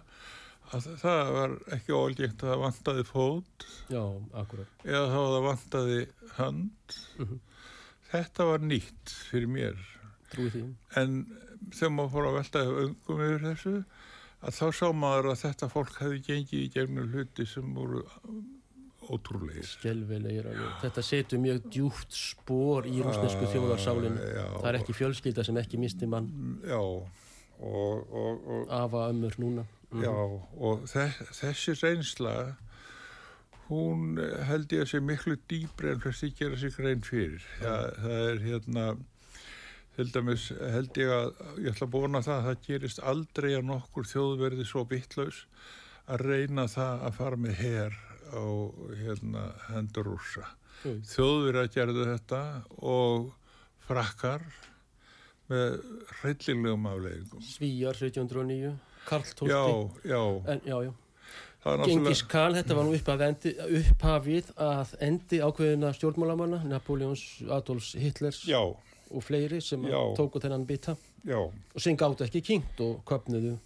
að 0.71 0.87
það 1.01 1.31
var 1.35 1.55
ekki 1.75 1.95
óalgengt 1.97 2.45
að 2.45 2.53
það 2.53 2.61
vantaði 2.63 3.05
fót. 3.09 3.65
Já, 3.91 4.03
akkurat. 4.39 4.75
Eða 4.87 5.07
þá 5.11 5.19
að 5.21 5.33
það 5.35 5.47
vantaði 5.49 6.01
hand 6.37 6.95
uh 6.95 7.25
mhm. 7.25 7.33
-huh. 7.33 7.41
þetta 8.13 8.47
var 8.53 8.67
nýtt 8.71 9.15
fyrir 9.31 9.51
mér. 9.51 9.81
En 10.97 11.17
þegar 11.75 11.95
maður 11.97 12.13
fór 12.15 12.29
að 12.29 12.37
velta 12.39 12.63
öngum 12.85 13.25
yfir 13.27 13.43
þessu 13.49 13.75
að 14.41 14.57
þá 14.57 14.67
sá 14.79 14.87
maður 14.97 15.33
að 15.33 15.43
þetta 15.45 15.69
fólk 15.73 16.01
hefði 16.01 16.23
gengið 16.29 16.65
í 16.65 16.71
gegnum 16.75 17.13
hluti 17.13 17.47
sem 17.49 17.75
voru 17.77 18.05
ótrúlega 19.11 19.65
Skelvilegir 19.67 20.49
Þetta 20.83 21.05
setur 21.05 21.43
mjög 21.43 21.67
djúft 21.73 22.15
spór 22.15 22.89
í 22.89 23.01
rúsnesku 23.03 23.47
ah, 23.47 23.53
þjóðarsálinu. 23.55 24.31
það 24.61 24.71
er 24.71 24.81
ekki 24.81 24.97
fjölskylda 24.97 25.45
sem 25.47 25.61
ekki 25.61 25.81
misti 25.83 26.09
mann. 26.11 26.31
Já. 26.67 26.81
Og, 26.81 27.13
og, 27.61 28.49
og 28.49 28.73
Afa 28.73 29.09
ömmur 29.11 29.37
núna. 29.43 29.67
Mm. 29.91 30.05
Já, 30.07 30.13
og 30.63 30.85
þessi 30.89 31.75
reynsla 31.81 32.35
hún 33.71 34.19
held 34.49 34.73
ég 34.75 34.85
að 34.85 34.93
sé 34.93 35.01
miklu 35.03 35.37
dýbri 35.51 35.93
en 35.93 36.03
flesti 36.03 36.31
gera 36.39 36.59
sig 36.59 36.77
reyn 36.79 37.03
fyrir. 37.07 37.43
Það, 37.61 37.89
það 38.05 38.29
er 38.29 38.45
hérna 38.47 38.87
til 40.01 40.13
dæmis 40.15 40.47
held 40.57 40.97
ég 40.97 41.11
að 41.13 41.27
ég 41.61 41.75
ætla 41.75 41.87
að 41.87 41.93
bóna 41.93 42.23
það 42.25 42.39
að 42.39 42.47
það 42.47 42.63
gerist 42.67 43.03
aldrei 43.11 43.51
að 43.53 43.67
nokkur 43.69 44.07
þjóðverði 44.09 44.65
svo 44.69 44.85
vittlaus 44.89 45.43
að 46.09 46.25
reyna 46.25 46.65
það 46.73 47.05
að 47.09 47.19
fara 47.19 47.41
með 47.41 47.61
her 47.61 47.99
á 48.33 48.45
hérna 49.03 49.45
hendur 49.69 50.09
rúsa 50.09 50.47
mm. 50.87 51.03
þjóðverði 51.11 51.63
að 51.67 51.77
gerðu 51.77 52.09
þetta 52.15 52.41
og 52.95 53.29
frakkar 53.85 54.47
með 55.51 55.79
hryllilegum 56.21 56.91
afleggingum 56.95 57.45
Svíjar 57.45 58.01
1709 58.01 58.75
Karl 59.05 59.37
Tólti 59.37 59.53
já, 59.53 59.63
já. 60.15 60.23
En, 60.55 60.65
já, 60.65 60.77
já. 60.89 60.93
Gengis 61.85 62.23
Khan, 62.25 62.55
þetta 62.57 62.77
var 62.77 62.87
nú 62.89 62.97
upphafið 62.97 64.47
að 64.57 64.95
endi 65.05 65.41
ákveðina 65.45 65.91
stjórnmálamanna 65.93 66.63
Napoleons, 66.71 67.25
Adolfs, 67.53 67.93
Hitlers 68.01 68.47
já. 68.49 68.63
Og 69.11 69.25
fleiri 69.27 69.61
sem 69.65 69.83
tóku 70.17 70.43
þennan 70.43 70.67
bita. 70.69 70.97
Og 71.31 71.83
sem 71.83 71.99
gátt 71.99 72.25
ekki 72.27 72.45
kynnt 72.47 72.81
og 72.85 73.03
köpniðu 73.09 73.59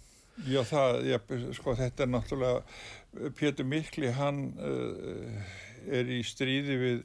Já, 0.43 0.59
það, 0.67 0.97
já, 1.07 1.15
sko, 1.55 1.73
þetta 1.79 2.03
er 2.03 2.09
náttúrulega 2.11 3.29
Pétur 3.39 3.67
Mikli, 3.71 4.09
hann 4.11 4.49
uh, 4.59 5.53
er 5.87 6.11
í 6.11 6.17
stríði 6.27 6.75
við 6.81 6.97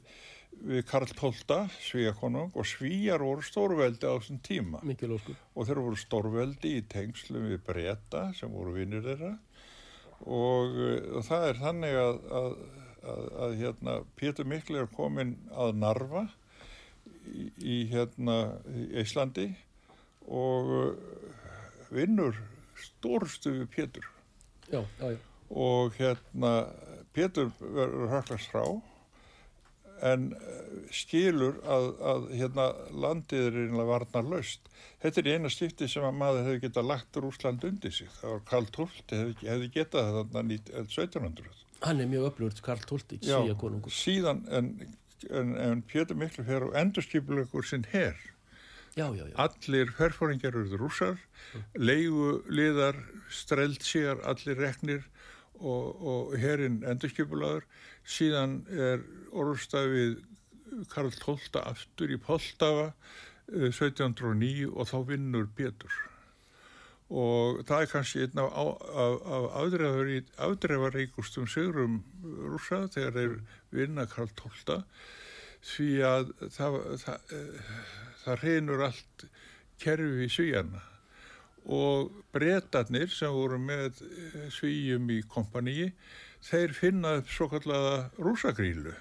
við 0.61 0.83
Karl 0.89 1.09
Tólda, 1.17 1.61
svíakonung 1.81 2.51
og 2.57 2.67
svíjar 2.67 3.23
voru 3.23 3.43
stórveldi 3.45 4.05
á 4.05 4.13
þessum 4.19 4.41
tíma. 4.45 4.81
Og 4.83 5.67
þeir 5.67 5.81
voru 5.81 5.97
stórveldi 5.99 6.75
í 6.77 6.83
tengslum 6.91 7.47
við 7.49 7.63
breyta 7.65 8.27
sem 8.37 8.51
voru 8.51 8.75
vinnir 8.75 9.03
þeirra. 9.05 9.31
Og, 10.21 10.75
eh, 10.75 11.07
og 11.17 11.25
það 11.25 11.47
er 11.47 11.61
þannig 11.63 11.97
að, 11.97 12.19
að, 12.41 12.51
að, 13.01 13.23
að 13.45 13.55
hérna, 13.63 13.97
Pétur 14.19 14.49
Mikli 14.49 14.81
er 14.81 14.91
komin 14.93 15.33
að 15.49 15.73
Narva 15.81 16.27
í, 17.27 17.49
í 17.61 17.77
hérna 17.91 18.37
í 18.71 18.87
Íslandi 19.03 19.49
og 20.27 20.71
eh, 20.77 20.93
vinnur 21.91 22.37
stórstu 22.81 23.53
við 23.59 23.67
Pétur 23.75 24.07
já, 24.71 24.81
já, 24.99 25.11
já. 25.11 25.19
og 25.49 25.97
hérna 25.99 26.53
Pétur 27.13 27.51
verður 27.59 28.13
höglast 28.15 28.53
frá 28.53 28.63
en 30.01 30.31
eh, 30.33 30.69
skilur 30.95 31.59
að, 31.69 31.87
að 32.11 32.29
hérna, 32.39 32.67
landið 33.03 33.47
er 33.47 33.57
einlega 33.65 33.87
varnar 33.91 34.29
laust. 34.33 34.69
Þetta 35.01 35.21
er 35.21 35.29
eina 35.35 35.51
skipti 35.53 35.89
sem 35.91 36.05
að 36.05 36.17
maður 36.17 36.47
hefði 36.47 36.63
getað 36.65 36.87
lagt 36.89 37.19
Rúsland 37.21 37.67
undir 37.67 37.93
sig. 37.93 38.09
Það 38.19 38.33
var 38.33 38.41
Karl 38.49 38.69
Tólti, 38.77 39.19
hefði, 39.19 39.35
hefði 39.49 39.69
getað 39.75 40.17
þannig 40.33 40.71
1700. 40.71 41.61
Hann 41.81 42.01
er 42.01 42.09
mjög 42.09 42.27
öflugur, 42.31 42.63
Karl 42.65 42.87
Tólti, 42.89 43.21
síðan 43.25 43.53
konungur. 43.61 43.93
Síðan, 43.93 44.43
en, 44.53 44.73
en, 45.29 45.55
en 45.57 45.81
Pjötur 45.85 46.17
Miklu 46.19 46.45
fer 46.47 46.65
og 46.67 46.77
endurskipulegur 46.77 47.67
sinn 47.67 47.85
herr. 47.91 48.17
Já, 48.97 49.07
já, 49.15 49.23
já. 49.23 49.35
Allir 49.39 49.91
ferfóringar 49.95 50.51
eruður 50.51 50.83
rúsar, 50.83 51.19
mm. 51.53 51.67
leigu, 51.79 52.31
liðar, 52.51 52.97
streldsíjar, 53.31 54.19
allir 54.27 54.59
reknir 54.59 55.05
og, 55.61 56.01
og 56.01 56.35
herinn 56.41 56.81
endurskipulaður 56.83 57.67
síðan 58.03 58.61
er 58.73 59.03
orðstafið 59.31 60.19
Karl 60.91 61.11
XII 61.13 61.61
aftur 61.63 62.11
í 62.11 62.19
Poltava 62.19 62.91
1709 63.51 64.71
og 64.71 64.87
þá 64.89 64.97
vinnur 65.07 65.49
Pétur 65.55 65.91
og 67.11 67.63
það 67.67 67.83
er 67.83 67.89
kannski 67.91 68.21
einn 68.23 68.39
af, 68.39 68.53
af, 69.03 69.15
af 69.35 69.47
afdreifaríkustum 70.47 71.49
sigurum 71.51 71.99
rúsa 72.23 72.85
þegar 72.93 73.17
þeir 73.17 73.33
vinna 73.75 74.05
Karl 74.07 74.31
XII 74.31 74.77
því 75.71 75.89
að 76.07 76.31
það, 76.55 76.79
það, 77.03 77.35
það 78.23 78.45
reynur 78.45 78.85
allt 78.87 79.27
kerfi 79.81 80.29
svíjana 80.31 80.81
og 81.65 82.09
breytarnir 82.33 83.11
sem 83.13 83.33
voru 83.33 83.59
með 83.61 84.01
eh, 84.07 84.47
svíjum 84.49 85.09
í 85.13 85.21
kompaníi, 85.29 85.91
þeir 86.41 86.73
finna 86.73 87.17
upp 87.19 87.29
svo 87.29 87.47
kallaða 87.51 88.09
rúsagrílu 88.17 88.95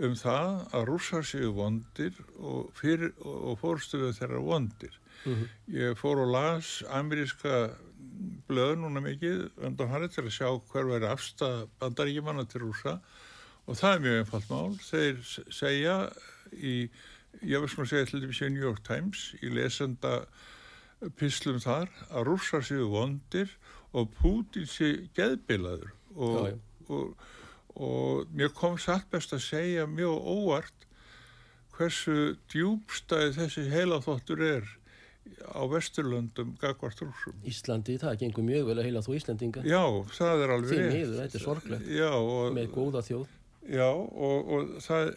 um 0.00 0.14
það 0.16 0.62
að 0.72 0.86
rússar 0.88 1.26
séu 1.28 1.50
vondir 1.52 2.14
og, 2.38 2.70
og 2.72 3.58
fórstuðu 3.60 4.14
þeirra 4.16 4.40
vondir. 4.40 4.94
Mhm. 5.26 5.48
Ég 5.74 5.96
fór 6.00 6.22
og 6.24 6.30
las 6.32 6.82
ameríska 6.88 7.74
blöð 8.48 8.76
núna 8.80 9.00
mikið 9.04 9.50
undan 9.66 9.88
hann 9.88 10.08
til 10.08 10.24
að 10.24 10.34
sjá 10.34 10.48
hver 10.72 10.88
væri 10.88 11.08
afstað 11.10 11.68
bandaríkjumanna 11.80 12.46
til 12.48 12.60
rússa 12.64 13.00
og 13.66 13.76
það 13.76 13.94
er 13.94 14.00
mjög 14.04 14.18
einfalt 14.24 14.48
mál. 14.50 14.72
Þeir 14.80 15.20
segja 15.52 15.96
í, 16.52 16.90
ég 17.42 17.60
veist 17.62 17.78
maður 17.78 17.92
segja 17.92 18.08
til 18.10 18.20
dæmis 18.24 18.40
í 18.42 18.48
New 18.50 18.64
York 18.64 18.82
Times 18.84 19.34
í 19.42 19.52
lesenda 19.54 20.24
pislum 21.16 21.60
þar 21.62 21.88
að 22.10 22.26
rússar 22.28 22.64
séu 22.66 22.88
vondir 22.92 23.52
og 23.92 24.10
Putin 24.18 24.66
séu 24.68 25.08
geðbilaður 25.16 25.92
og, 26.16 26.36
Já, 26.36 26.50
já. 26.50 26.58
og, 26.88 27.16
og 27.76 28.26
mér 28.34 28.52
kom 28.54 28.76
satt 28.78 29.08
best 29.10 29.32
að 29.32 29.44
segja 29.46 29.86
mjög 29.86 30.18
óvart 30.34 30.86
hversu 31.76 32.34
djúbstæði 32.52 33.32
þessi 33.38 33.64
heilaþóttur 33.72 34.42
er 34.44 34.68
á 35.50 35.62
Vesturlöndum 35.70 36.54
gagvart 36.60 37.00
rússum. 37.04 37.36
Íslandi, 37.48 37.96
það 38.00 38.18
gengur 38.22 38.44
mjög 38.46 38.66
vel 38.70 38.78
að 38.80 38.86
heila 38.88 39.02
þú 39.04 39.16
Íslandinga 39.18 39.62
Já, 39.68 39.82
það 40.16 40.44
er 40.46 40.52
alveg 40.56 40.70
Því 40.72 40.78
rétt. 40.80 40.94
miður, 40.96 41.20
þetta 41.24 41.38
er 41.40 41.44
sorglegt. 41.44 41.88
Já, 41.96 42.10
og, 42.16 42.52
með 42.56 42.70
góða 42.74 43.02
þjóð. 43.08 43.26
já, 43.70 43.88
og, 43.90 44.52
og 44.56 44.70
það, 44.86 45.10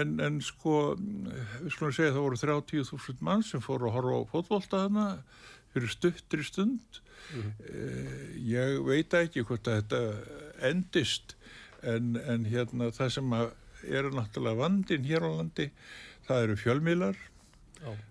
en, 0.00 0.14
en 0.26 0.38
sko, 0.42 0.76
við 0.98 1.74
skulum 1.74 1.92
segja 1.96 2.14
það 2.16 2.24
voru 2.26 2.40
30.000 2.44 3.24
mann 3.28 3.44
sem 3.46 3.60
fóru 3.64 3.90
að 3.90 3.96
horfa 3.98 4.16
á 4.16 4.30
fótbolta 4.32 4.80
þarna 4.86 5.06
fyrir 5.74 5.90
stuttri 5.92 6.44
stund. 6.46 7.00
Eh, 7.34 8.38
Ég 8.44 8.80
veit 8.86 9.14
ekki 9.18 9.42
hvort 9.48 9.66
að 9.70 9.80
þetta 9.82 10.00
endist, 10.70 11.36
en, 11.82 12.14
en 12.24 12.44
hérna 12.48 12.90
það 12.94 13.10
sem 13.18 13.32
eru 13.84 14.10
náttúrulega 14.16 14.60
vandin 14.62 15.04
hér 15.08 15.24
á 15.26 15.30
landi, 15.36 15.68
það 16.28 16.44
eru 16.46 16.56
fjölmiðlar, 16.62 17.16
Já, 17.18 17.33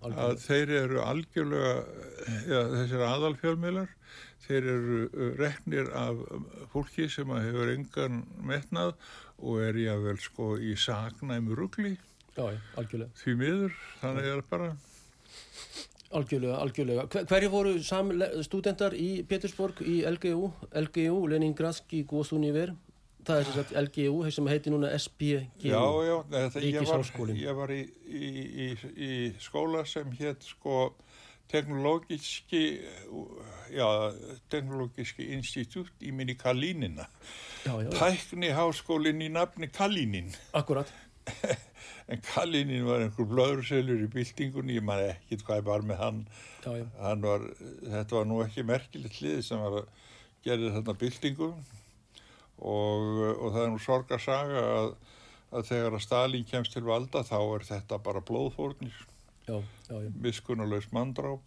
að 0.06 0.38
þeir 0.44 0.72
eru 0.84 1.02
algjörlega, 1.04 1.74
ja, 2.50 2.62
þessir 2.76 3.04
aðalfjölmiðlar, 3.08 3.92
þeir 4.46 4.70
eru 4.76 5.02
uh, 5.08 5.28
reknir 5.40 5.92
af 5.98 6.24
um, 6.36 6.48
fólki 6.74 7.10
sem 7.12 7.30
að 7.34 7.46
hefur 7.50 7.74
engan 7.74 8.24
metnað 8.44 8.96
og 9.44 9.62
er 9.66 9.80
jável 9.82 10.18
sko 10.22 10.54
í 10.62 10.76
saknæmu 10.80 11.56
rugli 11.58 11.96
Já, 12.34 12.48
já, 12.50 12.60
algjörlega. 12.82 13.12
því 13.24 13.38
miður, 13.40 13.78
þannig 14.02 14.32
er 14.34 14.44
bara, 14.50 14.74
Algjörlega, 16.14 16.58
algjörlega. 16.62 17.04
Hver, 17.10 17.24
hverju 17.26 17.50
voru 17.50 17.72
stúdendar 18.46 18.94
í 18.94 19.24
Petersborg 19.26 19.80
í 19.82 20.04
LGU, 20.06 20.52
LGU, 20.84 21.16
Leningradski 21.32 22.04
Góðsuniver? 22.06 22.76
Það 23.24 23.40
er 23.40 23.52
sagt 23.56 23.74
LGU, 23.80 24.32
sem 24.36 24.48
heiti 24.52 24.72
núna 24.74 24.92
SPGU. 25.00 25.42
já, 25.64 25.80
já, 25.80 26.16
ég, 26.60 26.80
var, 26.90 27.34
ég 27.40 27.58
var 27.60 27.72
í, 27.72 27.82
í, 28.08 28.30
í, 28.66 28.68
í 29.08 29.12
skóla 29.40 29.86
sem 29.88 30.12
hétt 30.20 30.44
sko 30.44 30.90
teknológiski, 31.54 32.64
já, 33.74 33.88
teknológiski 34.50 35.28
institút 35.36 36.02
í 36.02 36.12
minni 36.16 36.36
Kalínina, 36.40 37.06
já, 37.66 37.76
já, 37.84 37.90
tækni 37.94 38.50
háskólinn 38.58 39.22
í 39.22 39.30
nafni 39.34 39.70
Kalínin. 39.72 40.34
akkurat. 40.54 40.92
En 42.12 42.20
Kalinin 42.20 42.84
var 42.84 43.00
einhver 43.00 43.28
blöðurselur 43.30 44.02
í 44.04 44.10
byltingunni, 44.12 44.76
ég 44.76 44.84
man 44.84 45.00
ekkit 45.06 45.46
hvað 45.48 45.62
ég 45.62 45.68
var 45.70 45.86
með 45.88 46.02
hann. 46.02 46.18
Já, 46.66 46.74
já, 46.82 46.84
hann 47.00 47.24
var, 47.24 47.46
þetta 47.80 48.18
var 48.18 48.28
nú 48.28 48.42
ekki 48.44 48.66
merkilegt 48.68 49.22
hlið 49.22 49.40
sem 49.48 49.62
var 49.64 49.78
að 49.80 50.10
gera 50.44 50.74
þarna 50.76 50.96
byltingu 51.00 51.48
og, 52.60 53.08
og 53.40 53.48
það 53.54 53.64
er 53.64 53.72
nú 53.74 53.80
sorgarsaga 53.82 54.64
að, 54.74 54.92
að 55.54 55.66
þegar 55.72 55.98
að 55.98 56.06
Stalin 56.06 56.46
kemst 56.50 56.74
til 56.76 56.84
valda 56.88 57.24
þá 57.28 57.38
er 57.58 57.66
þetta 57.72 58.00
bara 58.06 58.22
blóðfórnir, 58.28 58.94
miskunnulegs 60.24 60.92
mandráp 60.96 61.42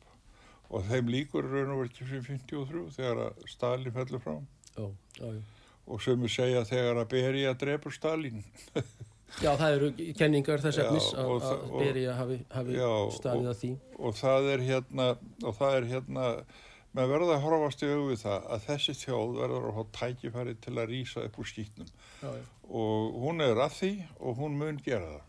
og 0.70 0.82
þeim 0.90 1.09
líkur 1.14 1.46
raun 1.46 1.70
og 1.76 1.82
verið 1.84 1.92
ekki 1.92 2.09
fyrir 2.11 2.24
53 2.26 2.86
þegar 2.96 3.20
að 3.28 3.44
Stalin 3.52 3.94
fellur 3.94 4.22
frá 4.24 4.34
Já, 4.76 4.86
já, 5.20 5.28
já. 5.32 5.42
og 5.86 6.00
sömu 6.02 6.28
segja 6.28 6.64
þegar 6.68 6.98
að 7.04 7.12
Berija 7.14 7.52
drepur 7.57 7.94
Stalin. 7.94 8.42
Já, 9.42 9.50
það 9.59 9.72
eru 9.74 9.88
kenningar 10.16 10.61
þess 10.62 10.78
efnis 10.84 11.07
að, 11.18 11.64
Berija 11.72 12.12
hafi, 12.14 12.36
hafi 12.52 12.76
staðið 13.16 13.48
að 13.50 13.57
því. 13.59 13.70
og 13.98 14.14
það 14.16 14.46
er 14.52 14.62
hérna 14.68 15.07
og 15.42 15.57
það 15.59 15.74
er 15.80 15.88
hérna 15.90 16.26
með 16.97 17.12
verða 17.12 17.36
að 17.36 17.44
horfast 17.44 17.84
í 17.84 17.90
auðvið 17.92 18.20
það 18.24 18.51
að 18.57 18.66
þessi 18.70 18.94
þjóð 19.03 19.38
verður 19.42 19.68
að 19.70 19.76
hafa 19.78 19.94
tækifæri 20.01 20.55
til 20.64 20.74
að 20.76 20.90
rýsa 20.92 21.24
upp 21.28 21.38
úr 21.42 21.49
skýtnum 21.51 21.90
Já, 22.22 22.28
já. 22.32 22.42
og 22.82 23.16
hún 23.24 23.44
er 23.44 23.61
að 23.66 23.74
því 23.80 23.90
og 24.20 24.38
hún 24.40 24.57
mun 24.61 24.80
gera 24.84 25.11
það. 25.14 25.22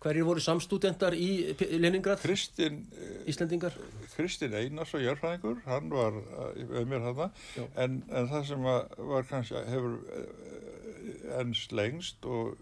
Hverjir 0.00 0.24
voru 0.24 0.40
samstúdendar 0.40 1.12
í 1.12 1.28
Leningrad, 1.76 2.22
Kristinn 2.22 2.78
eh, 2.96 3.18
Íslendingar? 3.28 3.74
Kristinn 4.14 4.54
Einars 4.56 4.94
og 4.96 5.02
Jörfræðingur, 5.04 5.58
hann 5.66 5.90
var 5.92 6.16
eh, 6.16 6.62
með 6.70 6.86
mér 6.88 7.04
hana, 7.10 7.26
Já. 7.52 7.66
en, 7.84 7.98
en 8.08 8.30
það 8.32 8.46
sem 8.48 8.64
var 8.64 9.28
kannski 9.28 9.60
hefur 9.68 9.98
eh, 10.16 11.36
enns 11.42 11.66
lengst 11.76 12.24
og 12.24 12.56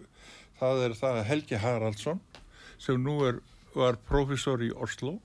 það 0.58 0.82
er 0.88 0.98
það 0.98 1.20
að 1.20 1.28
Helgi 1.30 1.62
Haraldsson 1.62 2.20
sem 2.82 2.98
nú 3.06 3.20
er, 3.28 3.38
var 3.78 4.00
professor 4.10 4.58
í 4.66 4.72
Oslo, 4.74 5.20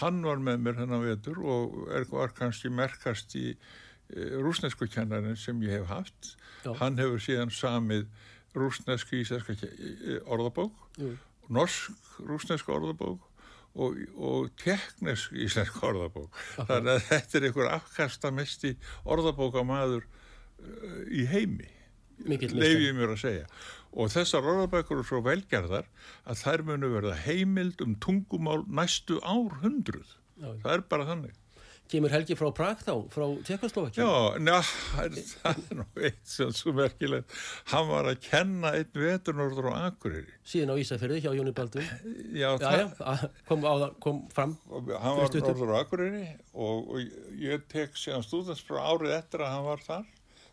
hann 0.00 0.22
var 0.26 0.40
með 0.42 0.58
mér 0.64 0.80
hennar 0.82 1.04
vetur 1.04 1.38
og 1.42 1.78
er, 1.94 2.04
var 2.10 2.34
kannski 2.36 2.70
merkast 2.72 3.34
í 3.38 3.46
e, 3.54 4.26
rúsnesku 4.42 4.88
kennarin 4.92 5.36
sem 5.36 5.60
ég 5.64 5.78
hef 5.80 5.88
haft. 5.92 6.34
Já. 6.64 6.74
Hann 6.82 6.98
hefur 7.00 7.22
síðan 7.22 7.52
samið 7.54 8.06
rúsnesku 8.58 9.20
íslenska 9.22 9.56
ke- 9.60 9.72
e, 9.72 10.18
orðabók 10.26 10.74
Jú. 11.00 11.14
norsk 11.48 12.20
rúsnesk 12.28 12.68
orðabók 12.72 13.24
og, 13.78 13.98
og 14.16 14.48
teknesk 14.58 15.32
íslensk 15.38 15.82
orðabók. 15.86 16.34
Þannig 16.58 16.94
að 16.96 17.02
þetta 17.08 17.38
er 17.38 17.48
einhver 17.48 17.68
afkastamesti 17.76 18.72
orðabókamaður 19.06 20.04
uh, 20.04 21.02
í 21.14 21.26
heimi, 21.30 21.68
ég 22.88 22.96
mér 22.98 23.12
að 23.14 23.20
segja. 23.22 23.44
Og 23.96 24.10
þessar 24.12 24.44
orðabækur 24.44 24.98
eru 25.00 25.06
svo 25.08 25.22
velgerðar 25.24 25.86
að 26.28 26.42
þær 26.44 26.62
munu 26.68 26.90
verða 26.92 27.16
heimild 27.24 27.80
um 27.84 27.94
tungumál 28.04 28.62
næstu 28.68 29.16
árhundruð. 29.24 30.16
Já, 30.38 30.48
já. 30.52 30.58
Það 30.64 30.72
er 30.76 30.82
bara 30.92 31.06
þannig. 31.08 31.36
Kemur 31.88 32.12
Helgi 32.12 32.34
frá 32.36 32.50
Prag 32.52 32.82
þá, 32.84 32.90
frá 33.08 33.24
Tjekkoslovakja? 33.48 34.04
Já, 34.04 34.36
njá, 34.44 34.58
það 34.60 35.04
er- 35.06 35.30
það 35.30 35.60
er 35.72 35.76
nú 35.78 35.84
eitt 36.04 36.18
sem 36.28 36.50
svo 36.52 36.74
merkilegt. 36.76 37.32
Hann 37.72 37.86
var 37.88 38.04
að 38.10 38.18
kenna 38.26 38.74
einn 38.76 38.90
veturnorður 38.92 39.70
á 39.72 39.88
Akureyri. 39.88 40.34
Síðan 40.44 40.74
á 40.76 40.80
Ísafjörði 40.84 41.22
hjá 41.24 41.32
Jóni 41.38 41.54
Baldur. 41.56 41.88
Já, 42.36 42.50
Já, 42.60 42.74
já, 42.76 43.30
kom, 43.48 43.64
á, 43.64 43.72
það- 43.80 43.96
kom 44.04 44.20
fram. 44.36 44.52
hann 44.68 45.16
var 45.16 45.32
norður 45.32 45.72
á 45.72 45.76
Akureyri 45.80 46.26
og, 46.52 46.90
og 46.92 47.00
ég 47.40 47.64
tek 47.72 47.96
síðan 47.96 48.20
stúdensfrá 48.28 48.84
árið 48.92 49.16
eftir 49.22 49.40
að 49.40 49.54
hann 49.56 49.64
var 49.64 49.80
þar 49.88 50.04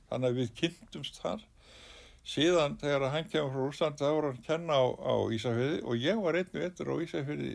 þannig 0.09 0.31
að 0.31 0.39
við 0.39 0.55
kynntumst 0.63 1.19
þar 1.19 1.43
síðan 2.25 2.77
þegar 2.81 3.09
hann 3.13 3.27
kemur 3.29 3.51
frá 3.53 3.65
Úsland 3.69 3.99
þá 4.01 4.07
var 4.15 4.27
hann 4.31 4.41
kenna 4.45 4.73
á, 4.81 4.85
á 4.97 5.13
Ísafjörði 5.35 5.81
og 5.85 5.99
ég 6.01 6.21
var 6.23 6.39
einn 6.39 6.49
vetur 6.53 6.89
á 6.89 6.95
Ísafjörði 7.05 7.51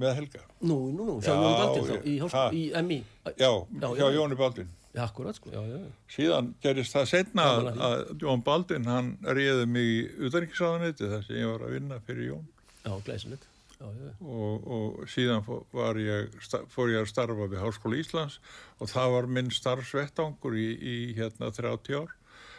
með 0.00 0.14
Helga 0.20 0.42
Nú, 0.60 0.76
nú, 0.94 1.06
nú, 1.08 1.14
hjá 1.24 1.32
Já, 1.32 1.40
Jóni 1.40 1.56
Baldur 1.60 1.88
þá, 1.88 2.04
í, 2.04 2.18
Ha. 2.30 2.44
í 2.52 2.62
MI. 2.84 2.98
já, 3.36 3.50
Já, 3.50 3.88
hjá 3.96 4.04
já. 4.04 4.10
Jóni 4.18 4.36
Baldvin 4.38 4.68
Já, 4.94 5.04
akkurat, 5.06 5.36
sko, 5.38 5.50
já, 5.54 5.60
já. 5.70 5.78
síðan 6.10 6.52
gerist 6.62 6.94
það 6.96 7.04
setna 7.06 7.44
að, 7.70 8.08
Jón 8.18 8.40
Baldvin 8.42 8.84
hann 8.90 9.12
réði 9.22 9.66
mig 9.70 9.86
í 9.86 10.00
utanriksráðaneti 10.26 11.06
þar 11.12 11.22
sem 11.28 11.36
ég 11.38 11.46
var 11.52 11.62
að 11.68 11.74
vinna 11.78 12.00
fyrir 12.06 12.28
Jón 12.32 12.46
Já, 12.84 12.92
glæsilegt. 13.06 13.46
Og, 13.80 14.66
og 14.68 15.04
síðan 15.08 15.40
fó- 15.46 15.62
var 15.72 15.96
ég, 15.96 16.34
fór 16.74 16.90
ég 16.92 17.00
að 17.00 17.08
starfa 17.08 17.46
við 17.48 17.62
Háskóla 17.64 17.96
Íslands 18.02 18.36
og 18.78 18.90
það 18.92 19.12
var 19.14 19.28
minn 19.38 19.48
starfsvettangur 19.54 20.52
í, 20.58 20.66
í 20.76 20.96
hérna 21.16 21.48
30 21.54 21.96
ár 22.02 22.10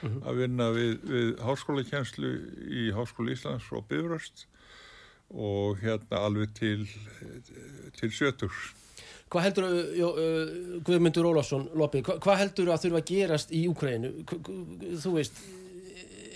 að 0.02 0.42
vinna 0.42 0.70
við, 0.76 0.94
við 1.06 1.32
háskólakenslu 1.46 2.32
í 2.72 2.90
Háskóla 2.96 3.36
Íslands 3.36 3.70
og 3.76 3.86
Bifröst 3.90 4.46
og 5.32 5.80
hérna 5.82 6.26
alveg 6.28 6.54
til, 6.58 6.86
til 8.00 8.12
sjöturs. 8.12 8.72
Hvað 9.32 9.46
heldur, 9.48 9.68
jó, 9.96 10.08
Guðmundur 10.84 11.30
Ólafsson, 11.30 11.70
Loppi, 11.80 12.02
hva, 12.04 12.18
hvað 12.20 12.42
heldur 12.42 12.74
að 12.74 12.82
þurfa 12.84 13.00
að 13.00 13.12
gerast 13.14 13.54
í 13.56 13.62
Úkrænu? 13.72 14.10
Þú 15.00 15.14
veist, 15.16 15.40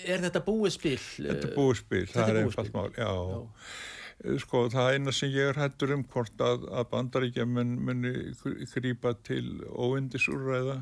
er 0.06 0.24
þetta 0.24 0.42
búið 0.46 0.78
spil? 0.78 1.02
Þetta 1.18 1.50
er 1.50 1.54
búið 1.58 1.82
spil, 1.82 2.06
það 2.14 2.32
er 2.32 2.40
er 2.40 2.54
spil. 2.56 2.72
mál, 2.78 2.88
já. 2.96 3.12
Sko, 4.40 4.62
það 4.72 4.94
eina 4.96 5.12
sem 5.12 5.34
ég 5.34 5.52
er 5.52 5.60
hættur 5.60 5.92
um 5.98 6.06
hvort 6.08 6.40
að, 6.42 6.64
að 6.72 6.88
bandaríkja 6.94 7.46
mun, 7.50 7.76
muni 7.84 8.14
grípa 8.72 9.12
til 9.28 9.60
óindisúrræða, 9.68 10.78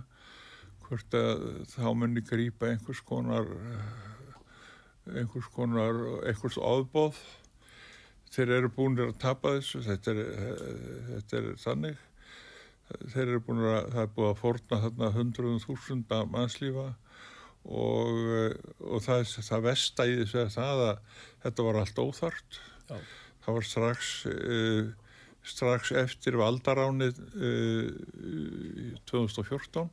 hvort 0.93 1.15
að 1.17 1.43
þá 1.73 1.85
muni 1.97 2.21
grípa 2.25 2.69
einhvers 2.69 3.01
konar, 3.07 3.47
eh, 3.49 5.15
einhvers 5.21 5.49
konar, 5.55 6.01
einhvers 6.27 6.59
áðbóð. 6.61 7.17
Þeir 8.33 8.51
eru 8.57 8.69
búinir 8.69 9.09
að 9.09 9.21
tapa 9.21 9.55
þessu, 9.57 9.81
þetta 9.85 10.11
er, 10.13 10.19
eh, 10.21 10.99
þetta 11.09 11.37
er 11.37 11.53
þannig. 11.57 11.97
þeir 13.09 13.23
eru 13.23 13.39
búin 13.39 13.61
að, 13.63 13.85
það 13.93 14.01
er 14.03 14.09
búið 14.13 14.27
að 14.29 14.37
forna 14.37 14.77
þarna 14.83 15.07
hundruðum 15.15 15.61
þúsunda 15.63 16.17
mannslífa 16.29 16.95
og, 17.65 18.17
eh, 18.37 18.53
og 18.83 19.01
það, 19.01 19.23
það 19.47 19.63
vestæði 19.63 20.27
það 20.29 20.81
að 20.89 20.99
þetta 21.45 21.63
var 21.63 21.79
allt 21.79 22.01
óþart. 22.03 22.59
Já. 22.89 22.99
Það 23.43 23.53
var 23.55 23.65
strax, 23.67 24.11
strax 25.43 25.91
eftir 25.91 26.37
valdaránið 26.39 27.17
uh, 27.35 27.89
2014 29.09 29.89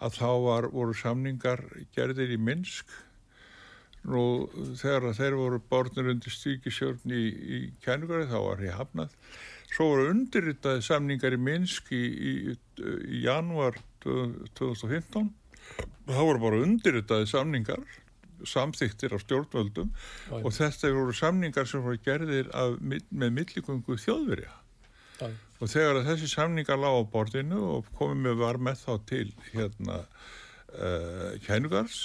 að 0.00 0.18
þá 0.18 0.30
var, 0.46 0.68
voru 0.72 0.96
samningar 0.96 1.64
gerðir 1.96 2.34
í 2.34 2.40
Minsk 2.40 2.90
Nú 4.08 4.48
þegar 4.80 5.12
þeir 5.16 5.36
voru 5.36 5.58
borðnir 5.68 6.08
undir 6.14 6.32
stíkisjörn 6.32 7.12
í, 7.12 7.24
í 7.28 7.58
kænugari 7.84 8.28
þá 8.30 8.38
var 8.46 8.62
ég 8.64 8.78
hafnað. 8.78 9.16
Svo 9.70 9.90
voru 9.92 10.06
undirritaði 10.14 10.84
samningar 10.86 11.36
í 11.36 11.40
Minsk 11.40 11.90
í, 11.92 12.00
í, 12.00 12.32
í 12.80 13.20
januar 13.26 13.76
2015. 14.00 15.28
Það 16.08 16.22
voru 16.30 16.42
bara 16.42 16.62
undirritaði 16.64 17.28
samningar, 17.28 17.84
samþyktir 18.48 19.12
af 19.14 19.26
stjórnvöldum 19.26 19.92
Já. 19.92 20.38
og 20.40 20.50
þetta 20.56 20.94
voru 20.96 21.14
samningar 21.14 21.68
sem 21.68 21.84
voru 21.84 22.00
gerðir 22.02 22.48
af, 22.56 22.80
með 22.80 23.36
milligöngu 23.36 24.00
þjóðverja. 24.00 24.54
Já. 25.20 25.28
Og 25.60 25.68
þegar 25.68 26.02
þessi 26.06 26.30
samningar 26.32 26.80
lág 26.80 26.96
á 26.96 27.10
borðinu 27.12 27.60
og 27.76 27.88
komið 27.98 28.22
með 28.24 28.40
var 28.40 28.58
með 28.64 28.82
þá 28.84 28.92
til 29.10 29.26
hérna 29.52 30.00
uh, 30.00 31.32
kænugars 31.44 32.00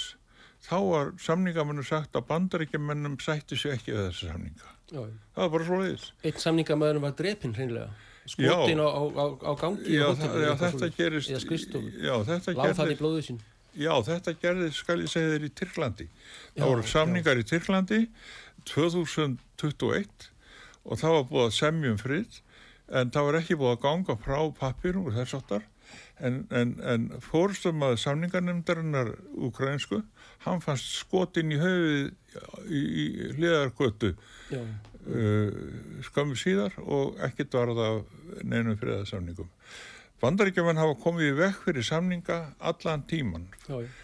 þá 0.66 0.76
var 0.82 1.12
samningamennum 1.22 1.86
sagt 1.86 2.16
að 2.18 2.26
bandaríkjamennum 2.30 3.16
sætti 3.22 3.58
sig 3.58 3.76
ekki 3.76 3.94
við 3.94 4.08
þessi 4.08 4.30
samninga. 4.32 4.72
Já. 4.90 5.00
Það 5.00 5.42
var 5.42 5.52
bara 5.54 5.68
svo 5.68 5.80
leiðis. 5.80 6.06
Eitt 6.26 6.42
samningamæðurinn 6.42 7.06
var 7.06 7.16
drepinn 7.18 7.56
hreinlega. 7.56 7.90
Skotin 8.26 8.82
á, 8.82 8.88
á, 8.90 9.02
á, 9.38 9.52
gangi 9.54 9.92
Já, 9.94 10.08
það, 10.18 10.40
já 10.42 10.52
þetta 10.58 10.88
gerist... 10.96 11.30
Eða. 11.30 11.82
Já, 12.02 12.14
þetta 12.26 12.54
Láð 12.58 12.72
það 12.80 12.90
í 12.90 12.96
blóðu 12.98 13.20
sín. 13.22 13.38
Já, 13.76 13.92
þetta 14.02 14.32
gerðist, 14.40 14.80
skal 14.80 14.96
ég 15.02 15.12
segja 15.12 15.34
þér, 15.34 15.44
í 15.46 15.52
Tyrklandi. 15.60 16.06
Já, 16.08 16.56
Það 16.56 16.70
voru 16.72 16.86
samningar 16.90 17.40
í 17.40 17.44
Tyrklandi 17.46 18.00
2021 18.66 20.26
og 20.86 21.00
það 21.02 21.16
var 21.16 21.26
búið 21.30 21.44
að 21.44 21.54
semjum 21.58 22.00
frið 22.00 22.40
en 22.88 23.10
það 23.14 23.28
var 23.28 23.40
ekki 23.40 23.58
búið 23.58 23.74
að 23.74 23.82
ganga 23.86 24.18
frá 24.22 24.38
pappirum 24.60 25.08
og 25.10 25.16
þess 25.16 25.38
áttar 25.40 25.64
en, 26.18 26.46
en, 26.50 26.74
en 26.82 27.08
fórstum 27.22 27.82
að 27.86 27.98
samningarnemdarinnar 28.02 29.12
ukrainsku, 29.48 30.02
hann 30.46 30.62
fannst 30.64 31.00
skotin 31.00 31.52
í 31.54 31.60
höfuð 31.60 32.70
í, 32.70 32.80
í 32.80 33.04
hliðarkvötu 33.36 34.14
uh, 34.56 35.60
skömmu 36.06 36.38
síðar 36.38 36.78
og 36.84 37.20
ekkert 37.26 37.58
var 37.58 37.74
það 37.76 38.00
neinum 38.44 38.78
friðarsamningum. 38.80 39.50
Bandaríkjaman 40.22 40.80
hafa 40.80 40.96
komið 41.02 41.30
í 41.30 41.38
vekk 41.42 41.62
fyrir 41.66 41.84
samninga 41.84 42.40
allan 42.64 43.04
tíman. 43.08 43.48
Já, 43.68 43.82
já. 43.84 43.94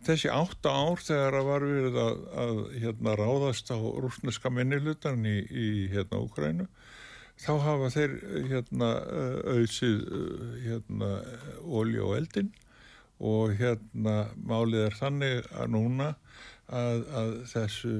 Þessi 0.00 0.30
átta 0.32 0.70
ár 0.72 1.02
þegar 1.04 1.34
að 1.36 1.48
var 1.50 1.64
verið 1.68 1.96
að, 2.00 2.20
að 2.40 2.60
hérna, 2.80 3.14
ráðast 3.20 3.68
á 3.68 3.76
rúsneska 3.76 4.48
minnilutan 4.48 5.26
í, 5.28 5.36
í 5.44 5.66
hérna, 5.92 6.22
Úkrænu, 6.24 6.64
þá 7.40 7.52
hafa 7.64 7.92
þeir 7.94 8.16
hérna, 8.50 8.90
auðsið 9.54 10.02
hérna, 10.64 11.12
ólja 11.64 12.06
og 12.06 12.16
eldin 12.18 12.50
og 13.20 13.54
hérna 13.60 14.16
málið 14.48 14.86
er 14.86 14.96
þannig 14.96 15.48
að 15.52 15.72
núna 15.74 16.10
að, 16.70 17.06
að 17.20 17.32
þessu, 17.50 17.94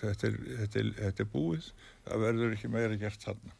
þetta 0.00 0.28
er, 0.28 0.38
þetta, 0.62 0.82
er, 0.82 0.92
þetta 1.00 1.24
er 1.24 1.32
búið, 1.32 1.72
það 2.06 2.24
verður 2.26 2.54
ekki 2.56 2.70
meira 2.72 3.00
gert 3.00 3.26
þarna. 3.26 3.56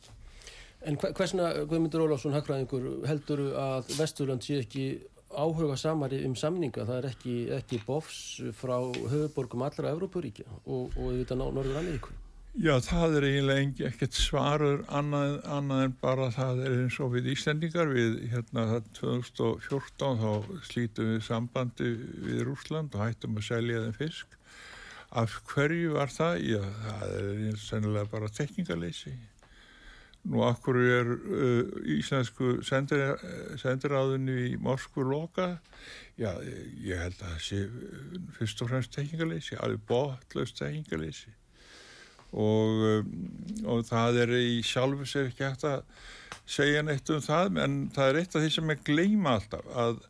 En 0.86 0.98
hversna, 1.00 1.50
Guðmundur 1.66 2.04
Ólafsson, 2.04 2.34
hagfræðingur, 2.36 2.88
heldur 3.08 3.42
að 3.58 3.92
Vesturland 3.96 4.44
sé 4.46 4.60
ekki 4.62 4.86
áhuga 5.34 5.76
samari 5.80 6.22
um 6.26 6.36
samninga? 6.38 6.84
Það 6.86 7.00
er 7.00 7.08
ekki, 7.10 7.34
ekki 7.56 7.80
bofs 7.86 8.20
frá 8.56 8.76
höfuborgum 8.84 9.64
allra 9.66 9.92
Evrópuríkja 9.94 10.46
og, 10.64 10.94
og 10.94 11.02
auðvitað 11.08 11.42
ná 11.42 11.46
Norður 11.48 11.80
Ameríku. 11.82 12.14
Já, 12.56 12.78
það 12.80 13.18
er 13.18 13.24
eiginlega 13.26 13.88
ekkert 13.90 14.16
svarur 14.16 14.78
annað, 14.88 15.34
annað 15.52 15.82
en 15.84 15.94
bara 16.00 16.30
það 16.32 16.62
er 16.64 16.76
eins 16.78 16.96
og 17.04 17.10
við 17.12 17.28
Íslendingar 17.34 17.92
við 17.92 18.16
hérna 18.32 18.64
það 18.70 18.88
2014 18.96 20.22
þá 20.22 20.62
slítum 20.64 21.10
við 21.10 21.20
sambandi 21.26 21.90
við 22.24 22.40
Rúsland 22.48 22.96
og 22.96 23.04
hættum 23.04 23.36
að 23.36 23.46
selja 23.50 23.84
þeim 23.84 23.98
fisk. 24.00 24.40
Af 25.12 25.36
hverju 25.52 25.92
var 25.98 26.16
það? 26.16 26.40
Já, 26.48 26.64
það 26.80 27.14
er 27.18 27.62
sennilega 27.66 28.12
bara 28.16 28.34
tekningaleysi. 28.40 29.16
Nú, 30.24 30.40
af 30.48 30.64
hverju 30.64 30.98
er 31.02 31.14
uh, 31.14 31.78
íslensku 32.00 32.58
sendir, 32.64 33.18
sendiráðinu 33.60 34.42
í 34.48 34.52
Moskvu 34.56 35.04
loka? 35.04 35.58
Já, 36.16 36.32
ég 36.40 37.04
held 37.04 37.20
að 37.20 37.26
það 37.36 37.48
sé 37.52 37.64
fyrst 38.40 38.64
og 38.64 38.72
fremst 38.72 38.96
tekningaleysi, 38.96 39.60
alveg 39.60 39.90
botlaust 39.92 40.56
tekningaleysi 40.64 41.42
og, 42.32 42.84
um, 42.90 43.12
og 43.66 43.86
það 43.88 44.22
er 44.24 44.34
í 44.38 44.58
sjálfu 44.66 45.06
sér 45.08 45.30
ekki 45.30 45.46
hægt 45.46 45.66
að 45.68 45.82
segja 46.46 46.82
neitt 46.86 47.10
um 47.10 47.22
það 47.22 47.62
en 47.62 47.78
það 47.94 48.10
er 48.10 48.20
eitt 48.20 48.36
af 48.36 48.44
því 48.44 48.52
sem 48.54 48.72
ég 48.74 48.84
gleyma 48.86 49.36
alltaf 49.36 49.72
að 49.74 50.04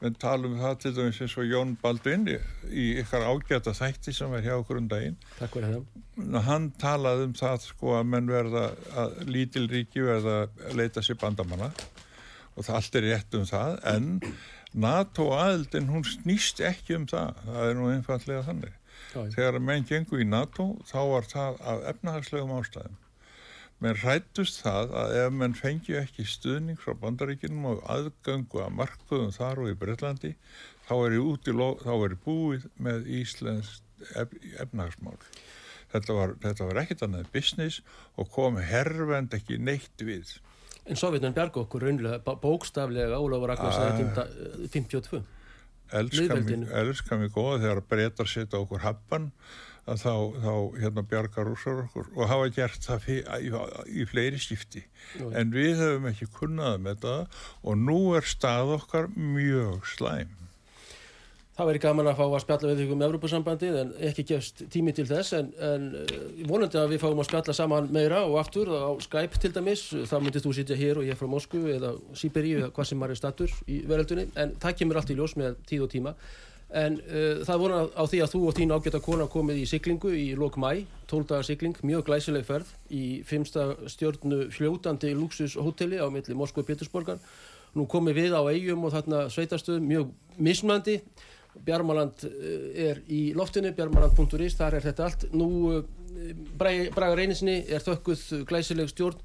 við 0.00 0.16
talum 0.20 0.56
um 0.56 0.60
það 0.60 0.74
til 0.82 0.92
dæmis 0.96 1.20
eins 1.24 1.36
og 1.40 1.48
Jón 1.48 1.74
Baldvin 1.80 2.26
í 2.28 2.86
ykkar 3.00 3.24
ágæta 3.30 3.72
þætti 3.76 4.12
sem 4.14 4.34
er 4.36 4.44
hjá 4.44 4.54
okkur 4.58 4.80
um 4.82 4.88
daginn. 4.90 5.16
Takk 5.38 5.56
fyrir 5.56 5.78
það. 5.78 6.42
hann 6.48 6.66
talaði 6.80 7.28
um 7.30 7.36
það 7.36 7.64
sko 7.64 7.94
að 7.96 8.10
menn 8.12 8.28
verða 8.28 8.66
að 8.96 9.16
lítil 9.30 9.64
ríki 9.72 10.04
verða 10.04 10.42
að 10.44 10.76
leita 10.76 11.04
sér 11.04 11.20
bandamanna. 11.22 11.70
Og 12.56 12.64
það 12.64 12.78
allt 12.80 12.98
er 12.98 13.08
rétt 13.10 13.38
um 13.38 13.48
það 13.48 13.78
en 13.94 14.10
NATO 14.76 15.30
aðildin 15.36 15.90
hún 15.92 16.04
snýst 16.04 16.60
ekki 16.64 16.98
um 16.98 17.08
það. 17.08 17.40
Það 17.48 17.70
er 17.70 17.78
nú 17.80 17.88
einfallega 17.94 18.44
þannig 18.50 18.76
Já, 19.16 19.32
þegar 19.36 19.58
menn 19.64 19.88
gengu 19.88 20.20
í 20.20 20.28
NATO 20.28 20.68
þá 20.88 21.00
var 21.12 21.28
það 21.30 21.58
af 21.72 21.84
efnahagslegum 21.94 22.54
ástæðum 22.60 22.96
menn 23.84 23.98
rættust 24.00 24.62
það 24.64 24.94
að 25.02 25.14
ef 25.20 25.34
menn 25.36 25.56
fengju 25.56 25.98
ekki 26.00 26.24
stuðning 26.28 26.78
frá 26.80 26.94
bandaríkinum 27.00 27.66
og 27.74 27.82
aðgöngu 27.92 28.62
að 28.64 28.72
markbuðum 28.78 29.34
þar 29.36 29.60
og 29.64 29.72
í 29.72 29.76
Breitlandi 29.82 30.32
þá 30.88 30.94
er 30.96 31.16
ég 31.18 32.22
búið 32.24 32.66
með 32.80 33.10
Íslands 33.20 33.74
ef, 34.16 34.32
efnahagsmál 34.62 35.18
þetta 35.92 36.16
var, 36.16 36.34
þetta 36.42 36.68
var 36.70 36.82
ekkit 36.82 37.04
annað 37.06 37.30
business 37.36 37.82
og 38.16 38.30
kom 38.32 38.56
herrvend 38.60 39.36
ekki 39.36 39.60
neitt 39.60 40.04
við 40.04 40.38
En 40.86 40.94
Sovjetmenn 40.94 41.34
bjarga 41.34 41.64
okkur 41.64 41.82
raunlega 41.82 42.34
bókstaflega 42.38 43.18
Ólafur 43.18 43.50
Ah. 43.50 43.72
sagði 43.74 44.68
52. 44.70 45.24
elska 45.92 46.40
mig, 46.40 46.66
elska 46.82 47.18
mig 47.20 47.32
góða. 47.34 47.62
Þegar 47.64 47.82
breytar 47.90 48.30
setja 48.30 48.60
okkur 48.60 48.84
happan 48.84 49.30
að 49.86 50.02
þá, 50.02 50.14
þá 50.42 50.54
hérna 50.82 51.04
bjargar 51.06 51.46
rússar 51.46 51.84
okkur. 51.84 52.08
Og 52.16 52.30
hafa 52.30 52.48
gert 52.56 52.88
það 52.88 53.04
fyr, 53.04 53.28
í, 53.38 53.52
í 54.02 54.08
fleiri 54.10 54.40
skipti. 54.42 54.82
Já. 55.14 55.28
en 55.38 55.54
við 55.54 55.78
höfum 55.82 56.10
ekki 56.10 56.30
kunnað 56.34 56.80
með 56.82 56.98
þetta. 56.98 57.44
Og 57.62 57.78
nú 57.84 58.00
er 58.18 58.26
stað 58.26 58.74
okkar 58.80 59.12
mjög 59.14 59.86
slæm 59.94 60.34
Það 61.56 61.68
væri 61.70 61.80
gaman 61.80 62.08
að 62.10 62.18
fá 62.18 62.24
að 62.26 62.42
spjalla 62.42 62.68
við 62.68 62.80
ykkur 62.84 62.96
um 62.98 63.02
Evropasambandið 63.06 63.76
en 63.80 63.92
ekki 64.04 64.24
gefst 64.28 64.58
tími 64.72 64.92
til 64.92 65.06
þess 65.08 65.32
en, 65.38 65.46
en 65.64 65.84
eh, 66.02 66.10
vonandi 66.44 66.76
að 66.76 66.90
við 66.92 67.00
fáum 67.00 67.22
að 67.22 67.28
spjalla 67.30 67.54
saman 67.56 67.86
meira 67.96 68.18
og 68.28 68.34
aftur 68.42 68.68
á 68.76 68.92
Skype 69.00 69.40
til 69.40 69.54
dæmis. 69.54 69.86
Þá 69.88 70.18
myndist 70.20 70.44
þú 70.44 70.52
sitja 70.58 70.76
hér 70.76 71.00
og 71.00 71.06
ég 71.08 71.16
frá 71.16 71.30
Moskvu 71.32 71.62
eða 71.72 71.94
Sýberíu 72.12 72.58
eða 72.60 72.74
hvað 72.76 72.88
sem 72.90 73.00
maður 73.00 73.14
er 73.14 73.20
statur 73.22 73.54
í 73.72 73.78
veröldunni 73.88 74.26
en 74.36 74.52
það 74.60 74.76
kemur 74.82 75.00
allt 75.00 75.12
í 75.14 75.16
ljós 75.16 75.36
með 75.40 75.56
tíð 75.70 75.86
og 75.86 75.90
tíma. 75.94 76.12
En 76.76 76.98
uh, 76.98 77.40
það 77.46 77.62
vona 77.62 77.78
á 77.88 78.02
því 78.04 78.20
að 78.20 78.32
þú 78.34 78.40
og 78.50 78.56
þín 78.58 78.74
ágæta 78.76 79.00
kona 79.06 79.26
komið 79.32 79.60
í 79.62 79.68
siglingu 79.70 80.12
í 80.12 80.26
lok 80.36 80.58
mæ 80.60 80.82
12 81.06 81.28
dagar 81.30 81.46
sigling, 81.46 81.78
mjög 81.86 82.08
glæsileg 82.10 82.44
ferð 82.44 82.72
í 82.92 83.04
fimmsta 83.24 83.70
stjórnu 83.94 84.50
fljótandi 84.52 85.14
luxushóteli 85.16 86.02
á 86.02 86.10
milli 86.12 86.36
Moskvu 86.36 86.66
og 86.66 86.68
Pétursborgar. 86.68 87.22
Nú 87.78 87.86
komið 87.88 88.20
við 88.20 88.36
á 88.36 88.44
eigum 88.50 88.84
og 88.88 88.92
þarna 88.92 89.22
sveitastöðum 89.32 89.88
mjög 89.88 90.12
mismandi 90.36 90.98
Bjarmaland 91.64 92.24
eh, 92.28 92.90
er 92.90 93.00
í 93.08 93.20
loftinu, 93.36 93.72
bjarmaland.is, 93.76 94.58
þar 94.58 94.78
er 94.78 94.86
þetta 94.88 95.06
allt. 95.06 95.26
Nú, 95.36 95.48
eh, 95.72 96.34
Braga, 96.58 97.14
Reynisinni 97.16 97.62
er 97.68 97.84
þökkuð 97.84 98.46
glæsileg 98.48 98.92
stjórn, 98.92 99.18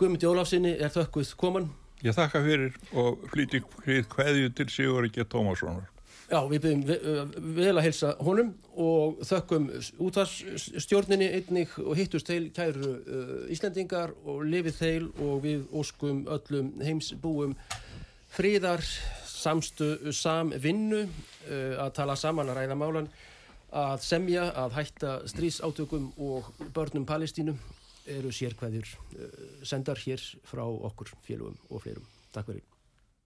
Guðmundi 0.00 0.26
Ólafsinni 0.26 0.74
er 0.80 0.92
þökkuð 0.92 1.36
koman. 1.38 1.70
ég 2.02 2.14
þakka 2.16 2.40
fyrir 2.42 2.72
og 2.98 3.20
flýti 3.30 3.60
hlýð 3.84 4.06
kveðju 4.10 4.54
til 4.58 4.68
Sigur 4.74 5.06
ekki 5.06 5.22
Tómassonar 5.22 5.84
Já, 6.32 6.40
við 6.48 6.62
byrjum 6.64 6.82
ve 6.88 6.96
vel 7.58 7.76
að 7.76 7.84
helsa 7.84 8.10
honum 8.24 8.54
og 8.80 9.20
þökkum 9.28 9.68
útvarsstjórninni 10.02 11.28
einnig 11.36 11.74
og 11.78 11.94
hittust 11.98 12.30
heil 12.32 12.48
kæru 12.56 12.96
Íslendingar 13.52 14.14
og 14.24 14.42
lifið 14.48 14.80
heil 14.80 15.08
og 15.20 15.42
við 15.44 15.66
óskum 15.76 16.24
öllum 16.26 16.72
heimsbúum 16.82 17.54
fríðar, 18.32 18.80
samstu, 19.42 19.92
samvinnu, 20.14 21.04
uh, 21.04 21.76
að 21.84 21.94
tala 22.00 22.16
saman, 22.18 22.50
að 22.52 22.62
ræða 22.62 22.78
málan, 22.78 23.12
að 23.82 24.02
semja, 24.04 24.48
að 24.64 24.76
hætta 24.78 25.14
stríðsátökum 25.32 26.10
og 26.22 26.50
börnum 26.74 27.08
Palestínu 27.08 27.56
eru 28.10 28.32
sérkvæðir 28.34 28.88
uh, 28.88 29.32
sendar 29.66 30.00
hér 30.02 30.22
frá 30.48 30.64
okkur 30.66 31.14
félögum 31.26 31.58
og 31.70 31.84
fleirum. 31.86 32.06
Takk 32.32 32.52
fyrir. 32.52 32.71